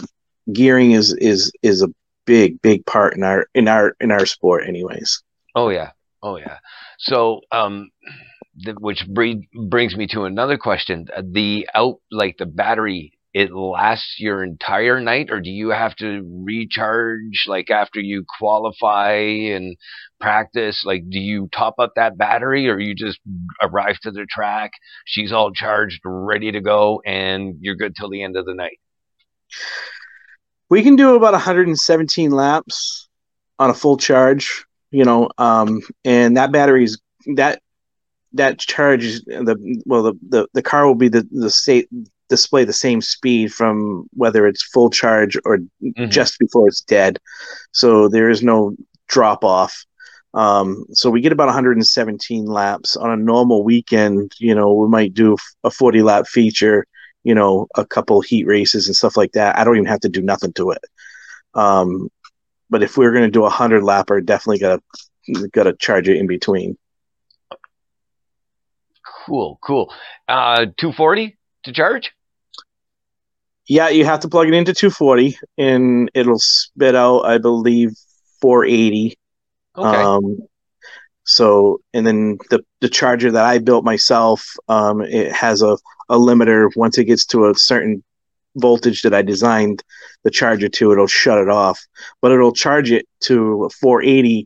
gearing 0.52 0.92
is 0.92 1.14
is 1.14 1.52
is 1.62 1.82
a 1.82 1.90
big 2.26 2.62
big 2.62 2.86
part 2.86 3.16
in 3.16 3.24
our 3.24 3.48
in 3.54 3.68
our 3.68 3.96
in 4.00 4.12
our 4.12 4.26
sport, 4.26 4.64
anyways. 4.68 5.24
Oh 5.56 5.70
yeah, 5.70 5.92
oh 6.24 6.38
yeah. 6.38 6.58
So 7.00 7.42
um, 7.52 7.90
which 8.80 9.06
brings 9.08 9.96
me 9.96 10.08
to 10.08 10.24
another 10.24 10.58
question: 10.58 11.08
the 11.22 11.68
out 11.74 12.00
like 12.12 12.38
the 12.38 12.46
battery 12.46 13.14
it 13.34 13.54
lasts 13.54 14.16
your 14.20 14.44
entire 14.44 15.00
night 15.00 15.30
or 15.30 15.40
do 15.40 15.50
you 15.50 15.70
have 15.70 15.96
to 15.96 16.22
recharge 16.46 17.46
like 17.48 17.70
after 17.70 18.00
you 18.00 18.26
qualify 18.38 19.14
and 19.14 19.78
practice 20.20 20.84
like 20.86 21.04
do 21.10 21.20
you 21.20 21.48
top 21.54 21.76
up 21.80 21.94
that 21.96 22.18
battery 22.18 22.68
or 22.68 22.78
you 22.78 22.94
just 22.94 23.20
arrive 23.62 23.98
to 24.02 24.12
the 24.12 24.26
track 24.30 24.72
she's 25.06 25.32
all 25.32 25.52
charged 25.52 26.02
ready 26.04 26.52
to 26.52 26.62
go 26.62 27.02
and 27.06 27.56
you're 27.62 27.76
good 27.76 27.96
till 27.96 28.10
the 28.10 28.24
end 28.24 28.36
of 28.36 28.46
the 28.46 28.54
night 28.54 28.80
we 30.72 30.82
can 30.82 30.96
do 30.96 31.16
about 31.16 31.34
117 31.34 32.32
laps 32.32 33.08
on 33.60 33.70
a 33.70 33.74
full 33.74 33.98
charge 33.98 34.66
you 34.90 35.06
know 35.06 35.30
um, 35.38 35.82
and 36.04 36.38
that 36.38 36.52
battery's 36.52 37.00
that 37.36 37.62
that 38.34 38.58
charge 38.58 39.22
the 39.26 39.82
well 39.86 40.04
the, 40.04 40.14
the, 40.30 40.48
the 40.54 40.62
car 40.64 40.88
will 40.88 40.96
be 40.96 41.10
the, 41.10 41.28
the 41.32 41.50
state 41.50 41.88
display 42.32 42.64
the 42.64 42.74
same 42.74 43.02
speed 43.02 43.54
from 43.54 44.08
whether 44.14 44.48
it's 44.48 44.64
full 44.64 44.90
charge 44.90 45.38
or 45.44 45.58
mm-hmm. 45.58 46.10
just 46.10 46.40
before 46.40 46.70
it's 46.70 46.80
dead. 46.80 47.20
So 47.74 48.08
there 48.08 48.30
is 48.30 48.42
no 48.42 48.74
drop 49.10 49.44
off. 49.44 49.86
Um, 50.34 50.86
so 50.94 51.10
we 51.10 51.20
get 51.20 51.34
about 51.34 51.48
117 51.48 52.46
laps. 52.46 52.96
On 52.96 53.12
a 53.12 53.18
normal 53.18 53.66
weekend 53.66 54.32
you 54.40 54.56
know 54.56 54.74
we 54.74 54.88
might 54.88 55.14
do 55.14 55.36
a 55.66 55.70
40 55.70 56.02
lap 56.04 56.26
feature 56.26 56.88
you 57.24 57.36
know 57.36 57.68
a 57.76 57.86
couple 57.86 58.22
heat 58.22 58.46
races 58.46 58.88
and 58.88 58.96
stuff 58.96 59.18
like 59.18 59.32
that 59.34 59.58
i 59.58 59.64
don't 59.64 59.76
even 59.76 59.86
have 59.86 60.00
to 60.00 60.10
do 60.10 60.22
nothing 60.22 60.54
to 60.54 60.72
it 60.72 60.84
um, 61.54 62.10
but 62.70 62.82
if 62.82 62.98
we 62.98 63.06
are 63.06 63.12
going 63.12 63.26
to 63.26 63.32
do 63.32 63.42
a 63.42 63.44
100 63.44 63.84
lapper 63.84 64.26
definitely 64.26 64.60
got 64.60 64.82
to 65.26 65.50
got 65.50 65.64
to 65.64 65.74
charge 65.74 66.08
it 66.08 66.18
in 66.18 66.28
between 66.28 66.78
Cool, 69.26 69.60
cool. 69.62 69.94
Uh, 70.28 70.66
240 70.78 71.38
to 71.64 71.72
charge? 71.72 72.12
Yeah, 73.68 73.90
you 73.90 74.06
have 74.06 74.22
to 74.22 74.30
plug 74.30 74.48
it 74.48 74.54
into 74.54 74.74
240 74.74 75.38
and 75.58 76.10
it'll 76.14 76.40
spit 76.40 76.96
out, 76.96 77.22
I 77.22 77.38
believe, 77.38 77.92
480. 78.42 79.18
Okay. 79.78 79.88
Um, 79.88 80.40
so, 81.24 81.82
and 81.94 82.06
then 82.06 82.38
the, 82.50 82.66
the 82.82 82.90
charger 82.90 83.32
that 83.32 83.46
I 83.46 83.60
built 83.60 83.86
myself, 83.86 84.56
um, 84.68 85.02
it 85.02 85.32
has 85.32 85.62
a, 85.62 85.78
a 86.12 86.18
limiter. 86.18 86.70
Once 86.76 86.98
it 86.98 87.06
gets 87.06 87.26
to 87.28 87.50
a 87.50 87.56
certain 87.56 88.04
voltage 88.58 89.02
that 89.02 89.14
I 89.14 89.22
designed 89.22 89.82
the 90.24 90.30
charger 90.30 90.70
to, 90.70 90.92
it'll 90.92 91.08
shut 91.08 91.40
it 91.40 91.50
off, 91.50 91.80
but 92.22 92.32
it'll 92.32 92.52
charge 92.54 92.92
it 92.92 93.08
to 93.22 93.70
480. 93.80 94.46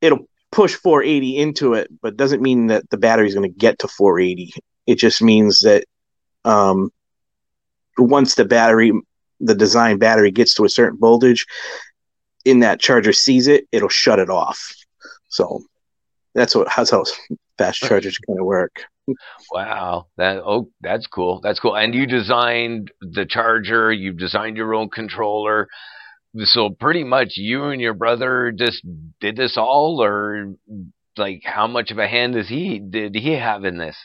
It'll 0.00 0.26
push 0.50 0.74
480 0.74 1.36
into 1.36 1.74
it, 1.74 1.88
but 2.00 2.16
doesn't 2.16 2.42
mean 2.42 2.68
that 2.68 2.88
the 2.90 2.96
battery 2.96 3.28
is 3.28 3.34
going 3.34 3.50
to 3.50 3.56
get 3.56 3.78
to 3.80 3.88
480. 3.88 4.54
It 4.86 4.96
just 4.96 5.22
means 5.22 5.60
that 5.60 5.84
um, 6.44 6.90
once 7.98 8.34
the 8.34 8.46
battery, 8.46 8.92
the 9.38 9.54
design 9.54 9.98
battery 9.98 10.30
gets 10.30 10.54
to 10.54 10.64
a 10.64 10.70
certain 10.70 10.98
voltage, 10.98 11.46
in 12.46 12.60
that 12.60 12.80
charger 12.80 13.12
sees 13.12 13.46
it, 13.46 13.68
it'll 13.70 13.90
shut 13.90 14.18
it 14.18 14.30
off. 14.30 14.74
So 15.28 15.62
that's 16.34 16.54
what 16.54 16.68
that's 16.74 16.90
how 16.90 17.04
fast 17.58 17.80
chargers 17.80 18.18
kind 18.18 18.38
of 18.38 18.46
work. 18.46 18.84
Wow, 19.52 20.06
that 20.16 20.38
oh, 20.38 20.70
that's 20.80 21.06
cool. 21.06 21.40
That's 21.42 21.58
cool. 21.60 21.76
And 21.76 21.94
you 21.94 22.06
designed 22.06 22.90
the 23.00 23.26
charger. 23.26 23.92
You 23.92 24.12
designed 24.12 24.56
your 24.56 24.74
own 24.74 24.88
controller 24.90 25.68
so 26.44 26.70
pretty 26.70 27.04
much 27.04 27.36
you 27.36 27.64
and 27.64 27.80
your 27.80 27.94
brother 27.94 28.52
just 28.52 28.82
did 29.20 29.36
this 29.36 29.56
all 29.56 30.02
or 30.02 30.54
like 31.16 31.42
how 31.44 31.66
much 31.66 31.90
of 31.90 31.98
a 31.98 32.06
hand 32.06 32.34
does 32.34 32.48
he 32.48 32.78
did 32.78 33.14
he 33.14 33.32
have 33.32 33.64
in 33.64 33.78
this 33.78 33.96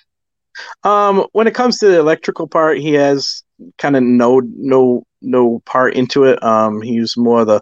um 0.84 1.26
when 1.34 1.48
it 1.48 1.54
comes 1.54 1.78
to 1.78 1.88
the 1.88 2.00
electrical 2.00 2.48
part 2.48 2.80
he 2.80 2.94
has 2.94 3.44
kind 3.78 3.96
of 3.96 4.04
no 4.04 4.42
no 4.58 5.04
no 5.22 5.62
part 5.66 5.94
into 5.94 6.24
it 6.24 6.42
um 6.44 6.82
he's 6.82 7.16
more 7.16 7.46
the 7.46 7.62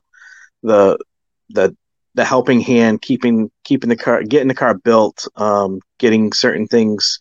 the 0.63 0.97
the 1.49 1.75
the 2.15 2.23
helping 2.23 2.61
hand 2.61 3.01
keeping 3.01 3.51
keeping 3.63 3.89
the 3.89 3.97
car 3.97 4.23
getting 4.23 4.47
the 4.47 4.53
car 4.53 4.75
built 4.75 5.27
um 5.35 5.79
getting 5.99 6.31
certain 6.31 6.67
things 6.67 7.19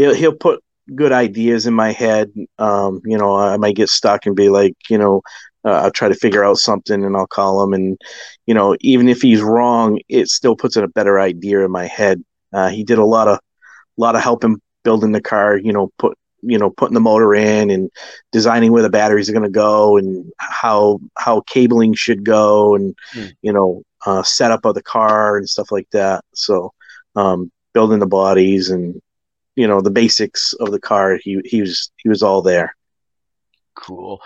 he'll 0.00 0.14
he'll 0.14 0.34
put 0.34 0.62
good 0.94 1.12
ideas 1.12 1.66
in 1.66 1.74
my 1.74 1.92
head 1.92 2.32
um 2.58 3.00
you 3.04 3.16
know 3.16 3.36
i 3.36 3.56
might 3.56 3.76
get 3.76 3.88
stuck 3.88 4.26
and 4.26 4.34
be 4.34 4.48
like 4.48 4.74
you 4.88 4.98
know 4.98 5.22
uh, 5.64 5.82
I'll 5.82 5.90
try 5.90 6.08
to 6.08 6.14
figure 6.14 6.44
out 6.44 6.58
something 6.58 7.04
and 7.04 7.16
I'll 7.16 7.26
call 7.26 7.62
him. 7.62 7.72
And, 7.72 8.00
you 8.46 8.54
know, 8.54 8.76
even 8.80 9.08
if 9.08 9.20
he's 9.20 9.42
wrong, 9.42 10.00
it 10.08 10.28
still 10.28 10.56
puts 10.56 10.76
in 10.76 10.84
a 10.84 10.88
better 10.88 11.20
idea 11.20 11.64
in 11.64 11.70
my 11.70 11.86
head. 11.86 12.22
Uh, 12.52 12.70
he 12.70 12.82
did 12.82 12.98
a 12.98 13.04
lot 13.04 13.28
of, 13.28 13.38
lot 13.96 14.16
of 14.16 14.22
help 14.22 14.44
in 14.44 14.56
building 14.84 15.12
the 15.12 15.20
car, 15.20 15.58
you 15.58 15.72
know, 15.72 15.90
put, 15.98 16.16
you 16.42 16.58
know, 16.58 16.70
putting 16.70 16.94
the 16.94 17.00
motor 17.00 17.34
in 17.34 17.70
and 17.70 17.90
designing 18.32 18.72
where 18.72 18.82
the 18.82 18.88
batteries 18.88 19.28
are 19.28 19.34
going 19.34 19.44
to 19.44 19.50
go 19.50 19.98
and 19.98 20.32
how, 20.38 20.98
how 21.18 21.42
cabling 21.42 21.92
should 21.92 22.24
go 22.24 22.74
and, 22.74 22.96
mm. 23.14 23.30
you 23.42 23.52
know, 23.52 23.82
uh, 24.06 24.22
setup 24.22 24.64
of 24.64 24.74
the 24.74 24.82
car 24.82 25.36
and 25.36 25.48
stuff 25.48 25.70
like 25.70 25.88
that. 25.92 26.24
So, 26.34 26.72
um, 27.14 27.52
building 27.74 27.98
the 27.98 28.06
bodies 28.06 28.70
and, 28.70 29.00
you 29.60 29.68
know, 29.68 29.82
the 29.82 29.90
basics 29.90 30.54
of 30.54 30.70
the 30.70 30.80
car, 30.80 31.18
he, 31.22 31.38
he 31.44 31.60
was, 31.60 31.92
he 31.98 32.08
was 32.08 32.22
all 32.22 32.40
there. 32.40 32.74
Cool. 33.74 34.22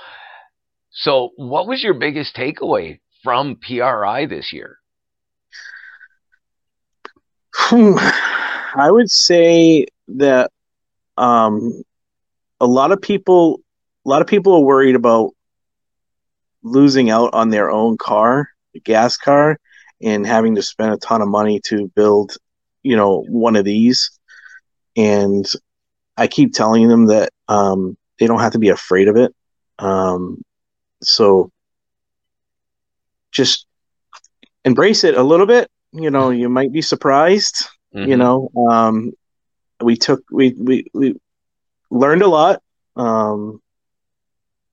So, 0.93 1.31
what 1.35 1.67
was 1.67 1.83
your 1.83 1.95
biggest 1.95 2.37
takeaway 2.37 3.01
from 3.25 3.57
PRI 3.57 4.27
this 4.27 4.53
year? 4.53 4.79
I 7.73 8.89
would 8.89 9.11
say 9.11 9.89
that 10.07 10.53
um, 11.17 11.83
a 12.61 12.67
lot 12.67 12.93
of 12.93 13.03
people, 13.03 13.61
a 14.07 14.09
lot 14.09 14.23
of 14.23 14.29
people 14.29 14.55
are 14.55 14.61
worried 14.61 14.95
about 14.95 15.33
losing 16.63 17.11
out 17.11 17.31
on 17.35 17.49
their 17.49 17.73
own 17.73 17.99
car, 17.99 18.51
gas 18.85 19.17
car, 19.17 19.59
and 20.01 20.25
having 20.25 20.55
to 20.55 20.63
spend 20.63 20.93
a 20.93 20.99
ton 20.99 21.23
of 21.23 21.29
money 21.29 21.61
to 21.65 21.91
build, 21.97 22.37
you 22.85 22.95
know, 22.95 23.25
one 23.29 23.57
of 23.57 23.65
these. 23.65 24.17
And 24.97 25.47
I 26.17 26.27
keep 26.27 26.53
telling 26.53 26.89
them 26.89 27.07
that 27.07 27.33
um, 27.49 27.97
they 28.19 28.27
don't 28.27 28.41
have 28.41 28.53
to 28.53 28.59
be 28.59 28.69
afraid 28.69 29.09
of 29.09 29.17
it. 29.17 29.35
Um, 29.79 30.43
so 31.03 31.51
just 33.33 33.67
embrace 34.65 35.05
it 35.05 35.17
a 35.17 35.23
little 35.23 35.47
bit. 35.47 35.71
You 35.93 36.11
know, 36.11 36.31
you 36.31 36.49
might 36.49 36.73
be 36.73 36.83
surprised. 36.83 37.67
Mm-hmm. 37.95 38.11
You 38.11 38.17
know, 38.17 38.51
um, 38.71 39.13
we 39.81 39.97
took 39.97 40.23
we 40.31 40.55
we 40.59 40.87
we 40.93 41.15
learned 41.91 42.23
a 42.23 42.29
lot. 42.29 42.63
Um, 42.97 43.61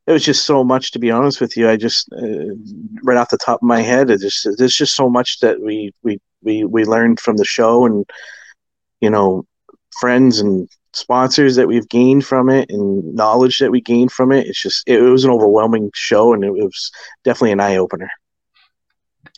it 0.07 0.11
was 0.11 0.25
just 0.25 0.45
so 0.45 0.63
much 0.63 0.91
to 0.91 0.99
be 0.99 1.11
honest 1.11 1.39
with 1.41 1.55
you. 1.55 1.69
I 1.69 1.77
just 1.77 2.11
uh, 2.13 2.55
right 3.03 3.17
off 3.17 3.29
the 3.29 3.37
top 3.37 3.61
of 3.61 3.67
my 3.67 3.81
head, 3.81 4.09
it 4.09 4.21
just 4.21 4.47
there's 4.57 4.75
just 4.75 4.95
so 4.95 5.09
much 5.09 5.39
that 5.39 5.61
we 5.61 5.93
we 6.03 6.19
we 6.41 6.63
we 6.63 6.85
learned 6.85 7.19
from 7.19 7.37
the 7.37 7.45
show, 7.45 7.85
and 7.85 8.05
you 8.99 9.09
know, 9.09 9.45
friends 9.99 10.39
and 10.39 10.69
sponsors 10.93 11.55
that 11.55 11.67
we've 11.67 11.87
gained 11.89 12.25
from 12.25 12.49
it 12.49 12.69
and 12.69 13.15
knowledge 13.15 13.59
that 13.59 13.71
we 13.71 13.81
gained 13.81 14.11
from 14.11 14.31
it. 14.31 14.47
It's 14.47 14.61
just 14.61 14.87
it, 14.87 15.01
was 15.01 15.23
an 15.23 15.31
overwhelming 15.31 15.91
show, 15.93 16.33
and 16.33 16.43
it 16.43 16.51
was 16.51 16.91
definitely 17.23 17.51
an 17.51 17.59
eye 17.59 17.77
opener 17.77 18.09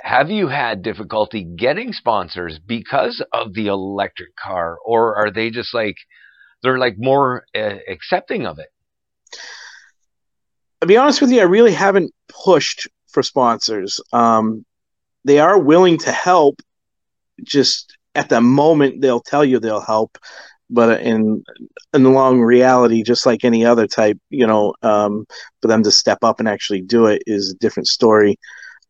have 0.03 0.29
you 0.29 0.49
had 0.49 0.81
difficulty 0.81 1.43
getting 1.43 1.93
sponsors 1.93 2.59
because 2.59 3.23
of 3.31 3.53
the 3.53 3.67
electric 3.67 4.35
car 4.35 4.77
or 4.83 5.15
are 5.15 5.31
they 5.31 5.49
just 5.49 5.73
like 5.73 5.95
they're 6.61 6.77
like 6.77 6.95
more 6.97 7.45
uh, 7.55 7.77
accepting 7.87 8.45
of 8.45 8.59
it? 8.59 8.67
To 10.81 10.87
be 10.87 10.97
honest 10.97 11.21
with 11.21 11.31
you 11.31 11.39
i 11.39 11.43
really 11.43 11.71
haven't 11.71 12.13
pushed 12.27 12.89
for 13.07 13.23
sponsors. 13.23 14.01
Um, 14.11 14.65
they 15.23 15.39
are 15.39 15.57
willing 15.57 15.97
to 15.99 16.11
help 16.11 16.61
just 17.41 17.97
at 18.15 18.30
the 18.30 18.41
moment 18.41 19.02
they'll 19.02 19.21
tell 19.21 19.43
you 19.43 19.60
they'll 19.60 19.82
help 19.82 20.17
but 20.69 21.02
in 21.02 21.43
in 21.93 22.04
the 22.04 22.10
long 22.10 22.41
reality 22.41 23.04
just 23.04 23.26
like 23.26 23.43
any 23.43 23.65
other 23.65 23.88
type 23.88 24.17
you 24.30 24.47
know 24.47 24.73
um, 24.82 25.26
for 25.62 25.67
them 25.67 25.84
to 25.84 25.91
step 25.91 26.19
up 26.23 26.39
and 26.39 26.47
actually 26.47 26.82
do 26.82 27.06
it 27.06 27.21
is 27.28 27.52
a 27.52 27.56
different 27.56 27.88
story 27.88 28.38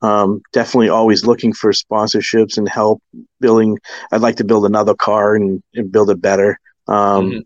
um, 0.03 0.41
definitely 0.51 0.89
always 0.89 1.25
looking 1.25 1.53
for 1.53 1.71
sponsorships 1.71 2.57
and 2.57 2.67
help 2.67 3.01
building. 3.39 3.79
I'd 4.11 4.21
like 4.21 4.35
to 4.35 4.43
build 4.43 4.65
another 4.65 4.93
car 4.93 5.35
and, 5.35 5.63
and 5.73 5.91
build 5.91 6.09
it 6.09 6.21
better. 6.21 6.59
Um, 6.89 7.31
mm-hmm. 7.31 7.39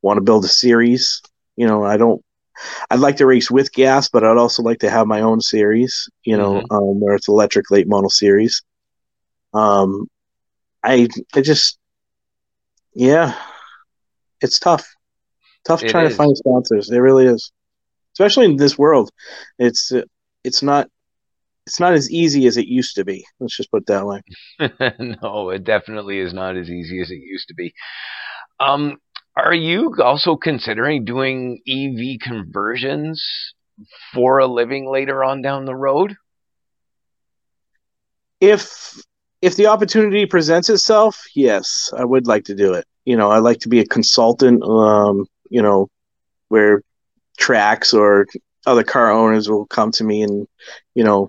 Want 0.00 0.16
to 0.16 0.22
build 0.22 0.46
a 0.46 0.48
series. 0.48 1.20
You 1.56 1.66
know, 1.66 1.84
I 1.84 1.98
don't. 1.98 2.24
I'd 2.90 3.00
like 3.00 3.16
to 3.16 3.26
race 3.26 3.50
with 3.50 3.72
gas, 3.72 4.08
but 4.08 4.24
I'd 4.24 4.38
also 4.38 4.62
like 4.62 4.78
to 4.78 4.90
have 4.90 5.06
my 5.06 5.20
own 5.20 5.42
series. 5.42 6.08
You 6.24 6.38
know, 6.38 6.54
mm-hmm. 6.54 6.74
um, 6.74 7.00
where 7.00 7.14
it's 7.14 7.28
electric 7.28 7.70
late 7.70 7.86
model 7.86 8.10
series. 8.10 8.62
Um, 9.52 10.08
I 10.84 11.08
I 11.34 11.40
just, 11.40 11.78
yeah, 12.94 13.34
it's 14.40 14.58
tough. 14.58 14.86
Tough 15.66 15.82
it 15.82 15.88
trying 15.88 16.06
is. 16.06 16.12
to 16.12 16.16
find 16.16 16.36
sponsors. 16.36 16.90
It 16.90 16.98
really 16.98 17.26
is, 17.26 17.50
especially 18.12 18.44
in 18.44 18.56
this 18.56 18.76
world. 18.78 19.10
It's 19.58 19.90
it's 20.44 20.62
not 20.62 20.88
it's 21.66 21.80
not 21.80 21.94
as 21.94 22.10
easy 22.10 22.46
as 22.46 22.58
it 22.58 22.66
used 22.66 22.96
to 22.96 23.04
be. 23.04 23.24
Let's 23.40 23.56
just 23.56 23.70
put 23.70 23.82
it 23.82 23.86
that 23.86 24.06
way. 24.06 24.22
no, 25.22 25.48
it 25.48 25.64
definitely 25.64 26.18
is 26.18 26.34
not 26.34 26.56
as 26.56 26.68
easy 26.68 27.00
as 27.00 27.10
it 27.10 27.14
used 27.14 27.48
to 27.48 27.54
be. 27.54 27.72
Um, 28.60 28.98
are 29.36 29.54
you 29.54 29.94
also 30.02 30.36
considering 30.36 31.06
doing 31.06 31.60
EV 31.66 32.20
conversions 32.20 33.24
for 34.12 34.38
a 34.38 34.46
living 34.46 34.88
later 34.88 35.24
on 35.24 35.40
down 35.40 35.64
the 35.64 35.74
road? 35.74 36.14
If 38.40 38.94
if 39.44 39.56
the 39.56 39.66
opportunity 39.66 40.24
presents 40.24 40.70
itself, 40.70 41.22
yes, 41.34 41.92
I 41.94 42.04
would 42.04 42.26
like 42.26 42.44
to 42.44 42.54
do 42.54 42.72
it. 42.72 42.86
You 43.04 43.14
know, 43.16 43.30
I 43.30 43.38
like 43.38 43.60
to 43.60 43.68
be 43.68 43.80
a 43.80 43.86
consultant. 43.86 44.62
Um, 44.62 45.26
you 45.50 45.60
know, 45.60 45.90
where 46.48 46.82
tracks 47.36 47.92
or 47.92 48.26
other 48.64 48.82
car 48.82 49.10
owners 49.10 49.50
will 49.50 49.66
come 49.66 49.90
to 49.92 50.04
me 50.04 50.22
and 50.22 50.48
you 50.94 51.04
know 51.04 51.28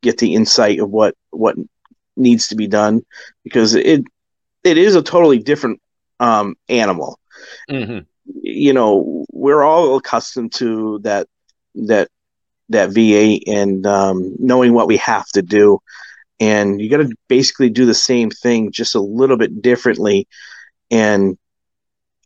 get 0.00 0.18
the 0.18 0.34
insight 0.34 0.78
of 0.78 0.90
what 0.90 1.16
what 1.30 1.56
needs 2.16 2.46
to 2.48 2.54
be 2.54 2.68
done 2.68 3.04
because 3.42 3.74
it 3.74 4.04
it 4.62 4.78
is 4.78 4.94
a 4.94 5.02
totally 5.02 5.40
different 5.40 5.80
um, 6.20 6.54
animal. 6.68 7.18
Mm-hmm. 7.68 7.98
You 8.42 8.72
know, 8.72 9.26
we're 9.32 9.64
all 9.64 9.96
accustomed 9.96 10.52
to 10.54 11.00
that 11.00 11.26
that 11.74 12.08
that 12.68 12.90
V8 12.90 13.42
and 13.48 13.84
um, 13.86 14.36
knowing 14.38 14.72
what 14.72 14.86
we 14.86 14.98
have 14.98 15.26
to 15.30 15.42
do, 15.42 15.80
and 16.40 16.80
you 16.80 16.90
got 16.90 16.98
to 16.98 17.14
basically 17.28 17.70
do 17.70 17.86
the 17.86 17.94
same 17.94 18.30
thing 18.30 18.72
just 18.72 18.94
a 18.94 19.00
little 19.00 19.36
bit 19.36 19.62
differently. 19.62 20.26
And 20.90 21.38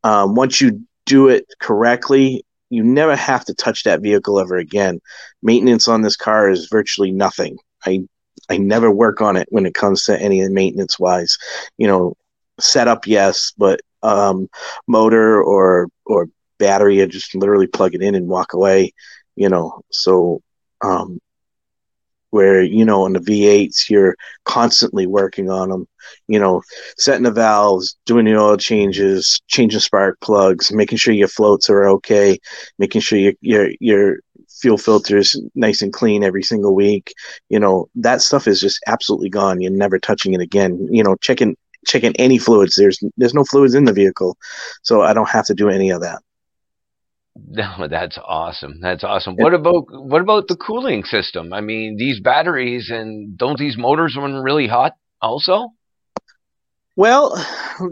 um, 0.04 0.34
once 0.34 0.60
you 0.60 0.82
do 1.06 1.28
it 1.28 1.46
correctly, 1.60 2.44
you 2.70 2.82
never 2.82 3.16
have 3.16 3.44
to 3.46 3.54
touch 3.54 3.84
that 3.84 4.02
vehicle 4.02 4.38
ever 4.38 4.56
again. 4.56 5.00
Maintenance 5.42 5.88
on 5.88 6.02
this 6.02 6.16
car 6.16 6.50
is 6.50 6.68
virtually 6.70 7.10
nothing. 7.10 7.56
I 7.84 8.00
I 8.50 8.56
never 8.56 8.90
work 8.90 9.20
on 9.20 9.36
it 9.36 9.46
when 9.50 9.66
it 9.66 9.74
comes 9.74 10.04
to 10.04 10.20
any 10.20 10.46
maintenance 10.48 10.98
wise. 10.98 11.36
You 11.76 11.86
know, 11.86 12.16
setup 12.60 13.06
yes, 13.06 13.52
but 13.56 13.80
um, 14.02 14.48
motor 14.86 15.42
or 15.42 15.88
or 16.06 16.28
battery, 16.58 17.02
I 17.02 17.06
just 17.06 17.34
literally 17.34 17.66
plug 17.66 17.94
it 17.94 18.02
in 18.02 18.14
and 18.14 18.28
walk 18.28 18.52
away. 18.52 18.92
You 19.36 19.48
know, 19.48 19.80
so 19.90 20.42
um, 20.82 21.20
where 22.30 22.62
you 22.62 22.84
know 22.84 23.04
on 23.04 23.14
the 23.14 23.20
V8s 23.20 23.88
you're 23.88 24.16
constantly 24.44 25.06
working 25.06 25.50
on 25.50 25.70
them. 25.70 25.86
You 26.26 26.40
know, 26.40 26.62
setting 26.96 27.24
the 27.24 27.30
valves, 27.30 27.96
doing 28.06 28.24
the 28.24 28.36
oil 28.36 28.56
changes, 28.56 29.40
changing 29.48 29.80
spark 29.80 30.18
plugs, 30.20 30.72
making 30.72 30.98
sure 30.98 31.12
your 31.12 31.28
floats 31.28 31.68
are 31.68 31.86
okay, 31.88 32.38
making 32.78 33.02
sure 33.02 33.18
your 33.18 33.34
your 33.40 33.70
your 33.80 34.18
fuel 34.48 34.78
filters 34.78 35.40
nice 35.54 35.82
and 35.82 35.92
clean 35.92 36.24
every 36.24 36.42
single 36.42 36.74
week. 36.74 37.12
You 37.48 37.60
know, 37.60 37.88
that 37.96 38.22
stuff 38.22 38.46
is 38.48 38.60
just 38.60 38.80
absolutely 38.86 39.30
gone. 39.30 39.60
You're 39.60 39.70
never 39.70 39.98
touching 39.98 40.34
it 40.34 40.40
again. 40.40 40.88
You 40.90 41.02
know, 41.02 41.16
checking 41.16 41.56
checking 41.86 42.14
any 42.16 42.38
fluids. 42.38 42.76
There's 42.76 43.02
there's 43.16 43.34
no 43.34 43.44
fluids 43.44 43.74
in 43.74 43.84
the 43.84 43.92
vehicle, 43.92 44.36
so 44.82 45.02
I 45.02 45.12
don't 45.12 45.28
have 45.28 45.46
to 45.46 45.54
do 45.54 45.68
any 45.68 45.90
of 45.90 46.00
that. 46.02 46.20
No, 47.50 47.88
that's 47.88 48.18
awesome. 48.18 48.80
That's 48.80 49.04
awesome. 49.04 49.36
What 49.36 49.54
about 49.54 49.86
what 49.90 50.20
about 50.20 50.48
the 50.48 50.56
cooling 50.56 51.04
system? 51.04 51.52
I 51.52 51.60
mean, 51.60 51.96
these 51.96 52.20
batteries 52.20 52.90
and 52.90 53.36
don't 53.36 53.58
these 53.58 53.76
motors 53.76 54.16
run 54.16 54.34
really 54.34 54.66
hot 54.66 54.94
also? 55.22 55.68
Well, 56.96 57.36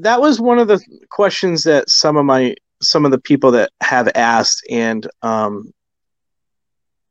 that 0.00 0.20
was 0.20 0.40
one 0.40 0.58
of 0.58 0.68
the 0.68 0.80
questions 1.10 1.64
that 1.64 1.88
some 1.88 2.16
of 2.16 2.24
my 2.24 2.54
some 2.82 3.04
of 3.04 3.12
the 3.12 3.20
people 3.20 3.52
that 3.52 3.70
have 3.80 4.10
asked, 4.14 4.66
and 4.68 5.08
um, 5.22 5.72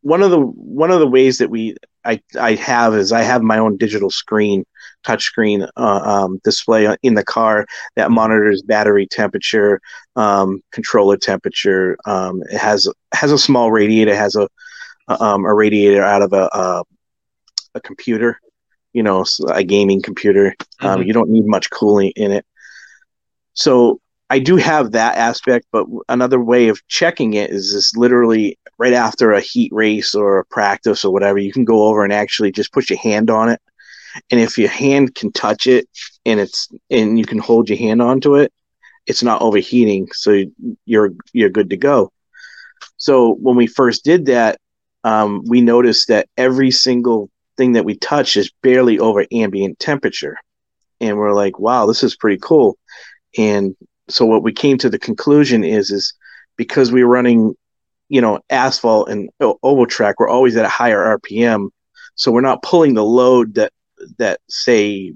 one 0.01 0.21
of 0.21 0.29
the 0.29 0.39
one 0.39 0.91
of 0.91 0.99
the 0.99 1.07
ways 1.07 1.37
that 1.39 1.49
we 1.49 1.75
I 2.03 2.21
I 2.39 2.55
have 2.55 2.93
is 2.93 3.11
I 3.11 3.21
have 3.21 3.41
my 3.41 3.57
own 3.57 3.77
digital 3.77 4.09
screen 4.09 4.65
touchscreen 5.05 5.67
uh, 5.77 6.01
um, 6.03 6.39
display 6.43 6.93
in 7.03 7.15
the 7.15 7.23
car 7.23 7.65
that 7.95 8.11
monitors 8.11 8.61
battery 8.61 9.07
temperature, 9.07 9.81
um, 10.15 10.61
controller 10.71 11.17
temperature. 11.17 11.97
Um, 12.05 12.41
it 12.49 12.57
has 12.57 12.87
has 13.13 13.31
a 13.31 13.37
small 13.37 13.71
radiator, 13.71 14.15
has 14.15 14.35
a 14.35 14.47
um, 15.07 15.45
a 15.45 15.53
radiator 15.53 16.03
out 16.03 16.21
of 16.21 16.33
a 16.33 16.49
a, 16.53 16.83
a 17.75 17.81
computer, 17.81 18.39
you 18.93 19.03
know, 19.03 19.25
a 19.49 19.63
gaming 19.63 20.01
computer. 20.01 20.55
Um, 20.81 20.99
mm-hmm. 20.99 21.07
you 21.07 21.13
don't 21.13 21.29
need 21.29 21.45
much 21.45 21.69
cooling 21.69 22.11
in 22.15 22.31
it. 22.31 22.45
So 23.53 23.99
I 24.29 24.39
do 24.39 24.55
have 24.57 24.91
that 24.91 25.17
aspect, 25.17 25.67
but 25.71 25.85
another 26.09 26.39
way 26.39 26.67
of 26.69 26.85
checking 26.87 27.35
it 27.35 27.51
is 27.51 27.73
this 27.73 27.95
literally 27.95 28.57
right 28.77 28.93
after 28.93 29.31
a 29.31 29.39
heat 29.39 29.71
race 29.71 30.15
or 30.15 30.39
a 30.39 30.45
practice 30.45 31.05
or 31.05 31.13
whatever, 31.13 31.37
you 31.37 31.53
can 31.53 31.63
go 31.63 31.85
over 31.87 32.03
and 32.03 32.11
actually 32.11 32.51
just 32.51 32.73
put 32.73 32.89
your 32.89 32.99
hand 32.99 33.29
on 33.29 33.49
it 33.49 33.61
and 34.31 34.39
if 34.39 34.57
your 34.57 34.69
hand 34.69 35.15
can 35.15 35.31
touch 35.31 35.67
it 35.67 35.87
and 36.25 36.39
it's 36.39 36.69
and 36.89 37.17
you 37.19 37.25
can 37.25 37.37
hold 37.37 37.69
your 37.69 37.77
hand 37.77 38.01
onto 38.01 38.35
it 38.35 38.51
it's 39.05 39.23
not 39.23 39.41
overheating 39.41 40.07
so 40.13 40.43
you're 40.85 41.13
you're 41.33 41.49
good 41.49 41.69
to 41.69 41.77
go. 41.77 42.11
So 42.97 43.35
when 43.35 43.55
we 43.55 43.67
first 43.67 44.03
did 44.03 44.25
that 44.27 44.59
um, 45.03 45.43
we 45.45 45.61
noticed 45.61 46.07
that 46.07 46.27
every 46.37 46.71
single 46.71 47.29
thing 47.57 47.73
that 47.73 47.85
we 47.85 47.95
touch 47.95 48.35
is 48.35 48.51
barely 48.63 48.97
over 48.97 49.25
ambient 49.31 49.79
temperature. 49.79 50.37
And 50.99 51.17
we're 51.17 51.33
like 51.33 51.59
wow 51.59 51.85
this 51.85 52.03
is 52.03 52.15
pretty 52.15 52.39
cool. 52.41 52.77
And 53.37 53.75
so 54.09 54.25
what 54.25 54.43
we 54.43 54.53
came 54.53 54.77
to 54.79 54.89
the 54.89 54.99
conclusion 54.99 55.63
is 55.63 55.91
is 55.91 56.13
because 56.57 56.91
we're 56.91 57.07
running 57.07 57.55
you 58.09 58.21
know 58.21 58.39
asphalt 58.49 59.09
and 59.09 59.29
oval 59.63 59.87
track 59.87 60.19
we're 60.19 60.29
always 60.29 60.55
at 60.55 60.63
a 60.63 60.69
higher 60.69 61.17
rpm 61.17 61.69
so 62.13 62.31
we're 62.31 62.39
not 62.39 62.61
pulling 62.61 62.93
the 62.93 63.03
load 63.03 63.55
that 63.55 63.73
that 64.17 64.39
say 64.49 65.13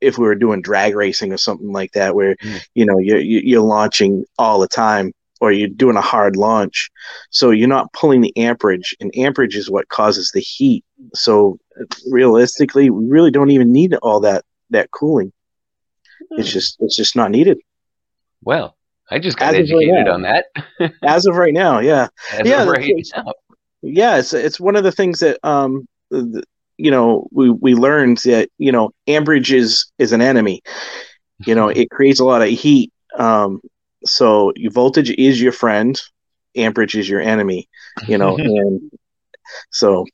if 0.00 0.18
we 0.18 0.26
were 0.26 0.34
doing 0.34 0.62
drag 0.62 0.94
racing 0.94 1.32
or 1.32 1.36
something 1.36 1.72
like 1.72 1.92
that 1.92 2.14
where 2.14 2.36
mm. 2.36 2.60
you 2.74 2.84
know 2.84 2.98
you're 2.98 3.18
you're 3.20 3.62
launching 3.62 4.24
all 4.38 4.58
the 4.58 4.68
time 4.68 5.12
or 5.40 5.52
you're 5.52 5.68
doing 5.68 5.96
a 5.96 6.02
hard 6.02 6.36
launch 6.36 6.90
so 7.30 7.50
you're 7.50 7.68
not 7.68 7.92
pulling 7.92 8.20
the 8.20 8.36
amperage 8.36 8.96
and 9.00 9.16
amperage 9.16 9.56
is 9.56 9.70
what 9.70 9.88
causes 9.88 10.30
the 10.32 10.40
heat 10.40 10.84
so 11.14 11.58
realistically 12.10 12.90
we 12.90 13.06
really 13.06 13.30
don't 13.30 13.50
even 13.50 13.72
need 13.72 13.94
all 13.96 14.20
that 14.20 14.44
that 14.70 14.90
cooling 14.90 15.32
mm. 16.32 16.38
it's 16.38 16.50
just 16.50 16.76
it's 16.80 16.96
just 16.96 17.16
not 17.16 17.30
needed 17.30 17.58
well 18.42 18.76
I 19.10 19.18
just 19.18 19.36
got 19.36 19.54
educated 19.54 19.92
right 19.92 20.08
on 20.08 20.22
that. 20.22 20.46
as 21.02 21.26
of 21.26 21.34
right 21.34 21.52
now, 21.52 21.80
yeah, 21.80 22.06
as 22.32 22.46
yeah, 22.46 22.64
right 22.64 22.94
now. 23.16 23.32
yeah. 23.82 24.18
It's 24.18 24.32
it's 24.32 24.60
one 24.60 24.76
of 24.76 24.84
the 24.84 24.92
things 24.92 25.18
that 25.18 25.40
um, 25.42 25.88
you 26.80 26.90
know, 26.90 27.28
we 27.30 27.50
we 27.50 27.74
learned 27.74 28.18
that 28.18 28.48
you 28.58 28.72
know 28.72 28.90
amperage 29.06 29.52
is 29.52 29.90
is 29.98 30.12
an 30.12 30.22
enemy. 30.22 30.62
You 31.46 31.54
know, 31.54 31.68
it 31.68 31.90
creates 31.90 32.20
a 32.20 32.24
lot 32.24 32.42
of 32.42 32.48
heat. 32.48 32.92
Um, 33.18 33.60
so 34.04 34.52
your 34.56 34.72
voltage 34.72 35.10
is 35.10 35.40
your 35.40 35.52
friend, 35.52 36.00
amperage 36.56 36.94
is 36.94 37.08
your 37.08 37.20
enemy. 37.20 37.68
You 38.06 38.18
know, 38.18 38.36
and 38.38 38.90
so 39.70 40.06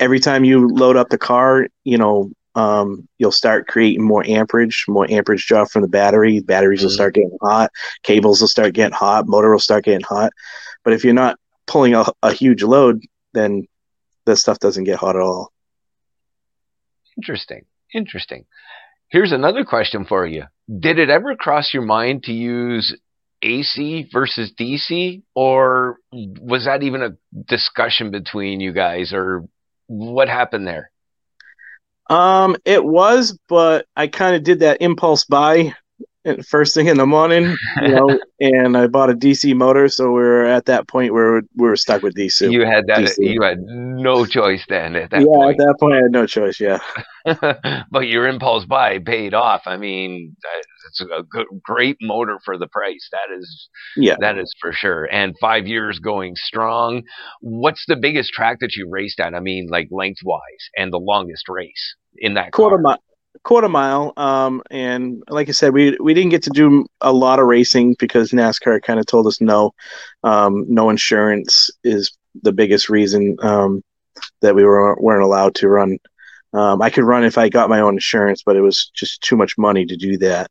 every 0.00 0.20
time 0.20 0.44
you 0.44 0.68
load 0.68 0.96
up 0.96 1.08
the 1.08 1.18
car, 1.18 1.68
you 1.84 1.98
know, 1.98 2.30
um, 2.54 3.08
you'll 3.18 3.32
start 3.32 3.68
creating 3.68 4.02
more 4.02 4.24
amperage, 4.26 4.84
more 4.88 5.10
amperage 5.10 5.46
draw 5.46 5.64
from 5.64 5.82
the 5.82 5.88
battery. 5.88 6.40
Batteries 6.40 6.80
mm-hmm. 6.80 6.86
will 6.86 6.92
start 6.92 7.14
getting 7.14 7.38
hot, 7.42 7.70
cables 8.02 8.40
will 8.40 8.48
start 8.48 8.74
getting 8.74 8.94
hot, 8.94 9.26
motor 9.26 9.50
will 9.50 9.58
start 9.58 9.84
getting 9.84 10.02
hot. 10.02 10.32
But 10.84 10.92
if 10.92 11.04
you're 11.04 11.14
not 11.14 11.38
pulling 11.66 11.94
a, 11.94 12.04
a 12.22 12.32
huge 12.32 12.62
load, 12.62 13.02
then 13.32 13.66
this 14.26 14.40
stuff 14.40 14.58
doesn't 14.58 14.84
get 14.84 14.98
hot 14.98 15.16
at 15.16 15.22
all. 15.22 15.52
Interesting. 17.18 17.64
Interesting. 17.92 18.44
Here's 19.08 19.32
another 19.32 19.64
question 19.64 20.04
for 20.04 20.26
you. 20.26 20.44
Did 20.68 20.98
it 20.98 21.10
ever 21.10 21.34
cross 21.34 21.74
your 21.74 21.82
mind 21.82 22.24
to 22.24 22.32
use 22.32 22.96
AC 23.42 24.08
versus 24.12 24.52
DC, 24.58 25.22
or 25.34 25.96
was 26.12 26.66
that 26.66 26.82
even 26.82 27.02
a 27.02 27.16
discussion 27.48 28.10
between 28.10 28.60
you 28.60 28.72
guys, 28.72 29.12
or 29.12 29.48
what 29.86 30.28
happened 30.28 30.66
there? 30.66 30.90
Um, 32.08 32.56
it 32.64 32.84
was, 32.84 33.38
but 33.48 33.86
I 33.96 34.06
kind 34.06 34.36
of 34.36 34.44
did 34.44 34.60
that 34.60 34.80
impulse 34.80 35.24
buy 35.24 35.74
first 36.48 36.74
thing 36.74 36.86
in 36.86 36.96
the 36.96 37.06
morning, 37.06 37.56
you 37.82 37.88
know, 37.88 38.18
and 38.40 38.76
I 38.76 38.86
bought 38.86 39.10
a 39.10 39.14
DC 39.14 39.54
motor, 39.54 39.88
so 39.88 40.10
we 40.10 40.22
are 40.22 40.44
at 40.44 40.66
that 40.66 40.88
point 40.88 41.12
where 41.12 41.42
we 41.56 41.68
were 41.68 41.76
stuck 41.76 42.02
with 42.02 42.14
DC. 42.14 42.50
You 42.50 42.64
had 42.64 42.86
that. 42.86 43.00
DC. 43.00 43.16
You 43.18 43.42
had 43.42 43.58
no 43.60 44.26
choice 44.26 44.64
then. 44.68 44.96
At 44.96 45.10
that 45.10 45.20
yeah, 45.20 45.26
point. 45.26 45.60
at 45.60 45.66
that 45.66 45.76
point, 45.80 45.94
I 45.94 46.02
had 46.02 46.12
no 46.12 46.26
choice. 46.26 46.60
Yeah. 46.60 46.78
but 47.90 48.06
your 48.06 48.26
impulse 48.26 48.64
buy 48.64 48.98
paid 48.98 49.34
off. 49.34 49.62
I 49.66 49.76
mean, 49.76 50.34
it's 50.88 51.00
a 51.00 51.22
good, 51.22 51.46
great 51.62 51.96
motor 52.00 52.38
for 52.44 52.56
the 52.56 52.68
price. 52.68 53.08
That 53.12 53.36
is, 53.36 53.68
yeah, 53.96 54.16
that 54.20 54.38
is 54.38 54.52
for 54.60 54.72
sure. 54.72 55.04
And 55.12 55.34
five 55.40 55.66
years 55.66 55.98
going 55.98 56.36
strong. 56.36 57.02
What's 57.40 57.84
the 57.86 57.96
biggest 57.96 58.32
track 58.32 58.58
that 58.60 58.76
you 58.76 58.88
raced 58.90 59.20
at? 59.20 59.34
I 59.34 59.40
mean, 59.40 59.68
like 59.70 59.88
lengthwise, 59.90 60.40
and 60.76 60.92
the 60.92 60.98
longest 60.98 61.48
race 61.48 61.96
in 62.16 62.34
that 62.34 62.52
quarter 62.52 62.78
mile 62.78 62.98
quarter 63.42 63.68
mile. 63.68 64.12
Um, 64.16 64.62
and 64.70 65.22
like 65.28 65.48
I 65.48 65.52
said, 65.52 65.72
we 65.72 65.96
we 66.00 66.14
didn't 66.14 66.30
get 66.30 66.42
to 66.44 66.50
do 66.50 66.86
a 67.00 67.12
lot 67.12 67.38
of 67.38 67.46
racing 67.46 67.96
because 67.98 68.30
NASCAR 68.30 68.82
kind 68.82 69.00
of 69.00 69.06
told 69.06 69.26
us 69.26 69.40
no. 69.40 69.72
Um, 70.22 70.64
no 70.68 70.90
insurance 70.90 71.70
is 71.84 72.16
the 72.42 72.52
biggest 72.52 72.88
reason 72.88 73.36
um, 73.42 73.82
that 74.40 74.54
we 74.54 74.64
were 74.64 74.96
weren't 75.00 75.24
allowed 75.24 75.54
to 75.56 75.68
run. 75.68 75.98
Um, 76.52 76.80
I 76.80 76.90
could 76.90 77.04
run 77.04 77.24
if 77.24 77.36
I 77.36 77.48
got 77.48 77.68
my 77.68 77.80
own 77.80 77.94
insurance, 77.94 78.42
but 78.44 78.56
it 78.56 78.62
was 78.62 78.90
just 78.94 79.20
too 79.22 79.36
much 79.36 79.58
money 79.58 79.84
to 79.84 79.96
do 79.96 80.16
that. 80.18 80.50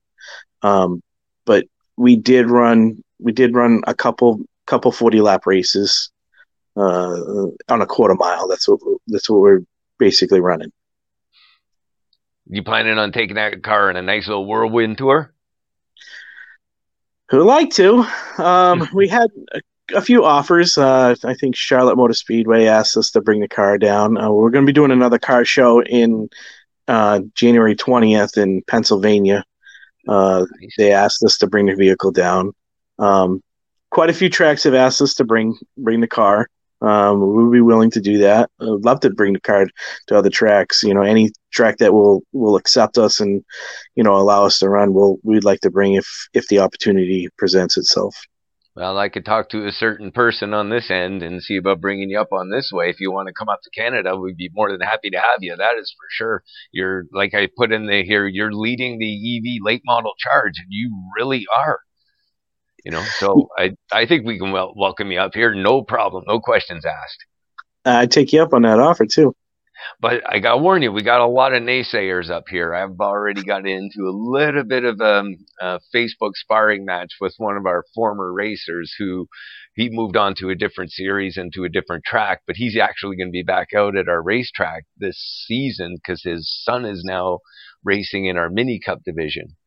Um, 0.61 1.01
but 1.45 1.65
we 1.97 2.15
did 2.15 2.49
run. 2.49 3.01
We 3.19 3.31
did 3.31 3.55
run 3.55 3.81
a 3.87 3.95
couple 3.95 4.41
couple 4.65 4.91
forty 4.91 5.21
lap 5.21 5.45
races 5.45 6.11
uh, 6.75 7.47
on 7.69 7.81
a 7.81 7.85
quarter 7.85 8.15
mile. 8.15 8.47
That's 8.47 8.67
what 8.67 8.79
that's 9.07 9.29
what 9.29 9.41
we're 9.41 9.61
basically 9.97 10.39
running. 10.39 10.71
You 12.49 12.63
planning 12.63 12.97
on 12.97 13.11
taking 13.11 13.35
that 13.35 13.63
car 13.63 13.89
in 13.89 13.97
a 13.97 14.01
nice 14.01 14.27
little 14.27 14.45
whirlwind 14.45 14.97
tour? 14.97 15.33
Who'd 17.29 17.45
like 17.45 17.71
to? 17.71 18.05
Um, 18.37 18.87
we 18.93 19.07
had 19.07 19.29
a, 19.53 19.61
a 19.95 20.01
few 20.01 20.23
offers. 20.23 20.77
Uh, 20.77 21.15
I 21.23 21.33
think 21.33 21.55
Charlotte 21.55 21.97
Motor 21.97 22.13
Speedway 22.13 22.65
asked 22.65 22.95
us 22.95 23.11
to 23.11 23.21
bring 23.21 23.41
the 23.41 23.49
car 23.49 23.77
down. 23.77 24.17
Uh, 24.17 24.31
we're 24.31 24.49
going 24.49 24.65
to 24.65 24.69
be 24.69 24.73
doing 24.73 24.91
another 24.91 25.19
car 25.19 25.43
show 25.43 25.81
in 25.81 26.29
uh, 26.87 27.19
January 27.33 27.75
20th 27.75 28.37
in 28.41 28.61
Pennsylvania. 28.63 29.43
Uh, 30.07 30.45
nice. 30.61 30.73
They 30.77 30.93
asked 30.93 31.23
us 31.23 31.37
to 31.39 31.47
bring 31.47 31.65
the 31.65 31.75
vehicle 31.75 32.11
down. 32.11 32.53
Um, 32.97 33.43
quite 33.89 34.09
a 34.09 34.13
few 34.13 34.29
tracks 34.29 34.63
have 34.63 34.73
asked 34.73 35.01
us 35.01 35.13
to 35.15 35.25
bring 35.25 35.57
bring 35.77 35.99
the 35.99 36.07
car. 36.07 36.47
Um, 36.81 37.19
we 37.19 37.43
would 37.43 37.51
be 37.51 37.61
willing 37.61 37.91
to 37.91 38.01
do 38.01 38.19
that. 38.19 38.49
I'd 38.61 38.67
love 38.67 38.99
to 39.01 39.09
bring 39.09 39.33
the 39.33 39.39
card 39.39 39.71
to 40.07 40.17
other 40.17 40.29
tracks. 40.29 40.83
You 40.83 40.93
know, 40.93 41.01
any 41.01 41.31
track 41.51 41.77
that 41.77 41.93
will 41.93 42.21
will 42.33 42.55
accept 42.55 42.97
us 42.97 43.19
and 43.19 43.43
you 43.95 44.03
know 44.03 44.15
allow 44.15 44.45
us 44.45 44.59
to 44.59 44.69
run, 44.69 44.93
we'll 44.93 45.17
we'd 45.23 45.43
like 45.43 45.61
to 45.61 45.71
bring 45.71 45.95
if 45.95 46.07
if 46.33 46.47
the 46.47 46.59
opportunity 46.59 47.29
presents 47.37 47.77
itself. 47.77 48.15
Well, 48.77 48.99
I 48.99 49.09
could 49.09 49.25
talk 49.25 49.49
to 49.49 49.65
a 49.65 49.71
certain 49.71 50.11
person 50.11 50.53
on 50.53 50.69
this 50.69 50.91
end 50.91 51.23
and 51.23 51.41
see 51.41 51.57
about 51.57 51.81
bringing 51.81 52.11
you 52.11 52.19
up 52.19 52.31
on 52.31 52.51
this 52.51 52.69
way. 52.71 52.91
If 52.91 52.99
you 52.99 53.11
want 53.11 53.25
to 53.25 53.33
come 53.33 53.49
up 53.49 53.59
to 53.63 53.71
Canada, 53.71 54.15
we'd 54.15 54.37
be 54.37 54.51
more 54.53 54.71
than 54.71 54.81
happy 54.81 55.09
to 55.09 55.17
have 55.17 55.39
you. 55.39 55.55
That 55.55 55.77
is 55.79 55.91
for 55.97 56.05
sure. 56.11 56.43
You're 56.71 57.05
like 57.11 57.33
I 57.33 57.47
put 57.57 57.71
in 57.71 57.87
the 57.87 58.03
here. 58.03 58.27
You're 58.27 58.53
leading 58.53 58.99
the 58.99 59.37
EV 59.37 59.65
late 59.65 59.81
model 59.83 60.13
charge, 60.19 60.59
and 60.59 60.67
you 60.69 60.95
really 61.17 61.47
are. 61.57 61.79
You 62.87 62.91
know, 62.91 63.03
so 63.19 63.49
I 63.57 63.71
I 63.91 64.05
think 64.05 64.25
we 64.25 64.39
can 64.39 64.53
wel- 64.53 64.73
welcome 64.77 65.11
you 65.11 65.19
up 65.19 65.33
here, 65.33 65.53
no 65.53 65.81
problem, 65.81 66.23
no 66.25 66.39
questions 66.39 66.85
asked. 66.85 67.25
I 67.83 68.05
take 68.05 68.31
you 68.31 68.41
up 68.41 68.53
on 68.53 68.61
that 68.61 68.79
offer 68.79 69.05
too. 69.05 69.35
But 69.99 70.23
I 70.25 70.39
got 70.39 70.55
to 70.55 70.57
warn 70.59 70.81
you, 70.83 70.93
we 70.93 71.03
got 71.03 71.19
a 71.19 71.27
lot 71.27 71.53
of 71.53 71.63
naysayers 71.63 72.29
up 72.29 72.45
here. 72.49 72.73
I've 72.73 72.97
already 73.01 73.43
got 73.43 73.67
into 73.67 74.07
a 74.07 74.15
little 74.15 74.63
bit 74.63 74.85
of 74.85 75.01
um, 75.01 75.35
a 75.59 75.81
Facebook 75.93 76.31
sparring 76.35 76.85
match 76.85 77.11
with 77.19 77.33
one 77.39 77.57
of 77.57 77.65
our 77.65 77.83
former 77.93 78.31
racers 78.31 78.95
who 78.97 79.27
he 79.75 79.89
moved 79.91 80.15
on 80.15 80.33
to 80.35 80.49
a 80.49 80.55
different 80.55 80.93
series 80.93 81.35
and 81.35 81.51
to 81.55 81.65
a 81.65 81.69
different 81.69 82.05
track, 82.05 82.39
but 82.47 82.55
he's 82.55 82.77
actually 82.77 83.17
going 83.17 83.27
to 83.27 83.31
be 83.31 83.43
back 83.43 83.73
out 83.75 83.97
at 83.97 84.07
our 84.07 84.23
racetrack 84.23 84.85
this 84.95 85.45
season 85.45 85.97
because 85.97 86.23
his 86.23 86.49
son 86.63 86.85
is 86.85 87.03
now 87.03 87.39
racing 87.83 88.27
in 88.27 88.37
our 88.37 88.49
mini 88.49 88.79
cup 88.79 88.99
division. 89.03 89.57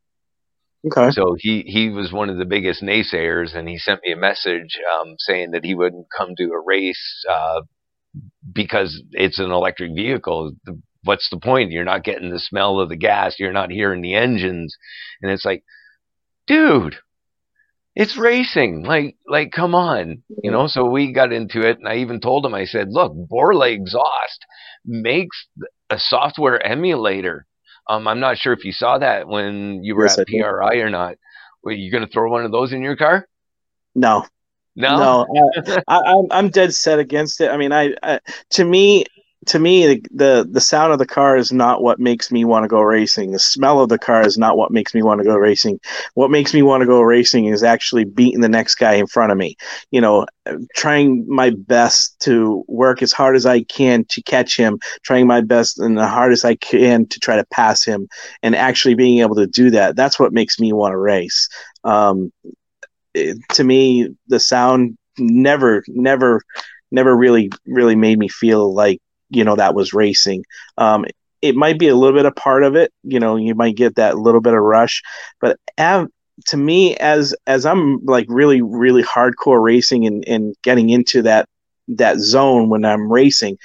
Okay. 0.85 1.11
So 1.11 1.35
he 1.37 1.63
he 1.67 1.89
was 1.89 2.11
one 2.11 2.29
of 2.29 2.37
the 2.37 2.45
biggest 2.45 2.81
naysayers, 2.81 3.55
and 3.55 3.69
he 3.69 3.77
sent 3.77 4.01
me 4.03 4.13
a 4.13 4.17
message 4.17 4.79
um, 4.99 5.15
saying 5.19 5.51
that 5.51 5.63
he 5.63 5.75
wouldn't 5.75 6.07
come 6.15 6.35
to 6.37 6.51
a 6.51 6.63
race 6.65 7.23
uh, 7.29 7.61
because 8.51 9.01
it's 9.11 9.39
an 9.39 9.51
electric 9.51 9.93
vehicle. 9.93 10.53
What's 11.03 11.29
the 11.29 11.39
point? 11.39 11.71
You're 11.71 11.83
not 11.83 12.03
getting 12.03 12.31
the 12.31 12.39
smell 12.39 12.79
of 12.79 12.89
the 12.89 12.97
gas. 12.97 13.35
You're 13.39 13.53
not 13.53 13.71
hearing 13.71 14.01
the 14.01 14.15
engines, 14.15 14.75
and 15.21 15.31
it's 15.31 15.45
like, 15.45 15.63
dude, 16.47 16.95
it's 17.95 18.17
racing. 18.17 18.83
Like, 18.83 19.17
like, 19.27 19.51
come 19.51 19.75
on, 19.75 20.23
you 20.41 20.49
know. 20.49 20.65
So 20.65 20.85
we 20.85 21.13
got 21.13 21.31
into 21.31 21.61
it, 21.61 21.77
and 21.77 21.87
I 21.87 21.97
even 21.97 22.21
told 22.21 22.43
him. 22.43 22.55
I 22.55 22.65
said, 22.65 22.87
look, 22.89 23.13
Borla 23.15 23.69
exhaust 23.69 24.45
makes 24.83 25.47
a 25.91 25.99
software 25.99 26.65
emulator 26.65 27.45
um, 27.87 28.07
I'm 28.07 28.19
not 28.19 28.37
sure 28.37 28.53
if 28.53 28.63
you 28.63 28.71
saw 28.71 28.97
that 28.97 29.27
when 29.27 29.83
you 29.83 29.95
were 29.95 30.05
yes, 30.05 30.17
at 30.19 30.27
PRI 30.27 30.75
or 30.77 30.89
not. 30.89 31.15
Were 31.63 31.71
you 31.71 31.91
going 31.91 32.05
to 32.05 32.11
throw 32.11 32.29
one 32.29 32.43
of 32.43 32.51
those 32.51 32.73
in 32.73 32.81
your 32.81 32.95
car? 32.95 33.27
No. 33.93 34.25
No, 34.73 35.25
no, 35.27 35.51
I, 35.87 35.97
I, 35.97 36.23
I'm 36.31 36.49
dead 36.49 36.73
set 36.73 36.97
against 36.97 37.41
it. 37.41 37.51
I 37.51 37.57
mean, 37.57 37.73
I, 37.73 37.93
I 38.01 38.19
to 38.51 38.63
me, 38.63 39.03
to 39.47 39.59
me 39.59 39.87
the, 39.87 40.01
the, 40.11 40.47
the 40.49 40.61
sound 40.61 40.93
of 40.93 40.99
the 40.99 41.05
car 41.05 41.35
is 41.35 41.51
not 41.51 41.81
what 41.81 41.99
makes 41.99 42.31
me 42.31 42.45
want 42.45 42.63
to 42.63 42.67
go 42.67 42.81
racing. 42.81 43.31
The 43.31 43.39
smell 43.39 43.79
of 43.79 43.89
the 43.89 43.97
car 43.97 44.25
is 44.25 44.37
not 44.37 44.57
what 44.57 44.71
makes 44.71 44.93
me 44.93 45.01
want 45.01 45.19
to 45.19 45.25
go 45.25 45.35
racing. 45.35 45.79
What 46.13 46.31
makes 46.31 46.53
me 46.53 46.61
want 46.61 46.81
to 46.81 46.87
go 46.87 47.01
racing 47.01 47.45
is 47.45 47.63
actually 47.63 48.05
beating 48.05 48.41
the 48.41 48.49
next 48.49 48.75
guy 48.75 48.93
in 48.93 49.07
front 49.07 49.31
of 49.31 49.37
me. 49.37 49.55
You 49.91 50.01
know 50.01 50.25
trying 50.75 51.25
my 51.27 51.51
best 51.51 52.19
to 52.19 52.63
work 52.67 53.03
as 53.03 53.13
hard 53.13 53.35
as 53.35 53.45
i 53.45 53.61
can 53.61 54.03
to 54.09 54.23
catch 54.23 54.57
him 54.57 54.79
trying 55.03 55.27
my 55.27 55.39
best 55.39 55.79
and 55.79 55.95
the 55.95 56.07
hardest 56.07 56.43
i 56.43 56.55
can 56.55 57.05
to 57.05 57.19
try 57.19 57.35
to 57.35 57.45
pass 57.51 57.85
him 57.85 58.07
and 58.41 58.55
actually 58.55 58.95
being 58.95 59.19
able 59.19 59.35
to 59.35 59.47
do 59.47 59.69
that. 59.69 59.95
That's 59.95 60.19
what 60.19 60.33
makes 60.33 60.59
me 60.59 60.73
want 60.73 60.93
to 60.93 60.97
race. 60.97 61.47
Um, 61.83 62.31
it, 63.13 63.37
to 63.53 63.63
me 63.63 64.09
the 64.27 64.39
sound 64.39 64.97
never 65.17 65.83
never 65.87 66.41
never 66.91 67.15
really 67.15 67.49
really 67.65 67.95
made 67.95 68.17
me 68.17 68.27
feel 68.29 68.73
like 68.73 69.01
you 69.31 69.43
know 69.43 69.55
that 69.55 69.75
was 69.75 69.93
racing. 69.93 70.45
Um, 70.77 71.05
it 71.41 71.55
might 71.55 71.79
be 71.79 71.87
a 71.87 71.95
little 71.95 72.17
bit 72.17 72.25
a 72.25 72.31
part 72.31 72.63
of 72.63 72.75
it. 72.75 72.93
You 73.03 73.19
know, 73.19 73.35
you 73.35 73.55
might 73.55 73.75
get 73.75 73.95
that 73.95 74.17
little 74.17 74.41
bit 74.41 74.53
of 74.53 74.61
rush, 74.61 75.01
but 75.39 75.57
av- 75.79 76.09
to 76.47 76.57
me, 76.57 76.95
as 76.97 77.35
as 77.47 77.65
I'm 77.65 78.03
like 78.05 78.27
really 78.29 78.61
really 78.61 79.03
hardcore 79.03 79.61
racing 79.63 80.05
and 80.05 80.23
and 80.27 80.55
getting 80.63 80.89
into 80.89 81.23
that 81.23 81.47
that 81.87 82.19
zone 82.19 82.69
when 82.69 82.85
I'm 82.85 83.11
racing, 83.11 83.57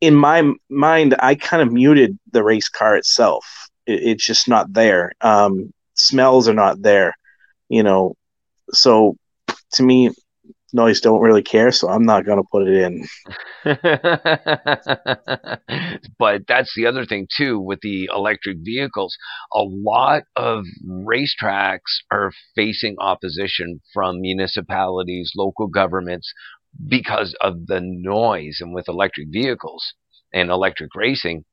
in 0.00 0.14
my 0.14 0.50
mind, 0.68 1.14
I 1.18 1.34
kind 1.34 1.62
of 1.62 1.72
muted 1.72 2.18
the 2.32 2.44
race 2.44 2.68
car 2.68 2.96
itself. 2.96 3.68
It, 3.86 4.02
it's 4.02 4.26
just 4.26 4.48
not 4.48 4.72
there. 4.72 5.12
Um, 5.20 5.72
smells 5.94 6.48
are 6.48 6.54
not 6.54 6.82
there. 6.82 7.14
You 7.68 7.82
know, 7.82 8.14
so 8.70 9.16
to 9.72 9.82
me, 9.82 10.10
noise 10.72 11.00
don't 11.00 11.20
really 11.20 11.42
care, 11.42 11.72
so 11.72 11.88
I'm 11.88 12.04
not 12.04 12.24
to 12.38 12.48
put 12.50 12.68
it 12.68 12.76
in. 12.76 13.06
but 16.18 16.42
that's 16.46 16.74
the 16.74 16.86
other 16.86 17.04
thing 17.04 17.26
too 17.36 17.60
with 17.60 17.80
the 17.80 18.08
electric 18.14 18.58
vehicles. 18.62 19.16
A 19.54 19.62
lot 19.62 20.22
of 20.36 20.64
racetracks 20.86 22.02
are 22.10 22.30
facing 22.54 22.96
opposition 23.00 23.80
from 23.92 24.20
municipalities, 24.20 25.32
local 25.36 25.68
governments 25.68 26.32
because 26.86 27.34
of 27.40 27.66
the 27.66 27.80
noise 27.82 28.58
and 28.60 28.74
with 28.74 28.88
electric 28.88 29.28
vehicles 29.30 29.94
and 30.32 30.50
electric 30.50 30.94
racing 30.94 31.44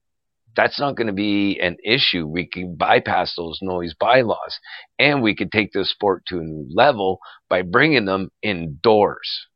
that's 0.55 0.79
not 0.79 0.95
going 0.95 1.07
to 1.07 1.13
be 1.13 1.59
an 1.59 1.77
issue. 1.83 2.25
We 2.25 2.47
can 2.47 2.75
bypass 2.75 3.35
those 3.35 3.59
noise 3.61 3.93
bylaws 3.99 4.59
and 4.97 5.21
we 5.21 5.35
could 5.35 5.51
take 5.51 5.71
the 5.73 5.85
sport 5.85 6.23
to 6.27 6.39
a 6.39 6.43
new 6.43 6.67
level 6.73 7.19
by 7.49 7.61
bringing 7.61 8.05
them 8.05 8.31
indoors. 8.41 9.47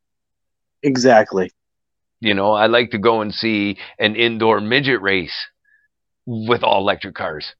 Exactly. 0.84 1.52
You 2.22 2.34
know, 2.34 2.52
I 2.52 2.68
like 2.68 2.92
to 2.92 2.98
go 2.98 3.22
and 3.22 3.34
see 3.34 3.78
an 3.98 4.16
indoor 4.16 4.60
midget 4.60 5.02
race 5.02 5.36
with 6.26 6.64
all 6.64 6.82
electric 6.82 7.16
cars. 7.16 7.56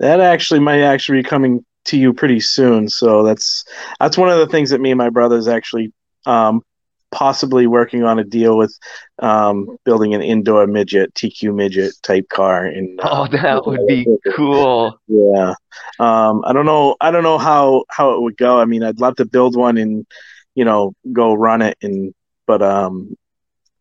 That 0.00 0.20
actually 0.20 0.60
might 0.60 0.82
actually 0.82 1.22
be 1.22 1.28
coming 1.28 1.64
to 1.86 1.96
you 1.96 2.12
pretty 2.12 2.40
soon. 2.40 2.88
So 2.88 3.22
that's 3.22 3.64
that's 3.98 4.18
one 4.18 4.28
of 4.28 4.38
the 4.38 4.46
things 4.46 4.70
that 4.70 4.80
me 4.80 4.90
and 4.90 4.98
my 4.98 5.10
brothers 5.10 5.48
actually 5.48 5.92
um, 6.26 6.62
possibly 7.10 7.66
working 7.66 8.04
on 8.04 8.18
a 8.18 8.24
deal 8.24 8.56
with 8.56 8.76
um, 9.20 9.76
building 9.84 10.14
an 10.14 10.22
indoor 10.22 10.66
midget 10.66 11.14
TQ 11.14 11.54
midget 11.54 11.94
type 12.02 12.28
car. 12.28 12.64
And 12.64 13.00
uh, 13.00 13.08
oh, 13.10 13.26
that 13.28 13.66
would 13.66 13.86
be 13.86 14.06
cool. 14.34 14.98
Yeah, 15.06 15.54
um, 15.98 16.42
I 16.44 16.52
don't 16.52 16.66
know. 16.66 16.96
I 17.00 17.10
don't 17.10 17.22
know 17.22 17.38
how 17.38 17.84
how 17.88 18.12
it 18.12 18.20
would 18.20 18.36
go. 18.36 18.60
I 18.60 18.64
mean, 18.64 18.82
I'd 18.82 19.00
love 19.00 19.16
to 19.16 19.24
build 19.24 19.56
one 19.56 19.78
and 19.78 20.06
you 20.54 20.64
know 20.64 20.94
go 21.12 21.34
run 21.34 21.62
it, 21.62 21.76
and 21.82 22.14
but 22.46 22.62
um, 22.62 23.16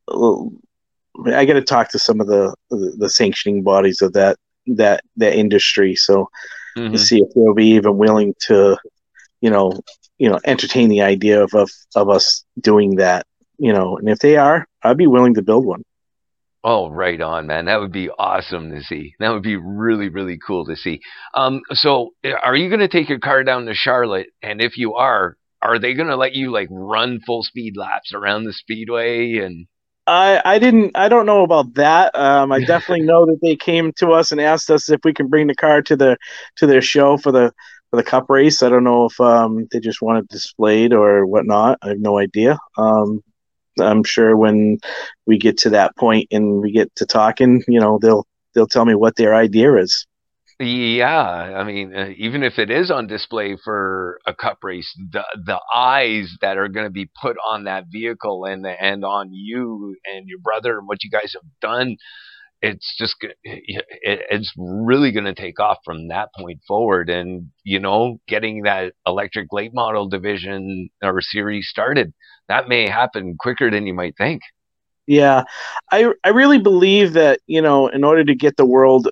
I 0.10 1.46
got 1.46 1.54
to 1.54 1.62
talk 1.62 1.90
to 1.90 2.00
some 2.00 2.22
of 2.22 2.28
the, 2.28 2.54
the, 2.70 2.96
the 2.98 3.10
sanctioning 3.10 3.63
bodies 3.63 4.02
of 4.02 4.13
that 4.13 4.38
that 4.68 5.04
that 5.18 5.36
industry. 5.36 5.96
So 5.96 6.30
mm-hmm. 6.78 6.94
to 6.94 7.00
see 7.00 7.20
if 7.20 7.34
they'll 7.34 7.54
be 7.54 7.68
even 7.68 7.98
willing 7.98 8.36
to 8.48 8.78
you 9.42 9.50
know 9.50 9.80
you 10.17 10.30
know 10.30 10.39
entertain 10.45 10.89
the 10.89 11.01
idea 11.01 11.43
of, 11.43 11.53
of 11.53 11.69
of 11.95 12.10
us 12.10 12.43
doing 12.60 12.95
that 12.95 13.25
you 13.58 13.73
know 13.73 13.97
and 13.97 14.10
if 14.10 14.19
they 14.19 14.38
are 14.38 14.67
i'd 14.84 14.97
be 14.97 15.08
willing 15.08 15.34
to 15.34 15.41
build 15.41 15.65
one 15.65 15.84
Oh, 16.63 16.89
right 16.89 17.21
on, 17.21 17.47
man. 17.47 17.65
That 17.65 17.80
would 17.80 17.93
be 17.93 18.10
awesome 18.10 18.71
to 18.71 18.84
see. 18.84 19.13
That 19.19 19.30
would 19.30 19.41
be 19.41 19.56
really, 19.56 20.10
really 20.10 20.38
cool 20.38 20.65
to 20.65 20.75
see. 20.75 20.99
Um, 21.34 21.62
so, 21.71 22.10
are 22.43 22.58
you 22.58 22.67
going 22.67 22.82
to 22.82 22.89
take 22.89 23.08
your 23.08 23.19
car 23.19 23.43
down 23.45 23.67
to 23.67 23.73
Charlotte? 23.73 24.27
And 24.41 24.60
if 24.60 24.77
you 24.77 24.95
are, 24.95 25.38
are 25.62 25.80
they 25.80 25.93
going 25.93 26.10
to 26.10 26.17
let 26.17 26.34
you 26.34 26.51
like 26.51 26.67
run 26.69 27.21
full 27.25 27.43
speed 27.43 27.77
laps 27.77 28.13
around 28.13 28.43
the 28.43 28.51
speedway? 28.51 29.38
And 29.38 29.67
I, 30.08 30.41
I 30.43 30.60
didn't, 30.60 30.97
I 30.97 31.08
don't 31.10 31.25
know 31.25 31.43
about 31.43 31.75
that. 31.75 32.13
Um, 32.15 32.51
I 32.51 32.60
definitely 32.65 33.06
know 33.06 33.25
that 33.27 33.39
they 33.41 33.56
came 33.56 33.93
to 33.93 34.10
us 34.10 34.34
and 34.34 34.41
asked 34.41 34.69
us 34.69 34.89
if 34.89 34.99
we 35.06 35.13
can 35.13 35.27
bring 35.27 35.47
the 35.47 35.56
car 35.56 35.82
to 35.84 35.95
the 35.95 36.17
to 36.58 36.67
their 36.67 36.82
show 36.82 37.15
for 37.17 37.32
the 37.32 37.53
for 37.89 37.97
the 37.97 38.04
cup 38.04 38.30
race. 38.30 38.62
I 38.62 38.69
don't 38.69 38.84
know 38.84 39.06
if 39.06 39.19
um, 39.19 39.67
they 39.71 39.80
just 39.80 40.02
want 40.02 40.19
it 40.19 40.28
displayed 40.30 40.93
or 40.93 41.26
whatnot. 41.26 41.80
I 41.82 41.89
have 41.89 42.00
no 42.00 42.19
idea. 42.19 42.58
Um, 42.78 43.21
I'm 43.80 44.04
sure 44.04 44.36
when 44.36 44.80
we 45.26 45.38
get 45.38 45.58
to 45.60 45.69
that 45.71 45.95
point 45.95 46.28
and 46.32 46.62
we 46.62 46.71
get 46.71 46.93
to 46.95 47.06
talking, 47.06 47.63
you 47.67 47.80
know, 47.80 48.00
they'll 48.02 48.26
they'll 48.54 48.67
tell 48.67 48.86
me 48.86 48.95
what 48.95 49.15
their 49.15 49.36
idea 49.36 49.76
is. 49.76 50.06
Yeah, 50.60 51.21
I 51.21 51.63
mean, 51.63 51.95
uh, 51.95 52.10
even 52.17 52.41
if 52.41 52.58
it 52.58 52.71
is 52.71 52.89
on 52.89 53.06
display 53.06 53.58
for 53.63 54.19
a 54.26 54.34
cup 54.34 54.58
race, 54.63 54.91
the 55.12 55.23
the 55.45 55.60
eyes 55.73 56.36
that 56.41 56.58
are 56.58 56.67
going 56.67 56.88
to 56.88 56.91
be 56.91 57.10
put 57.21 57.38
on 57.47 57.65
that 57.65 57.86
vehicle 57.91 58.45
and 58.45 58.65
and 58.65 59.06
on 59.06 59.32
you 59.32 59.95
and 60.06 60.28
your 60.28 60.39
brother 60.39 60.80
and 60.80 60.88
what 60.88 61.04
you 61.04 61.12
guys 61.12 61.36
have 61.36 61.43
done 61.62 61.97
it's 62.62 62.96
just 62.98 63.15
it's 63.43 64.54
really 64.58 65.12
going 65.12 65.26
to 65.26 65.34
take 65.36 65.60
off 65.60 65.78
from 65.86 66.08
that 66.08 66.30
point 66.38 66.60
forward. 66.67 67.10
And 67.10 67.50
you 67.63 67.80
know 67.80 68.20
getting 68.28 68.63
that 68.63 68.93
electric 69.06 69.52
late 69.52 69.74
model 69.74 70.08
division 70.08 70.89
or 71.04 71.22
series 71.22 71.67
started 71.67 72.13
that 72.48 72.67
may 72.67 72.88
happen 72.88 73.36
quicker 73.39 73.70
than 73.70 73.86
you 73.88 73.93
might 73.93 74.15
think. 74.17 74.41
Yeah. 75.06 75.43
I 75.91 76.13
i 76.24 76.30
really 76.30 76.60
believe 76.60 77.13
that 77.13 77.39
you 77.48 77.62
know 77.62 77.88
in 77.88 78.04
order 78.04 78.24
to 78.24 78.36
get 78.36 78.58
the 78.58 78.65
world 78.65 79.10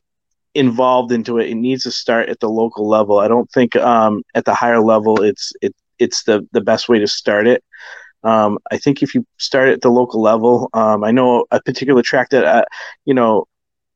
involved 0.54 1.12
into 1.12 1.38
it 1.38 1.50
it 1.50 1.56
needs 1.56 1.84
to 1.84 1.92
start 1.92 2.30
at 2.30 2.40
the 2.40 2.50
local 2.50 2.88
level. 2.88 3.20
I 3.20 3.28
don't 3.28 3.50
think 3.52 3.76
um 3.76 4.24
at 4.34 4.46
the 4.46 4.54
higher 4.54 4.82
level 4.82 5.22
it's 5.22 5.54
it 5.62 5.76
it's 6.00 6.24
the 6.24 6.48
the 6.52 6.62
best 6.62 6.90
way 6.90 7.00
to 7.00 7.08
start 7.08 7.48
it 7.48 7.64
um, 8.26 8.58
I 8.72 8.78
think 8.78 9.04
if 9.04 9.14
you 9.14 9.26
start 9.38 9.70
at 9.70 9.82
the 9.82 9.90
local 9.90 10.22
level, 10.22 10.70
um, 10.74 11.04
I 11.04 11.12
know 11.12 11.46
a 11.52 11.62
particular 11.62 12.02
track 12.02 12.30
that 12.32 12.44
uh, 12.44 12.66
you 13.06 13.14
know 13.14 13.48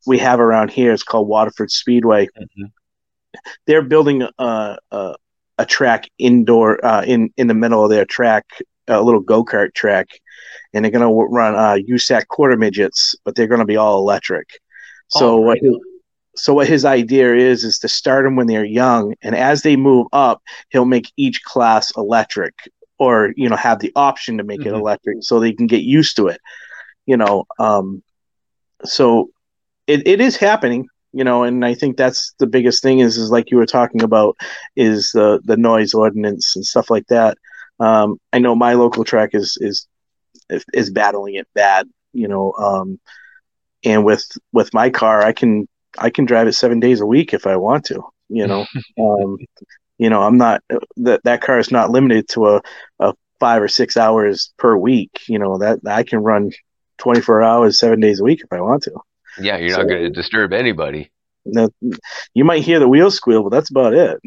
we 0.06 0.20
have 0.20 0.40
around 0.40 0.70
here. 0.70 0.94
It's 0.94 1.04
called 1.04 1.28
Waterford 1.28 1.72
Speedway. 1.72 2.28
Mm-hmm. 2.28 2.66
They're 3.66 3.82
building 3.82 4.28
a, 4.38 4.78
a, 4.92 5.16
a 5.58 5.66
track 5.66 6.08
indoor 6.20 6.84
uh, 6.86 7.04
in 7.04 7.34
in 7.38 7.48
the 7.48 7.56
middle 7.56 7.84
of 7.84 7.90
their 7.90 8.06
track, 8.06 8.46
a 8.88 9.02
little 9.02 9.20
go 9.20 9.44
kart 9.44 9.74
track, 9.74 10.08
and 10.74 10.86
they're 10.86 10.92
going 10.92 11.08
to 11.08 11.34
run 11.34 11.56
uh, 11.56 11.78
USAC 11.90 12.28
quarter 12.28 12.56
midgets, 12.56 13.16
but 13.26 13.34
they're 13.34 13.48
going 13.48 13.60
to 13.60 13.66
be 13.66 13.78
all 13.78 13.98
electric. 13.98 14.48
So 15.08 15.38
what? 15.38 15.58
So 16.36 16.54
what 16.54 16.68
his 16.68 16.86
idea 16.86 17.36
is 17.36 17.64
is 17.64 17.80
to 17.80 17.90
start 17.90 18.24
them 18.24 18.36
when 18.36 18.46
they're 18.46 18.64
young, 18.64 19.16
and 19.24 19.36
as 19.36 19.64
they 19.64 19.76
move 19.76 20.06
up, 20.14 20.44
he'll 20.70 20.86
make 20.86 21.12
each 21.18 21.44
class 21.44 21.92
electric 21.98 22.54
or 23.00 23.34
you 23.36 23.50
know 23.50 23.56
have 23.56 23.80
the 23.80 23.92
option 23.96 24.38
to 24.38 24.44
make 24.44 24.60
mm-hmm. 24.60 24.76
it 24.76 24.78
electric 24.78 25.18
so 25.22 25.40
they 25.40 25.54
can 25.54 25.68
get 25.68 25.82
used 25.82 26.16
to 26.16 26.28
it 26.28 26.40
you 27.06 27.18
know 27.18 27.46
um, 27.58 28.04
so 28.84 29.30
it, 29.88 30.06
it 30.08 30.22
is 30.22 30.36
happening 30.36 30.88
you 31.12 31.24
know 31.24 31.44
and 31.44 31.66
i 31.66 31.74
think 31.74 31.98
that's 31.98 32.34
the 32.38 32.46
biggest 32.46 32.84
thing 32.84 33.00
is 33.00 33.18
is 33.18 33.32
like 33.32 33.50
you 33.50 33.58
were 33.58 33.66
talking 33.66 34.04
about 34.04 34.38
is 34.76 35.12
the 35.12 35.40
the 35.46 35.58
noise 35.58 35.94
ordinance 35.94 36.56
and 36.56 36.66
stuff 36.66 36.90
like 36.90 37.08
that 37.08 37.38
um, 37.80 38.20
i 38.34 38.38
know 38.38 38.54
my 38.54 38.74
local 38.74 39.04
track 39.04 39.32
is 39.34 39.58
is 39.62 39.88
is 40.74 40.90
battling 40.90 41.36
it 41.36 41.48
bad 41.56 41.88
you 42.14 42.28
know 42.28 42.54
um, 42.54 43.00
and 43.84 44.04
with 44.04 44.26
with 44.52 44.74
my 44.74 44.90
car 44.90 45.22
i 45.22 45.32
can 45.32 45.68
i 45.98 46.10
can 46.10 46.26
drive 46.26 46.48
it 46.48 46.54
seven 46.54 46.80
days 46.80 47.02
a 47.02 47.06
week 47.06 47.34
if 47.34 47.48
i 47.48 47.56
want 47.56 47.86
to 47.86 48.04
you 48.28 48.46
know 48.46 48.66
um, 49.02 49.38
you 50.00 50.10
know, 50.10 50.24
I'm 50.24 50.38
not 50.38 50.64
uh, 50.74 50.80
that 50.98 51.24
that 51.26 51.42
car 51.42 51.60
is 51.60 51.72
not 51.72 51.92
limited 51.92 52.28
to 52.30 52.48
a, 52.48 52.62
a 53.00 53.14
five 53.40 53.62
or 53.62 53.68
six 53.68 53.98
hours 53.98 54.52
per 54.58 54.76
week. 54.76 55.12
You 55.28 55.38
know 55.38 55.60
that 55.60 55.80
I 55.86 56.04
can 56.04 56.20
run 56.20 56.52
24 56.98 57.44
hours, 57.44 57.78
seven 57.78 58.00
days 58.00 58.20
a 58.20 58.24
week 58.24 58.42
if 58.44 58.52
I 58.52 58.62
want 58.62 58.84
to. 58.84 58.94
Yeah, 59.40 59.58
you're 59.58 59.70
so, 59.72 59.78
not 59.78 59.90
going 59.90 60.04
to 60.04 60.10
disturb 60.10 60.54
anybody. 60.54 61.12
That, 61.46 61.72
you 62.34 62.44
might 62.44 62.64
hear 62.64 62.80
the 62.80 62.88
wheels 62.88 63.16
squeal, 63.16 63.44
but 63.44 63.50
that's 63.50 63.70
about 63.70 63.94
it. 63.94 64.20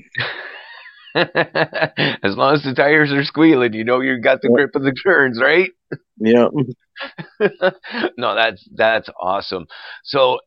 as 2.23 2.37
long 2.37 2.55
as 2.55 2.63
the 2.63 2.75
tires 2.75 3.13
are 3.13 3.25
squealing, 3.25 3.75
you 3.75 3.85
know 3.85 4.01
you 4.01 4.21
got 4.21 4.41
the 4.41 4.49
grip 4.49 4.75
of 4.75 4.83
the 4.83 4.93
turns, 4.93 5.41
right? 5.41 5.71
Yeah. 6.25 6.47
no, 8.17 8.35
that's 8.37 8.69
that's 8.73 9.09
awesome. 9.21 9.67
So, 10.05 10.39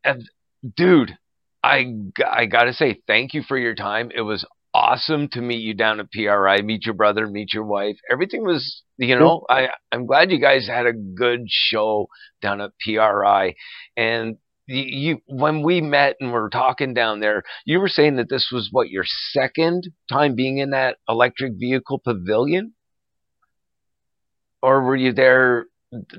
dude, 0.77 1.17
I 1.61 1.93
I 2.25 2.45
gotta 2.45 2.73
say 2.73 3.01
thank 3.07 3.33
you 3.33 3.43
for 3.43 3.57
your 3.57 3.75
time. 3.75 4.09
It 4.15 4.21
was 4.21 4.45
awesome 4.75 5.29
to 5.29 5.41
meet 5.41 5.61
you 5.61 5.73
down 5.73 6.01
at 6.01 6.11
PRI, 6.11 6.61
meet 6.61 6.85
your 6.85 6.95
brother, 6.95 7.27
meet 7.27 7.53
your 7.53 7.63
wife. 7.63 7.95
Everything 8.11 8.43
was, 8.43 8.83
you 8.97 9.17
know, 9.17 9.45
I, 9.49 9.69
I'm 9.89 10.05
glad 10.05 10.31
you 10.31 10.39
guys 10.39 10.67
had 10.67 10.85
a 10.85 10.91
good 10.91 11.45
show 11.47 12.07
down 12.41 12.59
at 12.59 12.71
PRI. 12.81 13.55
And 13.95 14.35
you, 14.67 15.19
when 15.27 15.63
we 15.63 15.79
met 15.79 16.17
and 16.19 16.33
were 16.33 16.49
talking 16.49 16.93
down 16.93 17.21
there, 17.21 17.43
you 17.65 17.79
were 17.79 17.87
saying 17.87 18.17
that 18.17 18.27
this 18.29 18.49
was 18.51 18.67
what 18.69 18.89
your 18.89 19.05
second 19.05 19.87
time 20.11 20.35
being 20.35 20.57
in 20.57 20.71
that 20.71 20.97
electric 21.07 21.53
vehicle 21.57 22.01
pavilion, 22.03 22.73
or 24.61 24.81
were 24.81 24.97
you 24.97 25.13
there 25.13 25.67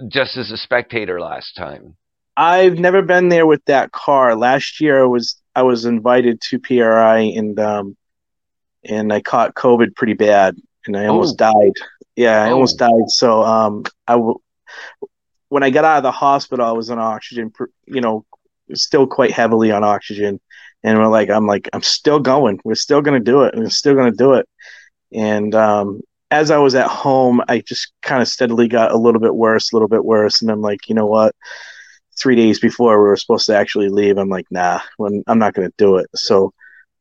just 0.09 0.39
as 0.39 0.51
a 0.51 0.57
spectator 0.57 1.21
last 1.21 1.53
time? 1.59 1.97
I've 2.39 2.79
never 2.79 3.03
been 3.03 3.29
there 3.29 3.47
with 3.47 3.65
that 3.67 3.93
car. 3.93 4.35
Last 4.35 4.81
year, 4.81 5.03
I 5.03 5.07
was 5.07 5.37
I 5.55 5.63
was 5.63 5.85
invited 5.85 6.41
to 6.51 6.59
PRI, 6.59 7.19
and 7.19 7.59
um, 7.61 7.97
and 8.89 9.13
I 9.13 9.21
caught 9.21 9.55
COVID 9.55 9.95
pretty 9.95 10.15
bad, 10.15 10.57
and 10.87 10.97
I 10.97 11.07
almost 11.07 11.41
oh. 11.41 11.53
died. 11.53 11.73
Yeah, 12.17 12.45
I 12.45 12.51
oh. 12.51 12.55
almost 12.55 12.79
died. 12.79 13.09
So 13.09 13.43
um, 13.43 13.85
I 14.07 14.15
w- 14.15 14.41
when 15.49 15.63
I 15.63 15.71
got 15.71 15.85
out 15.85 15.99
of 15.99 16.03
the 16.03 16.13
hospital, 16.13 16.67
I 16.67 16.73
was 16.73 16.91
on 16.91 16.99
oxygen, 16.99 17.53
you 17.87 18.01
know, 18.01 18.25
still 18.75 19.07
quite 19.07 19.33
heavily 19.33 19.71
on 19.71 19.85
oxygen, 19.85 20.41
and 20.83 20.99
we're 20.99 21.09
like, 21.09 21.31
I'm 21.31 21.47
like, 21.47 21.69
I'm 21.73 21.83
still 21.83 22.21
going. 22.21 22.61
We're 22.65 22.75
still 22.75 23.03
gonna 23.03 23.21
do 23.21 23.43
it. 23.45 23.55
And 23.55 23.63
we're 23.63 23.71
still 23.71 23.95
gonna 23.95 24.13
do 24.13 24.35
it. 24.35 24.49
And 25.13 25.55
um, 25.55 26.01
as 26.31 26.51
I 26.51 26.59
was 26.59 26.75
at 26.75 26.89
home, 26.89 27.43
I 27.49 27.61
just 27.61 27.93
kind 28.03 28.23
of 28.23 28.29
steadily 28.29 28.69
got 28.69 28.93
a 28.93 28.97
little 28.97 29.21
bit 29.21 29.35
worse, 29.35 29.73
a 29.73 29.77
little 29.77 29.89
bit 29.89 30.05
worse, 30.05 30.43
and 30.43 30.51
I'm 30.51 30.61
like, 30.61 30.89
you 30.89 30.95
know 30.95 31.07
what? 31.07 31.35
Three 32.19 32.35
days 32.35 32.59
before 32.59 33.01
we 33.01 33.09
were 33.09 33.17
supposed 33.17 33.47
to 33.47 33.57
actually 33.57 33.89
leave, 33.89 34.19
I'm 34.19 34.29
like, 34.29 34.47
nah, 34.51 34.81
when 34.97 35.23
I'm 35.27 35.39
not 35.39 35.55
gonna 35.55 35.73
do 35.77 35.97
it. 35.97 36.07
So 36.15 36.53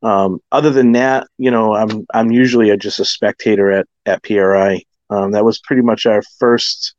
um, 0.05 0.39
other 0.51 0.69
than 0.69 0.91
that, 0.91 1.27
you 1.37 1.49
know, 1.49 1.73
I'm 1.73 2.05
I'm 2.13 2.31
usually 2.31 2.69
a, 2.69 2.77
just 2.77 2.99
a 2.99 3.05
spectator 3.05 3.71
at 3.71 3.87
at 4.05 4.21
PRI, 4.23 4.83
Um, 5.09 5.31
that 5.31 5.43
was 5.43 5.59
pretty 5.59 5.81
much 5.81 6.05
our 6.05 6.21
first 6.39 6.93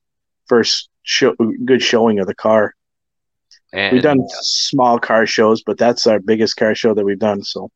first 0.47 0.89
show, 1.05 1.35
good 1.65 1.83
showing 1.83 2.19
of 2.19 2.27
the 2.27 2.35
car. 2.35 2.75
And, 3.73 3.93
we've 3.93 4.03
done 4.03 4.19
small 4.31 4.99
car 4.99 5.25
shows, 5.25 5.63
but 5.63 5.79
that's 5.79 6.07
our 6.07 6.19
biggest 6.19 6.57
car 6.57 6.75
show 6.75 6.95
that 6.95 7.05
we've 7.05 7.19
done. 7.19 7.45
So 7.45 7.71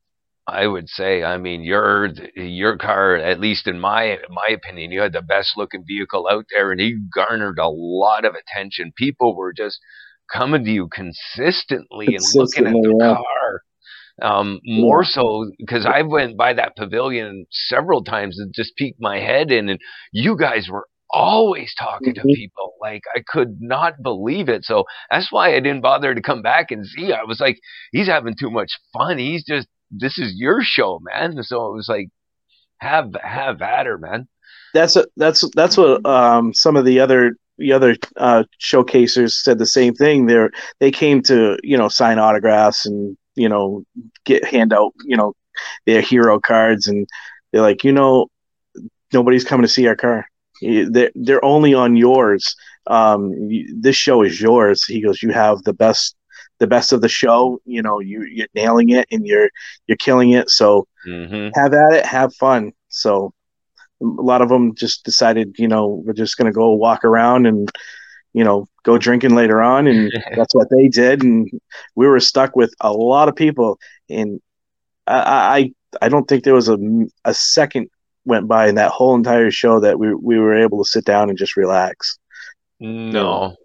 I 0.48 0.66
would 0.66 0.88
say, 0.88 1.22
I 1.22 1.36
mean, 1.36 1.62
your 1.62 2.10
your 2.34 2.76
car, 2.76 3.14
at 3.14 3.38
least 3.38 3.68
in 3.68 3.78
my 3.78 4.18
my 4.30 4.52
opinion, 4.52 4.90
you 4.90 5.00
had 5.00 5.12
the 5.12 5.22
best 5.22 5.56
looking 5.56 5.84
vehicle 5.86 6.26
out 6.28 6.46
there, 6.50 6.72
and 6.72 6.80
you 6.80 7.06
garnered 7.14 7.60
a 7.60 7.68
lot 7.68 8.24
of 8.24 8.34
attention. 8.34 8.92
People 8.96 9.36
were 9.36 9.52
just 9.52 9.78
coming 10.32 10.64
to 10.64 10.70
you 10.72 10.88
consistently, 10.88 12.06
consistently 12.06 12.16
and 12.16 12.24
looking 12.34 12.66
at 12.66 12.82
the 12.82 12.96
yeah. 12.98 13.14
car. 13.14 13.39
Um, 14.22 14.60
more 14.64 15.04
so 15.04 15.50
because 15.58 15.86
I 15.86 16.02
went 16.02 16.36
by 16.36 16.52
that 16.54 16.76
pavilion 16.76 17.46
several 17.50 18.04
times 18.04 18.38
and 18.38 18.52
just 18.54 18.76
peeked 18.76 19.00
my 19.00 19.18
head 19.18 19.50
in, 19.50 19.68
and 19.68 19.80
you 20.12 20.36
guys 20.36 20.68
were 20.70 20.86
always 21.12 21.74
talking 21.78 22.14
mm-hmm. 22.14 22.28
to 22.28 22.34
people. 22.34 22.74
Like 22.80 23.02
I 23.14 23.22
could 23.26 23.58
not 23.60 23.94
believe 24.02 24.48
it. 24.48 24.64
So 24.64 24.84
that's 25.10 25.32
why 25.32 25.54
I 25.54 25.60
didn't 25.60 25.82
bother 25.82 26.14
to 26.14 26.22
come 26.22 26.42
back 26.42 26.70
and 26.70 26.86
see. 26.86 27.12
I 27.12 27.24
was 27.24 27.40
like, 27.40 27.58
he's 27.92 28.08
having 28.08 28.34
too 28.38 28.50
much 28.50 28.70
fun. 28.92 29.18
He's 29.18 29.44
just 29.44 29.66
this 29.90 30.18
is 30.18 30.34
your 30.36 30.60
show, 30.62 31.00
man. 31.02 31.42
So 31.42 31.66
it 31.66 31.74
was 31.74 31.86
like, 31.88 32.08
have 32.78 33.12
have 33.22 33.60
at 33.60 33.86
her, 33.86 33.98
man. 33.98 34.28
That's 34.72 34.96
a, 34.96 35.06
that's 35.16 35.44
that's 35.54 35.76
what 35.76 36.04
um, 36.06 36.54
some 36.54 36.76
of 36.76 36.84
the 36.84 37.00
other 37.00 37.36
the 37.58 37.72
other 37.72 37.96
uh, 38.16 38.44
showcasers 38.60 39.32
said 39.32 39.58
the 39.58 39.66
same 39.66 39.94
thing. 39.94 40.26
They 40.26 40.46
they 40.78 40.90
came 40.90 41.22
to 41.24 41.58
you 41.62 41.76
know 41.76 41.88
sign 41.88 42.18
autographs 42.18 42.86
and 42.86 43.16
you 43.36 43.48
know 43.48 43.84
get 44.24 44.44
hand 44.44 44.72
out 44.72 44.92
you 45.04 45.16
know 45.16 45.34
their 45.86 46.00
hero 46.00 46.40
cards 46.40 46.88
and 46.88 47.06
they're 47.52 47.62
like 47.62 47.84
you 47.84 47.92
know 47.92 48.28
nobody's 49.12 49.44
coming 49.44 49.62
to 49.62 49.68
see 49.68 49.86
our 49.86 49.96
car 49.96 50.26
they're, 50.60 51.10
they're 51.14 51.44
only 51.44 51.74
on 51.74 51.96
yours. 51.96 52.54
Um, 52.86 53.32
this 53.74 53.96
show 53.96 54.22
is 54.22 54.40
yours. 54.40 54.84
He 54.84 55.00
goes, 55.00 55.22
you 55.22 55.30
have 55.30 55.62
the 55.62 55.72
best, 55.72 56.16
the 56.58 56.66
best 56.66 56.92
of 56.92 57.00
the 57.00 57.08
show. 57.08 57.60
You 57.64 57.82
know, 57.82 58.00
you, 58.00 58.22
you're 58.22 58.48
nailing 58.54 58.90
it 58.90 59.06
and 59.10 59.26
you're, 59.26 59.50
you're 59.86 59.96
killing 59.96 60.30
it. 60.32 60.50
So 60.50 60.86
mm-hmm. 61.06 61.58
have 61.58 61.72
at 61.72 61.92
it, 61.92 62.06
have 62.06 62.34
fun. 62.34 62.72
So 62.88 63.32
a 64.02 64.04
lot 64.04 64.42
of 64.42 64.48
them 64.48 64.74
just 64.74 65.04
decided, 65.04 65.56
you 65.58 65.68
know, 65.68 66.02
we're 66.04 66.12
just 66.12 66.36
going 66.36 66.46
to 66.50 66.56
go 66.56 66.72
walk 66.72 67.04
around 67.04 67.46
and, 67.46 67.70
you 68.32 68.44
know, 68.44 68.66
go 68.82 68.98
drinking 68.98 69.34
later 69.34 69.60
on. 69.62 69.86
And 69.86 70.12
that's 70.36 70.54
what 70.54 70.68
they 70.70 70.88
did. 70.88 71.22
And 71.22 71.50
we 71.94 72.06
were 72.06 72.20
stuck 72.20 72.56
with 72.56 72.72
a 72.80 72.92
lot 72.92 73.28
of 73.28 73.36
people. 73.36 73.78
And 74.08 74.40
I, 75.06 75.72
I, 76.00 76.04
I 76.04 76.08
don't 76.08 76.26
think 76.28 76.44
there 76.44 76.54
was 76.54 76.68
a, 76.68 76.78
a 77.24 77.34
second 77.34 77.88
went 78.24 78.46
by 78.48 78.68
in 78.68 78.74
that 78.76 78.90
whole 78.90 79.14
entire 79.14 79.50
show 79.50 79.80
that 79.80 79.98
we 79.98 80.14
we 80.14 80.38
were 80.38 80.56
able 80.56 80.82
to 80.82 80.88
sit 80.88 81.04
down 81.04 81.28
and 81.28 81.38
just 81.38 81.56
relax. 81.56 82.18
No, 82.78 83.56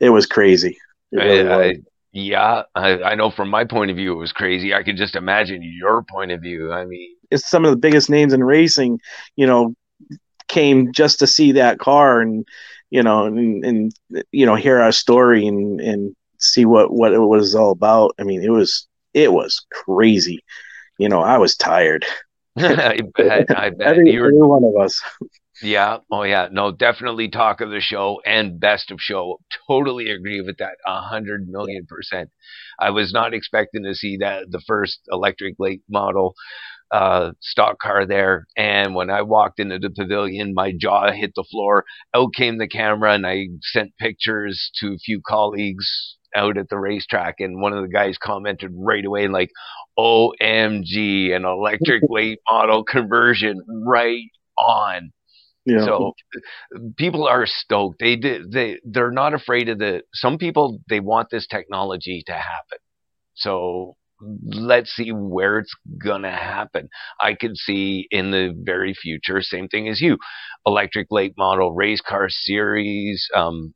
it 0.00 0.10
was 0.10 0.26
crazy. 0.26 0.78
It 1.12 1.16
really 1.16 1.48
I, 1.48 1.62
I, 1.62 1.74
yeah, 2.12 2.62
I, 2.74 3.02
I 3.02 3.14
know 3.14 3.30
from 3.30 3.50
my 3.50 3.64
point 3.64 3.90
of 3.90 3.96
view 3.96 4.12
it 4.12 4.16
was 4.16 4.32
crazy. 4.32 4.74
I 4.74 4.82
could 4.82 4.96
just 4.96 5.16
imagine 5.16 5.62
your 5.62 6.02
point 6.02 6.32
of 6.32 6.40
view. 6.40 6.72
I 6.72 6.84
mean, 6.84 7.16
it's 7.30 7.48
some 7.48 7.64
of 7.64 7.70
the 7.70 7.76
biggest 7.76 8.08
names 8.08 8.32
in 8.32 8.42
racing. 8.42 9.00
You 9.36 9.46
know, 9.46 9.74
came 10.48 10.92
just 10.92 11.18
to 11.18 11.26
see 11.26 11.52
that 11.52 11.78
car 11.78 12.20
and 12.20 12.46
you 12.90 13.02
know 13.02 13.26
and, 13.26 13.64
and 13.64 13.92
you 14.32 14.46
know 14.46 14.54
hear 14.54 14.80
our 14.80 14.92
story 14.92 15.46
and 15.46 15.80
and 15.80 16.14
see 16.38 16.64
what 16.64 16.92
what 16.92 17.12
it 17.12 17.18
was 17.18 17.54
all 17.54 17.70
about. 17.70 18.14
I 18.18 18.24
mean, 18.24 18.42
it 18.42 18.50
was 18.50 18.86
it 19.14 19.32
was 19.32 19.64
crazy. 19.72 20.40
You 20.98 21.08
know, 21.08 21.20
I 21.20 21.38
was 21.38 21.56
tired. 21.56 22.04
I 22.58 23.00
bet. 23.14 23.50
I 23.50 23.70
bet. 23.78 23.86
Every, 23.86 24.16
every 24.16 24.32
one 24.34 24.64
of 24.64 24.82
us. 24.82 25.00
Yeah. 25.62 25.98
Oh, 26.10 26.22
yeah. 26.22 26.48
No, 26.52 26.70
definitely 26.70 27.28
talk 27.30 27.60
of 27.62 27.70
the 27.70 27.80
show 27.80 28.20
and 28.26 28.60
best 28.60 28.90
of 28.90 29.00
show. 29.00 29.40
Totally 29.66 30.10
agree 30.10 30.42
with 30.42 30.58
that. 30.58 30.76
A 30.86 31.00
hundred 31.00 31.48
million 31.48 31.86
percent. 31.86 32.30
I 32.78 32.90
was 32.90 33.12
not 33.12 33.32
expecting 33.32 33.84
to 33.84 33.94
see 33.94 34.18
that 34.18 34.50
the 34.50 34.60
first 34.66 35.00
electric 35.10 35.54
late 35.58 35.82
model 35.88 36.34
uh, 36.92 37.32
stock 37.40 37.78
car 37.78 38.06
there. 38.06 38.46
And 38.56 38.94
when 38.94 39.10
I 39.10 39.22
walked 39.22 39.60
into 39.60 39.78
the 39.78 39.90
pavilion, 39.90 40.54
my 40.54 40.72
jaw 40.78 41.10
hit 41.12 41.32
the 41.34 41.44
floor. 41.50 41.84
Out 42.14 42.34
came 42.34 42.58
the 42.58 42.68
camera, 42.68 43.14
and 43.14 43.26
I 43.26 43.46
sent 43.60 43.96
pictures 43.98 44.70
to 44.80 44.92
a 44.92 44.98
few 44.98 45.20
colleagues 45.26 46.16
out 46.34 46.58
at 46.58 46.68
the 46.68 46.78
racetrack. 46.78 47.36
And 47.38 47.60
one 47.60 47.72
of 47.72 47.82
the 47.82 47.92
guys 47.92 48.18
commented 48.18 48.70
right 48.74 49.04
away, 49.04 49.28
like, 49.28 49.50
OMG, 49.98 51.34
an 51.34 51.44
electric 51.44 52.02
late 52.08 52.38
model 52.50 52.84
conversion 52.84 53.62
right 53.86 54.30
on. 54.58 55.10
Yeah. 55.64 55.84
So 55.84 56.12
people 56.96 57.26
are 57.26 57.44
stoked. 57.44 57.98
They 57.98 58.14
they 58.14 58.78
they're 58.84 59.10
not 59.10 59.34
afraid 59.34 59.68
of 59.68 59.78
the. 59.78 60.02
Some 60.14 60.38
people 60.38 60.78
they 60.88 61.00
want 61.00 61.28
this 61.30 61.48
technology 61.48 62.22
to 62.26 62.32
happen. 62.34 62.78
So 63.34 63.96
let's 64.20 64.90
see 64.94 65.10
where 65.10 65.58
it's 65.58 65.74
gonna 66.02 66.30
happen. 66.30 66.88
I 67.20 67.34
could 67.34 67.56
see 67.56 68.06
in 68.10 68.30
the 68.30 68.54
very 68.56 68.94
future, 68.94 69.42
same 69.42 69.68
thing 69.68 69.88
as 69.88 70.00
you, 70.00 70.18
electric 70.66 71.08
late 71.10 71.34
model 71.36 71.72
race 71.72 72.00
car 72.00 72.28
series, 72.28 73.28
um, 73.34 73.74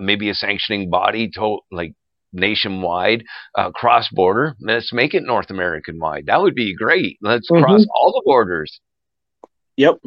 maybe 0.00 0.30
a 0.30 0.34
sanctioning 0.34 0.90
body 0.90 1.30
to 1.34 1.58
like 1.70 1.94
nationwide, 2.32 3.24
uh, 3.56 3.70
cross 3.70 4.08
border. 4.10 4.56
Let's 4.60 4.92
make 4.92 5.14
it 5.14 5.22
North 5.22 5.50
American 5.50 5.98
wide. 5.98 6.26
That 6.26 6.40
would 6.40 6.54
be 6.54 6.74
great. 6.74 7.18
Let's 7.20 7.50
mm-hmm. 7.50 7.64
cross 7.64 7.86
all 7.94 8.12
the 8.12 8.22
borders. 8.24 8.80
Yep. 9.76 9.98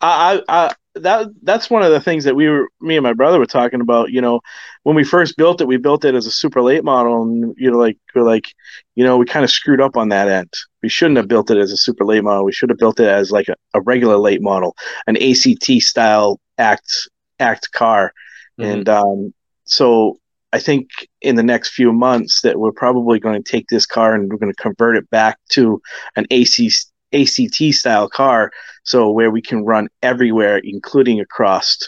I, 0.00 0.42
I, 0.48 0.74
that 1.02 1.28
that's 1.42 1.70
one 1.70 1.82
of 1.82 1.90
the 1.90 2.00
things 2.00 2.24
that 2.24 2.36
we 2.36 2.48
were 2.48 2.68
me 2.80 2.96
and 2.96 3.02
my 3.02 3.12
brother 3.12 3.38
were 3.38 3.46
talking 3.46 3.80
about. 3.80 4.10
You 4.10 4.20
know, 4.20 4.40
when 4.82 4.96
we 4.96 5.04
first 5.04 5.36
built 5.36 5.60
it, 5.60 5.68
we 5.68 5.76
built 5.76 6.04
it 6.04 6.14
as 6.14 6.26
a 6.26 6.30
super 6.30 6.62
late 6.62 6.84
model, 6.84 7.22
and 7.22 7.54
you 7.56 7.70
know, 7.70 7.78
like 7.78 7.98
we're 8.14 8.22
like, 8.22 8.52
you 8.94 9.04
know, 9.04 9.16
we 9.16 9.26
kind 9.26 9.44
of 9.44 9.50
screwed 9.50 9.80
up 9.80 9.96
on 9.96 10.08
that 10.10 10.28
end. 10.28 10.52
We 10.82 10.88
shouldn't 10.88 11.16
have 11.16 11.28
built 11.28 11.50
it 11.50 11.58
as 11.58 11.72
a 11.72 11.76
super 11.76 12.04
late 12.04 12.24
model. 12.24 12.44
We 12.44 12.52
should 12.52 12.70
have 12.70 12.78
built 12.78 13.00
it 13.00 13.08
as 13.08 13.30
like 13.30 13.48
a, 13.48 13.56
a 13.74 13.80
regular 13.80 14.16
late 14.16 14.42
model, 14.42 14.76
an 15.06 15.16
ACT 15.16 15.82
style 15.82 16.40
act 16.58 17.08
act 17.38 17.72
car, 17.72 18.12
mm-hmm. 18.58 18.70
and 18.70 18.88
um, 18.88 19.34
so 19.64 20.18
I 20.52 20.58
think 20.58 20.88
in 21.20 21.36
the 21.36 21.42
next 21.42 21.70
few 21.70 21.92
months 21.92 22.40
that 22.42 22.58
we're 22.58 22.72
probably 22.72 23.20
going 23.20 23.42
to 23.42 23.50
take 23.50 23.68
this 23.68 23.86
car 23.86 24.14
and 24.14 24.30
we're 24.30 24.38
going 24.38 24.52
to 24.52 24.62
convert 24.62 24.96
it 24.96 25.08
back 25.10 25.38
to 25.50 25.80
an 26.16 26.26
AC, 26.30 26.70
ACT 27.12 27.74
style 27.74 28.08
car, 28.08 28.50
so 28.84 29.10
where 29.10 29.30
we 29.30 29.42
can 29.42 29.64
run 29.64 29.88
everywhere, 30.02 30.60
including 30.62 31.20
across 31.20 31.78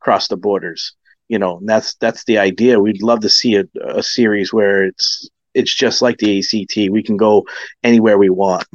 across 0.00 0.28
the 0.28 0.36
borders. 0.36 0.92
You 1.28 1.38
know, 1.38 1.60
that's 1.64 1.94
that's 1.94 2.24
the 2.24 2.38
idea. 2.38 2.80
We'd 2.80 3.02
love 3.02 3.20
to 3.20 3.30
see 3.30 3.56
a, 3.56 3.64
a 3.84 4.02
series 4.02 4.52
where 4.52 4.84
it's 4.84 5.28
it's 5.54 5.74
just 5.74 6.02
like 6.02 6.18
the 6.18 6.38
ACT. 6.38 6.90
We 6.90 7.02
can 7.02 7.16
go 7.16 7.44
anywhere 7.82 8.18
we 8.18 8.30
want. 8.30 8.66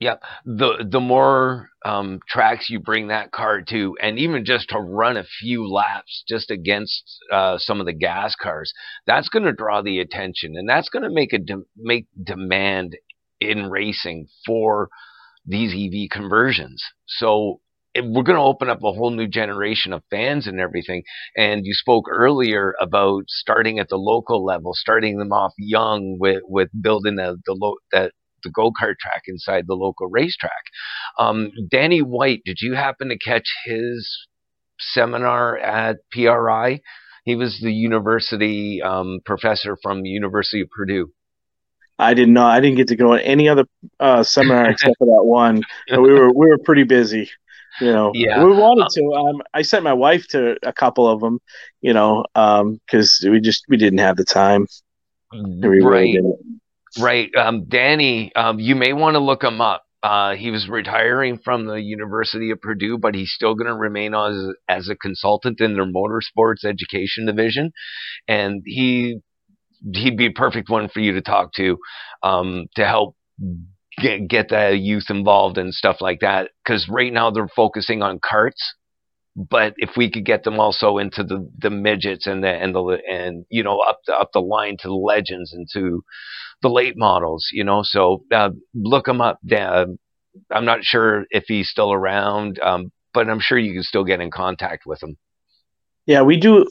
Yeah, 0.00 0.16
the 0.44 0.86
the 0.88 1.00
more 1.00 1.70
um, 1.84 2.20
tracks 2.28 2.68
you 2.68 2.78
bring 2.78 3.08
that 3.08 3.32
car 3.32 3.62
to, 3.62 3.96
and 4.02 4.18
even 4.18 4.44
just 4.44 4.68
to 4.70 4.78
run 4.78 5.16
a 5.16 5.24
few 5.24 5.66
laps 5.66 6.24
just 6.28 6.50
against 6.50 7.18
uh, 7.32 7.58
some 7.58 7.80
of 7.80 7.86
the 7.86 7.92
gas 7.92 8.34
cars, 8.34 8.72
that's 9.06 9.28
going 9.28 9.44
to 9.44 9.52
draw 9.52 9.82
the 9.82 10.00
attention, 10.00 10.56
and 10.56 10.68
that's 10.68 10.88
going 10.88 11.04
to 11.04 11.10
make 11.10 11.32
a 11.32 11.38
de- 11.38 11.64
make 11.76 12.06
demand 12.22 12.96
in 13.44 13.70
racing 13.70 14.26
for 14.46 14.88
these 15.46 15.72
EV 15.74 16.08
conversions. 16.10 16.82
So 17.06 17.60
we're 17.96 18.24
going 18.24 18.36
to 18.36 18.42
open 18.42 18.68
up 18.68 18.82
a 18.82 18.92
whole 18.92 19.10
new 19.10 19.28
generation 19.28 19.92
of 19.92 20.02
fans 20.10 20.46
and 20.46 20.58
everything. 20.58 21.02
And 21.36 21.64
you 21.64 21.74
spoke 21.74 22.06
earlier 22.10 22.74
about 22.80 23.24
starting 23.28 23.78
at 23.78 23.88
the 23.88 23.96
local 23.96 24.44
level, 24.44 24.72
starting 24.74 25.18
them 25.18 25.32
off 25.32 25.52
young 25.58 26.16
with, 26.18 26.42
with 26.48 26.68
building 26.80 27.16
the, 27.16 27.36
the 27.46 27.56
lo- 27.58 27.76
that 27.92 28.12
the 28.42 28.50
go 28.50 28.70
kart 28.70 28.96
track 29.00 29.22
inside 29.26 29.64
the 29.66 29.74
local 29.74 30.08
racetrack. 30.08 30.52
Um, 31.18 31.50
Danny 31.70 32.00
White, 32.00 32.42
did 32.44 32.58
you 32.60 32.74
happen 32.74 33.08
to 33.08 33.18
catch 33.18 33.46
his 33.64 34.26
seminar 34.78 35.56
at 35.58 35.96
PRI? 36.12 36.80
He 37.24 37.36
was 37.36 37.60
the 37.62 37.72
university 37.72 38.82
um, 38.82 39.20
professor 39.24 39.78
from 39.82 40.04
University 40.04 40.60
of 40.60 40.68
Purdue. 40.76 41.10
I 41.98 42.14
did 42.14 42.28
not. 42.28 42.40
Know 42.42 42.46
I 42.46 42.60
didn't 42.60 42.76
get 42.76 42.88
to 42.88 42.96
go 42.96 43.16
to 43.16 43.24
any 43.24 43.48
other 43.48 43.64
uh, 44.00 44.22
seminar 44.22 44.70
except 44.70 44.96
for 44.98 45.06
that 45.06 45.24
one. 45.24 45.62
But 45.88 46.02
we 46.02 46.12
were 46.12 46.32
we 46.32 46.48
were 46.48 46.58
pretty 46.58 46.84
busy. 46.84 47.30
You 47.80 47.92
know, 47.92 48.12
yeah. 48.14 48.42
we 48.44 48.52
wanted 48.52 48.86
to. 48.94 49.12
Um, 49.14 49.42
I 49.52 49.62
sent 49.62 49.82
my 49.82 49.92
wife 49.92 50.28
to 50.28 50.56
a 50.62 50.72
couple 50.72 51.08
of 51.08 51.20
them. 51.20 51.40
You 51.80 51.92
know, 51.92 52.24
because 52.34 53.20
um, 53.24 53.30
we 53.30 53.40
just 53.40 53.64
we 53.68 53.76
didn't 53.76 53.98
have 53.98 54.16
the 54.16 54.24
time. 54.24 54.66
We 55.32 55.80
right. 55.80 56.14
Really 56.14 56.20
Right. 56.98 57.34
Um, 57.34 57.64
Danny, 57.64 58.34
um, 58.36 58.60
you 58.60 58.76
may 58.76 58.92
want 58.92 59.14
to 59.14 59.18
look 59.18 59.42
him 59.42 59.60
up. 59.60 59.84
Uh, 60.02 60.34
he 60.34 60.50
was 60.50 60.68
retiring 60.68 61.38
from 61.38 61.64
the 61.64 61.80
University 61.80 62.50
of 62.50 62.60
Purdue, 62.60 62.98
but 62.98 63.14
he's 63.14 63.32
still 63.32 63.54
going 63.54 63.68
to 63.68 63.74
remain 63.74 64.14
as, 64.14 64.54
as 64.68 64.88
a 64.88 64.94
consultant 64.94 65.60
in 65.60 65.74
their 65.74 65.86
motorsports 65.86 66.64
education 66.64 67.24
division. 67.24 67.72
And 68.28 68.62
he, 68.66 69.20
he'd 69.92 70.16
be 70.16 70.26
a 70.26 70.32
perfect 70.32 70.68
one 70.68 70.88
for 70.88 71.00
you 71.00 71.12
to 71.12 71.22
talk 71.22 71.52
to, 71.54 71.78
um, 72.22 72.66
to 72.76 72.86
help 72.86 73.16
get, 74.00 74.28
get 74.28 74.48
the 74.48 74.76
youth 74.76 75.06
involved 75.10 75.58
and 75.58 75.74
stuff 75.74 76.00
like 76.00 76.20
that. 76.20 76.50
Cause 76.66 76.86
right 76.88 77.12
now 77.12 77.30
they're 77.30 77.48
focusing 77.48 78.02
on 78.02 78.18
karts 78.18 78.74
but 79.36 79.74
if 79.78 79.96
we 79.96 80.08
could 80.08 80.24
get 80.24 80.44
them 80.44 80.60
also 80.60 80.98
into 80.98 81.24
the, 81.24 81.50
the 81.58 81.70
midgets 81.70 82.28
and 82.28 82.44
the 82.44 82.48
and 82.48 82.72
the 82.72 82.98
and 83.10 83.44
you 83.48 83.64
know 83.64 83.80
up 83.80 83.98
the 84.06 84.14
up 84.14 84.30
the 84.32 84.40
line 84.40 84.76
to 84.78 84.86
the 84.86 84.94
legends 84.94 85.52
and 85.52 85.66
to 85.72 86.04
the 86.62 86.68
late 86.68 86.96
models, 86.96 87.48
you 87.52 87.62
know, 87.62 87.82
so 87.82 88.24
uh, 88.32 88.50
look 88.74 89.06
him 89.06 89.20
up. 89.20 89.38
Uh, 89.52 89.86
I'm 90.50 90.64
not 90.64 90.82
sure 90.82 91.26
if 91.30 91.44
he's 91.46 91.68
still 91.68 91.92
around, 91.92 92.58
um, 92.60 92.90
but 93.12 93.28
I'm 93.28 93.40
sure 93.40 93.58
you 93.58 93.74
can 93.74 93.82
still 93.82 94.04
get 94.04 94.20
in 94.20 94.30
contact 94.30 94.84
with 94.86 95.02
him. 95.02 95.16
Yeah, 96.06 96.22
we 96.22 96.38
do. 96.38 96.66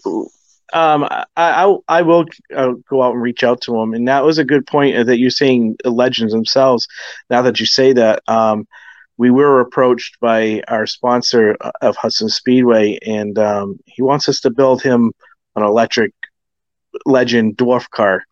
Um, 0.73 1.03
I, 1.03 1.25
I, 1.37 1.75
I 1.87 2.01
will 2.01 2.25
uh, 2.55 2.73
go 2.89 3.03
out 3.03 3.13
and 3.13 3.21
reach 3.21 3.43
out 3.43 3.61
to 3.61 3.79
him, 3.79 3.93
and 3.93 4.07
that 4.07 4.23
was 4.23 4.37
a 4.37 4.45
good 4.45 4.65
point 4.65 5.05
that 5.05 5.19
you're 5.19 5.29
saying 5.29 5.77
the 5.83 5.91
legends 5.91 6.33
themselves. 6.33 6.87
Now 7.29 7.41
that 7.43 7.59
you 7.59 7.65
say 7.65 7.93
that, 7.93 8.23
um, 8.27 8.67
we 9.17 9.29
were 9.29 9.59
approached 9.59 10.19
by 10.19 10.63
our 10.67 10.87
sponsor 10.87 11.55
uh, 11.61 11.71
of 11.81 11.95
Hudson 11.95 12.29
Speedway, 12.29 12.97
and 13.05 13.37
um, 13.37 13.79
he 13.85 14.01
wants 14.01 14.27
us 14.27 14.39
to 14.41 14.49
build 14.49 14.81
him 14.81 15.11
an 15.55 15.63
electric 15.63 16.13
legend 17.05 17.57
dwarf 17.57 17.89
car. 17.89 18.23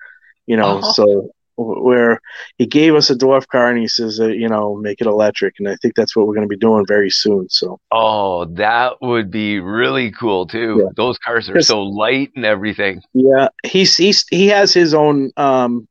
You 0.47 0.57
know, 0.57 0.79
uh-huh. 0.79 0.93
so 0.93 1.31
where 1.63 2.21
he 2.57 2.65
gave 2.65 2.95
us 2.95 3.09
a 3.09 3.15
dwarf 3.15 3.47
car 3.47 3.69
and 3.69 3.79
he 3.79 3.87
says, 3.87 4.19
uh, 4.19 4.27
you 4.27 4.47
know, 4.47 4.75
make 4.75 5.01
it 5.01 5.07
electric, 5.07 5.55
and 5.59 5.67
I 5.69 5.75
think 5.77 5.95
that's 5.95 6.15
what 6.15 6.27
we're 6.27 6.35
going 6.35 6.47
to 6.47 6.55
be 6.55 6.59
doing 6.59 6.85
very 6.85 7.09
soon. 7.09 7.49
So, 7.49 7.79
oh, 7.91 8.45
that 8.45 9.01
would 9.01 9.31
be 9.31 9.59
really 9.59 10.11
cool 10.11 10.45
too. 10.45 10.81
Yeah. 10.83 10.89
Those 10.95 11.17
cars 11.17 11.49
are 11.49 11.61
so 11.61 11.83
light 11.83 12.31
and 12.35 12.45
everything. 12.45 13.01
Yeah, 13.13 13.49
he's 13.65 13.95
he's 13.97 14.25
he 14.29 14.47
has 14.47 14.73
his 14.73 14.93
own 14.93 15.31
um, 15.37 15.87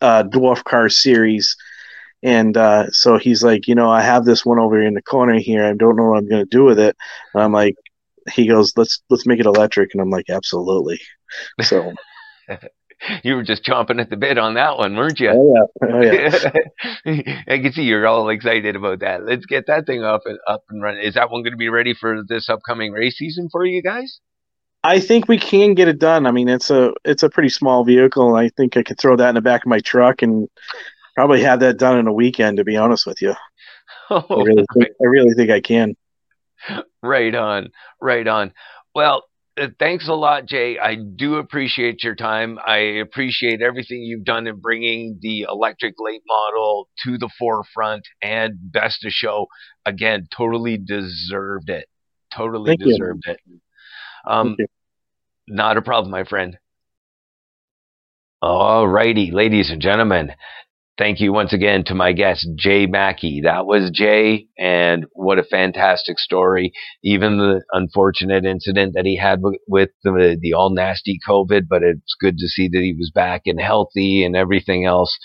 uh, 0.00 0.24
dwarf 0.24 0.64
car 0.64 0.88
series 0.88 1.56
and 2.24 2.56
uh, 2.56 2.90
so 2.90 3.18
he's 3.18 3.44
like, 3.44 3.68
you 3.68 3.74
know, 3.74 3.90
I 3.90 4.00
have 4.00 4.24
this 4.24 4.46
one 4.46 4.58
over 4.58 4.80
in 4.80 4.94
the 4.94 5.02
corner 5.02 5.38
here. 5.38 5.62
I 5.62 5.74
don't 5.74 5.94
know 5.94 6.08
what 6.08 6.18
I'm 6.18 6.28
going 6.28 6.42
to 6.42 6.50
do 6.50 6.64
with 6.64 6.78
it. 6.78 6.96
And 7.34 7.42
I'm 7.42 7.52
like, 7.52 7.76
he 8.32 8.46
goes, 8.46 8.72
let's 8.78 9.02
let's 9.10 9.26
make 9.26 9.40
it 9.40 9.46
electric. 9.46 9.92
And 9.92 10.00
I'm 10.00 10.10
like, 10.10 10.30
absolutely. 10.30 11.00
So. 11.62 11.92
you 13.22 13.36
were 13.36 13.42
just 13.42 13.64
chomping 13.64 14.00
at 14.00 14.10
the 14.10 14.16
bit 14.16 14.38
on 14.38 14.54
that 14.54 14.78
one, 14.78 14.96
weren't 14.96 15.20
you? 15.20 15.30
Oh 15.30 15.54
yeah, 15.54 16.50
oh, 17.06 17.10
yeah. 17.10 17.42
I 17.48 17.58
can 17.58 17.72
see 17.72 17.82
you're 17.82 18.06
all 18.06 18.28
excited 18.28 18.76
about 18.76 19.00
that. 19.00 19.24
Let's 19.24 19.46
get 19.46 19.66
that 19.66 19.86
thing 19.86 20.02
up 20.02 20.22
and 20.24 20.38
up 20.46 20.64
and 20.70 20.82
running. 20.82 21.02
Is 21.02 21.14
that 21.14 21.30
one 21.30 21.42
going 21.42 21.52
to 21.52 21.58
be 21.58 21.68
ready 21.68 21.94
for 21.94 22.22
this 22.26 22.48
upcoming 22.48 22.92
race 22.92 23.18
season 23.18 23.48
for 23.50 23.64
you 23.64 23.82
guys? 23.82 24.20
I 24.82 25.00
think 25.00 25.28
we 25.28 25.38
can 25.38 25.74
get 25.74 25.88
it 25.88 25.98
done. 25.98 26.26
I 26.26 26.30
mean, 26.30 26.48
it's 26.48 26.70
a 26.70 26.92
it's 27.04 27.22
a 27.22 27.30
pretty 27.30 27.48
small 27.48 27.84
vehicle. 27.84 28.36
I 28.36 28.50
think 28.50 28.76
I 28.76 28.82
could 28.82 28.98
throw 28.98 29.16
that 29.16 29.30
in 29.30 29.34
the 29.34 29.40
back 29.40 29.62
of 29.62 29.68
my 29.68 29.80
truck 29.80 30.22
and 30.22 30.48
probably 31.14 31.42
have 31.42 31.60
that 31.60 31.78
done 31.78 31.98
in 31.98 32.06
a 32.06 32.12
weekend. 32.12 32.58
To 32.58 32.64
be 32.64 32.76
honest 32.76 33.06
with 33.06 33.22
you, 33.22 33.34
oh, 34.10 34.26
I, 34.30 34.42
really 34.42 34.64
think, 34.74 34.90
I 35.00 35.06
really 35.06 35.34
think 35.34 35.50
I 35.50 35.60
can. 35.60 35.94
Right 37.02 37.34
on, 37.34 37.70
right 38.00 38.26
on. 38.26 38.52
Well, 38.94 39.24
thanks 39.78 40.08
a 40.08 40.14
lot, 40.14 40.46
Jay. 40.46 40.78
I 40.78 40.96
do 40.96 41.36
appreciate 41.36 42.02
your 42.02 42.14
time. 42.14 42.58
I 42.64 42.76
appreciate 42.76 43.62
everything 43.62 44.02
you've 44.02 44.24
done 44.24 44.46
in 44.46 44.60
bringing 44.60 45.18
the 45.20 45.42
electric 45.42 45.94
late 45.98 46.22
model 46.26 46.88
to 47.04 47.18
the 47.18 47.30
forefront 47.38 48.02
and 48.22 48.54
best 48.60 49.04
of 49.04 49.12
show. 49.12 49.46
Again, 49.86 50.26
totally 50.36 50.78
deserved 50.78 51.70
it. 51.70 51.86
Totally 52.34 52.76
Thank 52.76 52.80
deserved 52.80 53.24
you. 53.26 53.32
it. 53.32 53.40
Um, 54.26 54.56
not 55.46 55.76
a 55.76 55.82
problem, 55.82 56.10
my 56.10 56.24
friend. 56.24 56.58
All 58.42 58.86
righty, 58.86 59.30
ladies 59.30 59.70
and 59.70 59.80
gentlemen. 59.80 60.32
Thank 60.96 61.20
you 61.20 61.32
once 61.32 61.52
again 61.52 61.82
to 61.86 61.94
my 61.94 62.12
guest, 62.12 62.46
Jay 62.54 62.86
Maki. 62.86 63.42
That 63.42 63.66
was 63.66 63.90
Jay, 63.92 64.46
and 64.56 65.06
what 65.12 65.40
a 65.40 65.42
fantastic 65.42 66.20
story. 66.20 66.72
Even 67.02 67.36
the 67.36 67.64
unfortunate 67.72 68.44
incident 68.44 68.92
that 68.94 69.04
he 69.04 69.16
had 69.16 69.40
with, 69.66 69.90
the, 70.04 70.38
the 70.40 70.52
all 70.52 70.72
nasty 70.72 71.18
COVID, 71.28 71.62
but 71.68 71.82
it's 71.82 72.14
good 72.20 72.38
to 72.38 72.46
see 72.46 72.68
that 72.68 72.80
he 72.80 72.94
was 72.96 73.10
back 73.12 73.42
and 73.46 73.60
healthy 73.60 74.24
and 74.24 74.36
everything 74.36 74.86
else. 74.86 75.18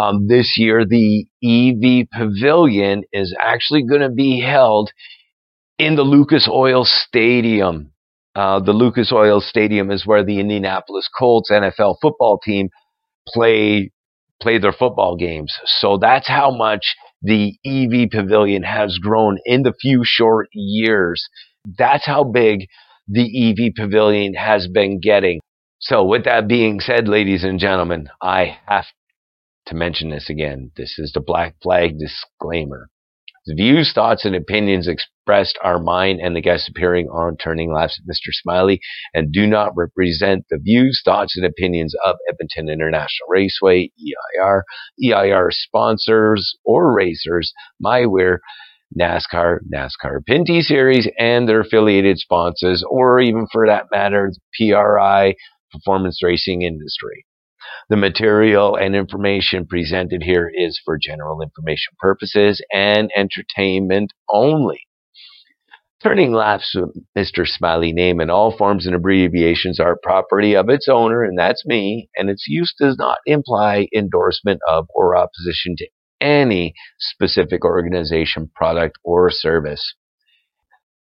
Um, 0.00 0.28
this 0.28 0.54
year, 0.56 0.84
the 0.84 1.26
EV 1.42 2.06
Pavilion 2.12 3.02
is 3.12 3.34
actually 3.40 3.82
going 3.82 4.02
to 4.02 4.10
be 4.10 4.40
held 4.40 4.92
in 5.76 5.96
the 5.96 6.02
Lucas 6.02 6.48
Oil 6.48 6.84
Stadium. 6.84 7.90
Uh, 8.36 8.60
the 8.60 8.72
Lucas 8.72 9.10
Oil 9.10 9.40
Stadium 9.40 9.90
is 9.90 10.06
where 10.06 10.22
the 10.22 10.38
Indianapolis 10.38 11.08
Colts 11.18 11.50
NFL 11.50 11.96
football 12.00 12.38
team 12.38 12.68
play 13.26 13.90
play 14.40 14.58
their 14.58 14.72
football 14.72 15.16
games. 15.16 15.52
So 15.64 15.98
that's 15.98 16.28
how 16.28 16.50
much 16.50 16.94
the 17.22 17.54
EV 17.64 18.10
pavilion 18.10 18.62
has 18.62 18.98
grown 18.98 19.38
in 19.44 19.62
the 19.62 19.74
few 19.80 20.02
short 20.04 20.48
years. 20.52 21.28
That's 21.78 22.06
how 22.06 22.24
big 22.24 22.66
the 23.08 23.50
EV 23.50 23.74
pavilion 23.74 24.34
has 24.34 24.68
been 24.68 25.00
getting. 25.00 25.40
So 25.78 26.04
with 26.04 26.24
that 26.24 26.48
being 26.48 26.80
said, 26.80 27.08
ladies 27.08 27.44
and 27.44 27.58
gentlemen, 27.58 28.08
I 28.22 28.58
have 28.66 28.86
to 29.66 29.74
mention 29.74 30.10
this 30.10 30.30
again. 30.30 30.70
This 30.76 30.98
is 30.98 31.12
the 31.12 31.20
black 31.20 31.56
flag 31.62 31.98
disclaimer. 31.98 32.88
The 33.46 33.54
views, 33.54 33.92
thoughts, 33.92 34.24
and 34.24 34.34
opinions 34.34 34.88
expressed 34.88 35.56
are 35.62 35.78
mine 35.78 36.18
and 36.20 36.34
the 36.34 36.40
guests 36.40 36.68
appearing 36.68 37.06
on 37.06 37.36
Turning 37.36 37.72
Laps 37.72 38.00
with 38.00 38.12
Mr. 38.12 38.32
Smiley 38.32 38.80
and 39.14 39.32
do 39.32 39.46
not 39.46 39.76
represent 39.76 40.46
the 40.50 40.58
views, 40.58 41.00
thoughts, 41.04 41.36
and 41.36 41.46
opinions 41.46 41.94
of 42.04 42.16
Edmonton 42.28 42.68
International 42.68 43.28
Raceway, 43.28 43.92
EIR, 44.00 44.64
EIR 45.00 45.50
sponsors 45.52 46.56
or 46.64 46.92
racers, 46.92 47.52
MyWear, 47.80 48.38
NASCAR, 48.98 49.58
NASCAR 49.72 50.24
Pinty's 50.26 50.66
Series, 50.66 51.08
and 51.16 51.48
their 51.48 51.60
affiliated 51.60 52.18
sponsors, 52.18 52.82
or 52.88 53.20
even 53.20 53.46
for 53.52 53.68
that 53.68 53.86
matter, 53.92 54.32
the 54.58 54.72
PRI, 54.72 55.34
Performance 55.70 56.20
Racing 56.20 56.62
Industry. 56.62 57.25
The 57.88 57.96
material 57.96 58.76
and 58.76 58.96
information 58.96 59.66
presented 59.66 60.22
here 60.22 60.50
is 60.52 60.80
for 60.84 60.98
general 60.98 61.40
information 61.40 61.94
purposes 61.98 62.60
and 62.72 63.10
entertainment 63.16 64.12
only. 64.28 64.80
Turning 66.02 66.32
laps 66.32 66.74
with 66.74 66.94
Mr. 67.16 67.48
Smiley 67.48 67.92
name 67.92 68.20
and 68.20 68.30
all 68.30 68.56
forms 68.56 68.86
and 68.86 68.94
abbreviations 68.94 69.80
are 69.80 69.98
property 70.02 70.54
of 70.54 70.68
its 70.68 70.88
owner, 70.88 71.24
and 71.24 71.38
that's 71.38 71.64
me, 71.64 72.08
and 72.16 72.28
its 72.28 72.46
use 72.46 72.74
does 72.78 72.98
not 72.98 73.18
imply 73.24 73.88
endorsement 73.94 74.60
of 74.68 74.86
or 74.94 75.16
opposition 75.16 75.74
to 75.78 75.88
any 76.20 76.74
specific 76.98 77.64
organization, 77.64 78.50
product, 78.54 78.96
or 79.04 79.30
service. 79.30 79.94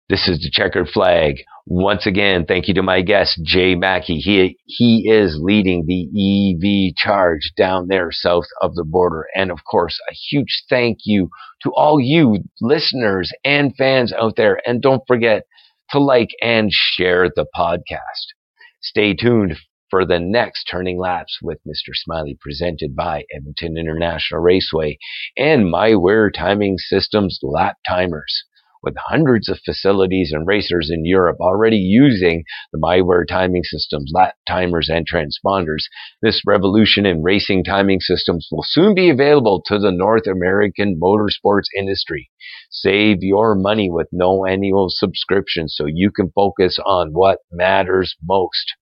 This 0.08 0.28
is 0.28 0.40
the 0.40 0.52
checkered 0.52 0.90
flag. 0.90 1.38
Once 1.66 2.06
again, 2.06 2.46
thank 2.46 2.68
you 2.68 2.76
to 2.76 2.84
my 2.84 3.02
guest, 3.02 3.40
Jay 3.44 3.76
Maki. 3.76 4.20
He, 4.20 4.56
he 4.66 5.10
is 5.10 5.40
leading 5.42 5.88
the 5.88 6.06
EV 6.06 6.96
charge 6.96 7.54
down 7.58 7.88
there 7.88 8.12
south 8.12 8.46
of 8.62 8.76
the 8.76 8.84
border. 8.84 9.26
And 9.34 9.50
of 9.50 9.64
course, 9.70 10.00
a 10.08 10.14
huge 10.14 10.66
thank 10.70 11.00
you 11.06 11.30
to 11.64 11.72
all 11.76 12.00
you 12.00 12.44
listeners 12.62 13.32
and 13.44 13.76
fans 13.76 14.14
out 14.14 14.36
there. 14.36 14.62
And 14.68 14.80
don't 14.80 15.02
forget 15.08 15.46
to 15.90 16.00
like 16.00 16.30
and 16.40 16.70
share 16.72 17.28
the 17.36 17.48
podcast. 17.58 18.36
Stay 18.84 19.16
tuned 19.16 19.58
for 19.90 20.06
the 20.06 20.20
next 20.20 20.66
Turning 20.66 21.00
Laps 21.00 21.40
with 21.42 21.58
Mr. 21.68 21.94
Smiley 21.94 22.38
presented 22.40 22.96
by 22.96 23.24
Edmonton 23.36 23.76
International 23.76 24.40
Raceway 24.40 25.00
and 25.36 25.66
MyWear 25.66 26.32
Timing 26.32 26.78
Systems 26.78 27.40
Lap 27.42 27.78
Timers 27.88 28.44
with 28.86 28.96
hundreds 29.08 29.50
of 29.50 29.60
facilities 29.66 30.32
and 30.32 30.48
racers 30.48 30.92
in 30.94 31.04
Europe 31.04 31.38
already 31.42 31.78
using 31.78 32.44
the 32.72 32.80
MyWear 32.80 33.28
timing 33.28 33.64
systems, 33.64 34.12
lap 34.14 34.36
timers, 34.48 34.90
and 34.90 35.06
transponders. 35.06 35.86
This 36.22 36.42
revolution 36.46 37.06
in 37.06 37.24
racing 37.24 37.64
timing 37.64 38.00
systems 38.00 38.48
will 38.52 38.64
soon 38.64 38.94
be 38.94 39.10
available 39.10 39.62
to 39.66 39.80
the 39.80 39.92
North 39.92 40.28
American 40.28 41.00
motorsports 41.02 41.66
industry. 41.78 42.30
Save 42.70 43.18
your 43.22 43.56
money 43.56 43.90
with 43.90 44.08
no 44.12 44.46
annual 44.46 44.88
subscription 44.90 45.68
so 45.68 45.86
you 45.88 46.12
can 46.12 46.32
focus 46.36 46.78
on 46.86 47.10
what 47.12 47.40
matters 47.52 48.16
most. 48.24 48.74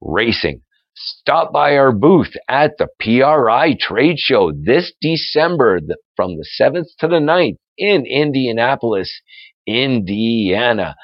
Racing. 0.00 0.60
Stop 0.94 1.54
by 1.54 1.76
our 1.76 1.90
booth 1.90 2.34
at 2.50 2.72
the 2.76 2.86
PRI 3.00 3.74
trade 3.80 4.18
show 4.18 4.52
this 4.52 4.92
December 5.00 5.80
from 6.16 6.36
the 6.36 6.46
7th 6.60 6.88
to 6.98 7.08
the 7.08 7.18
9th 7.18 7.56
in 7.76 8.04
Indianapolis, 8.06 9.12
Indiana. 9.66 10.96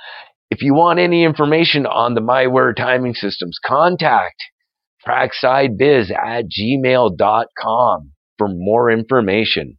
If 0.50 0.62
you 0.62 0.74
want 0.74 0.98
any 0.98 1.24
information 1.24 1.86
on 1.86 2.14
the 2.14 2.20
MyWare 2.20 2.74
timing 2.74 3.14
systems, 3.14 3.58
contact 3.64 4.42
tracksidebiz 5.06 6.10
at 6.10 6.44
gmail.com 6.46 8.12
for 8.36 8.48
more 8.48 8.90
information. 8.90 9.78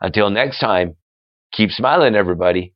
Until 0.00 0.30
next 0.30 0.58
time, 0.58 0.96
keep 1.52 1.70
smiling, 1.70 2.14
everybody. 2.14 2.74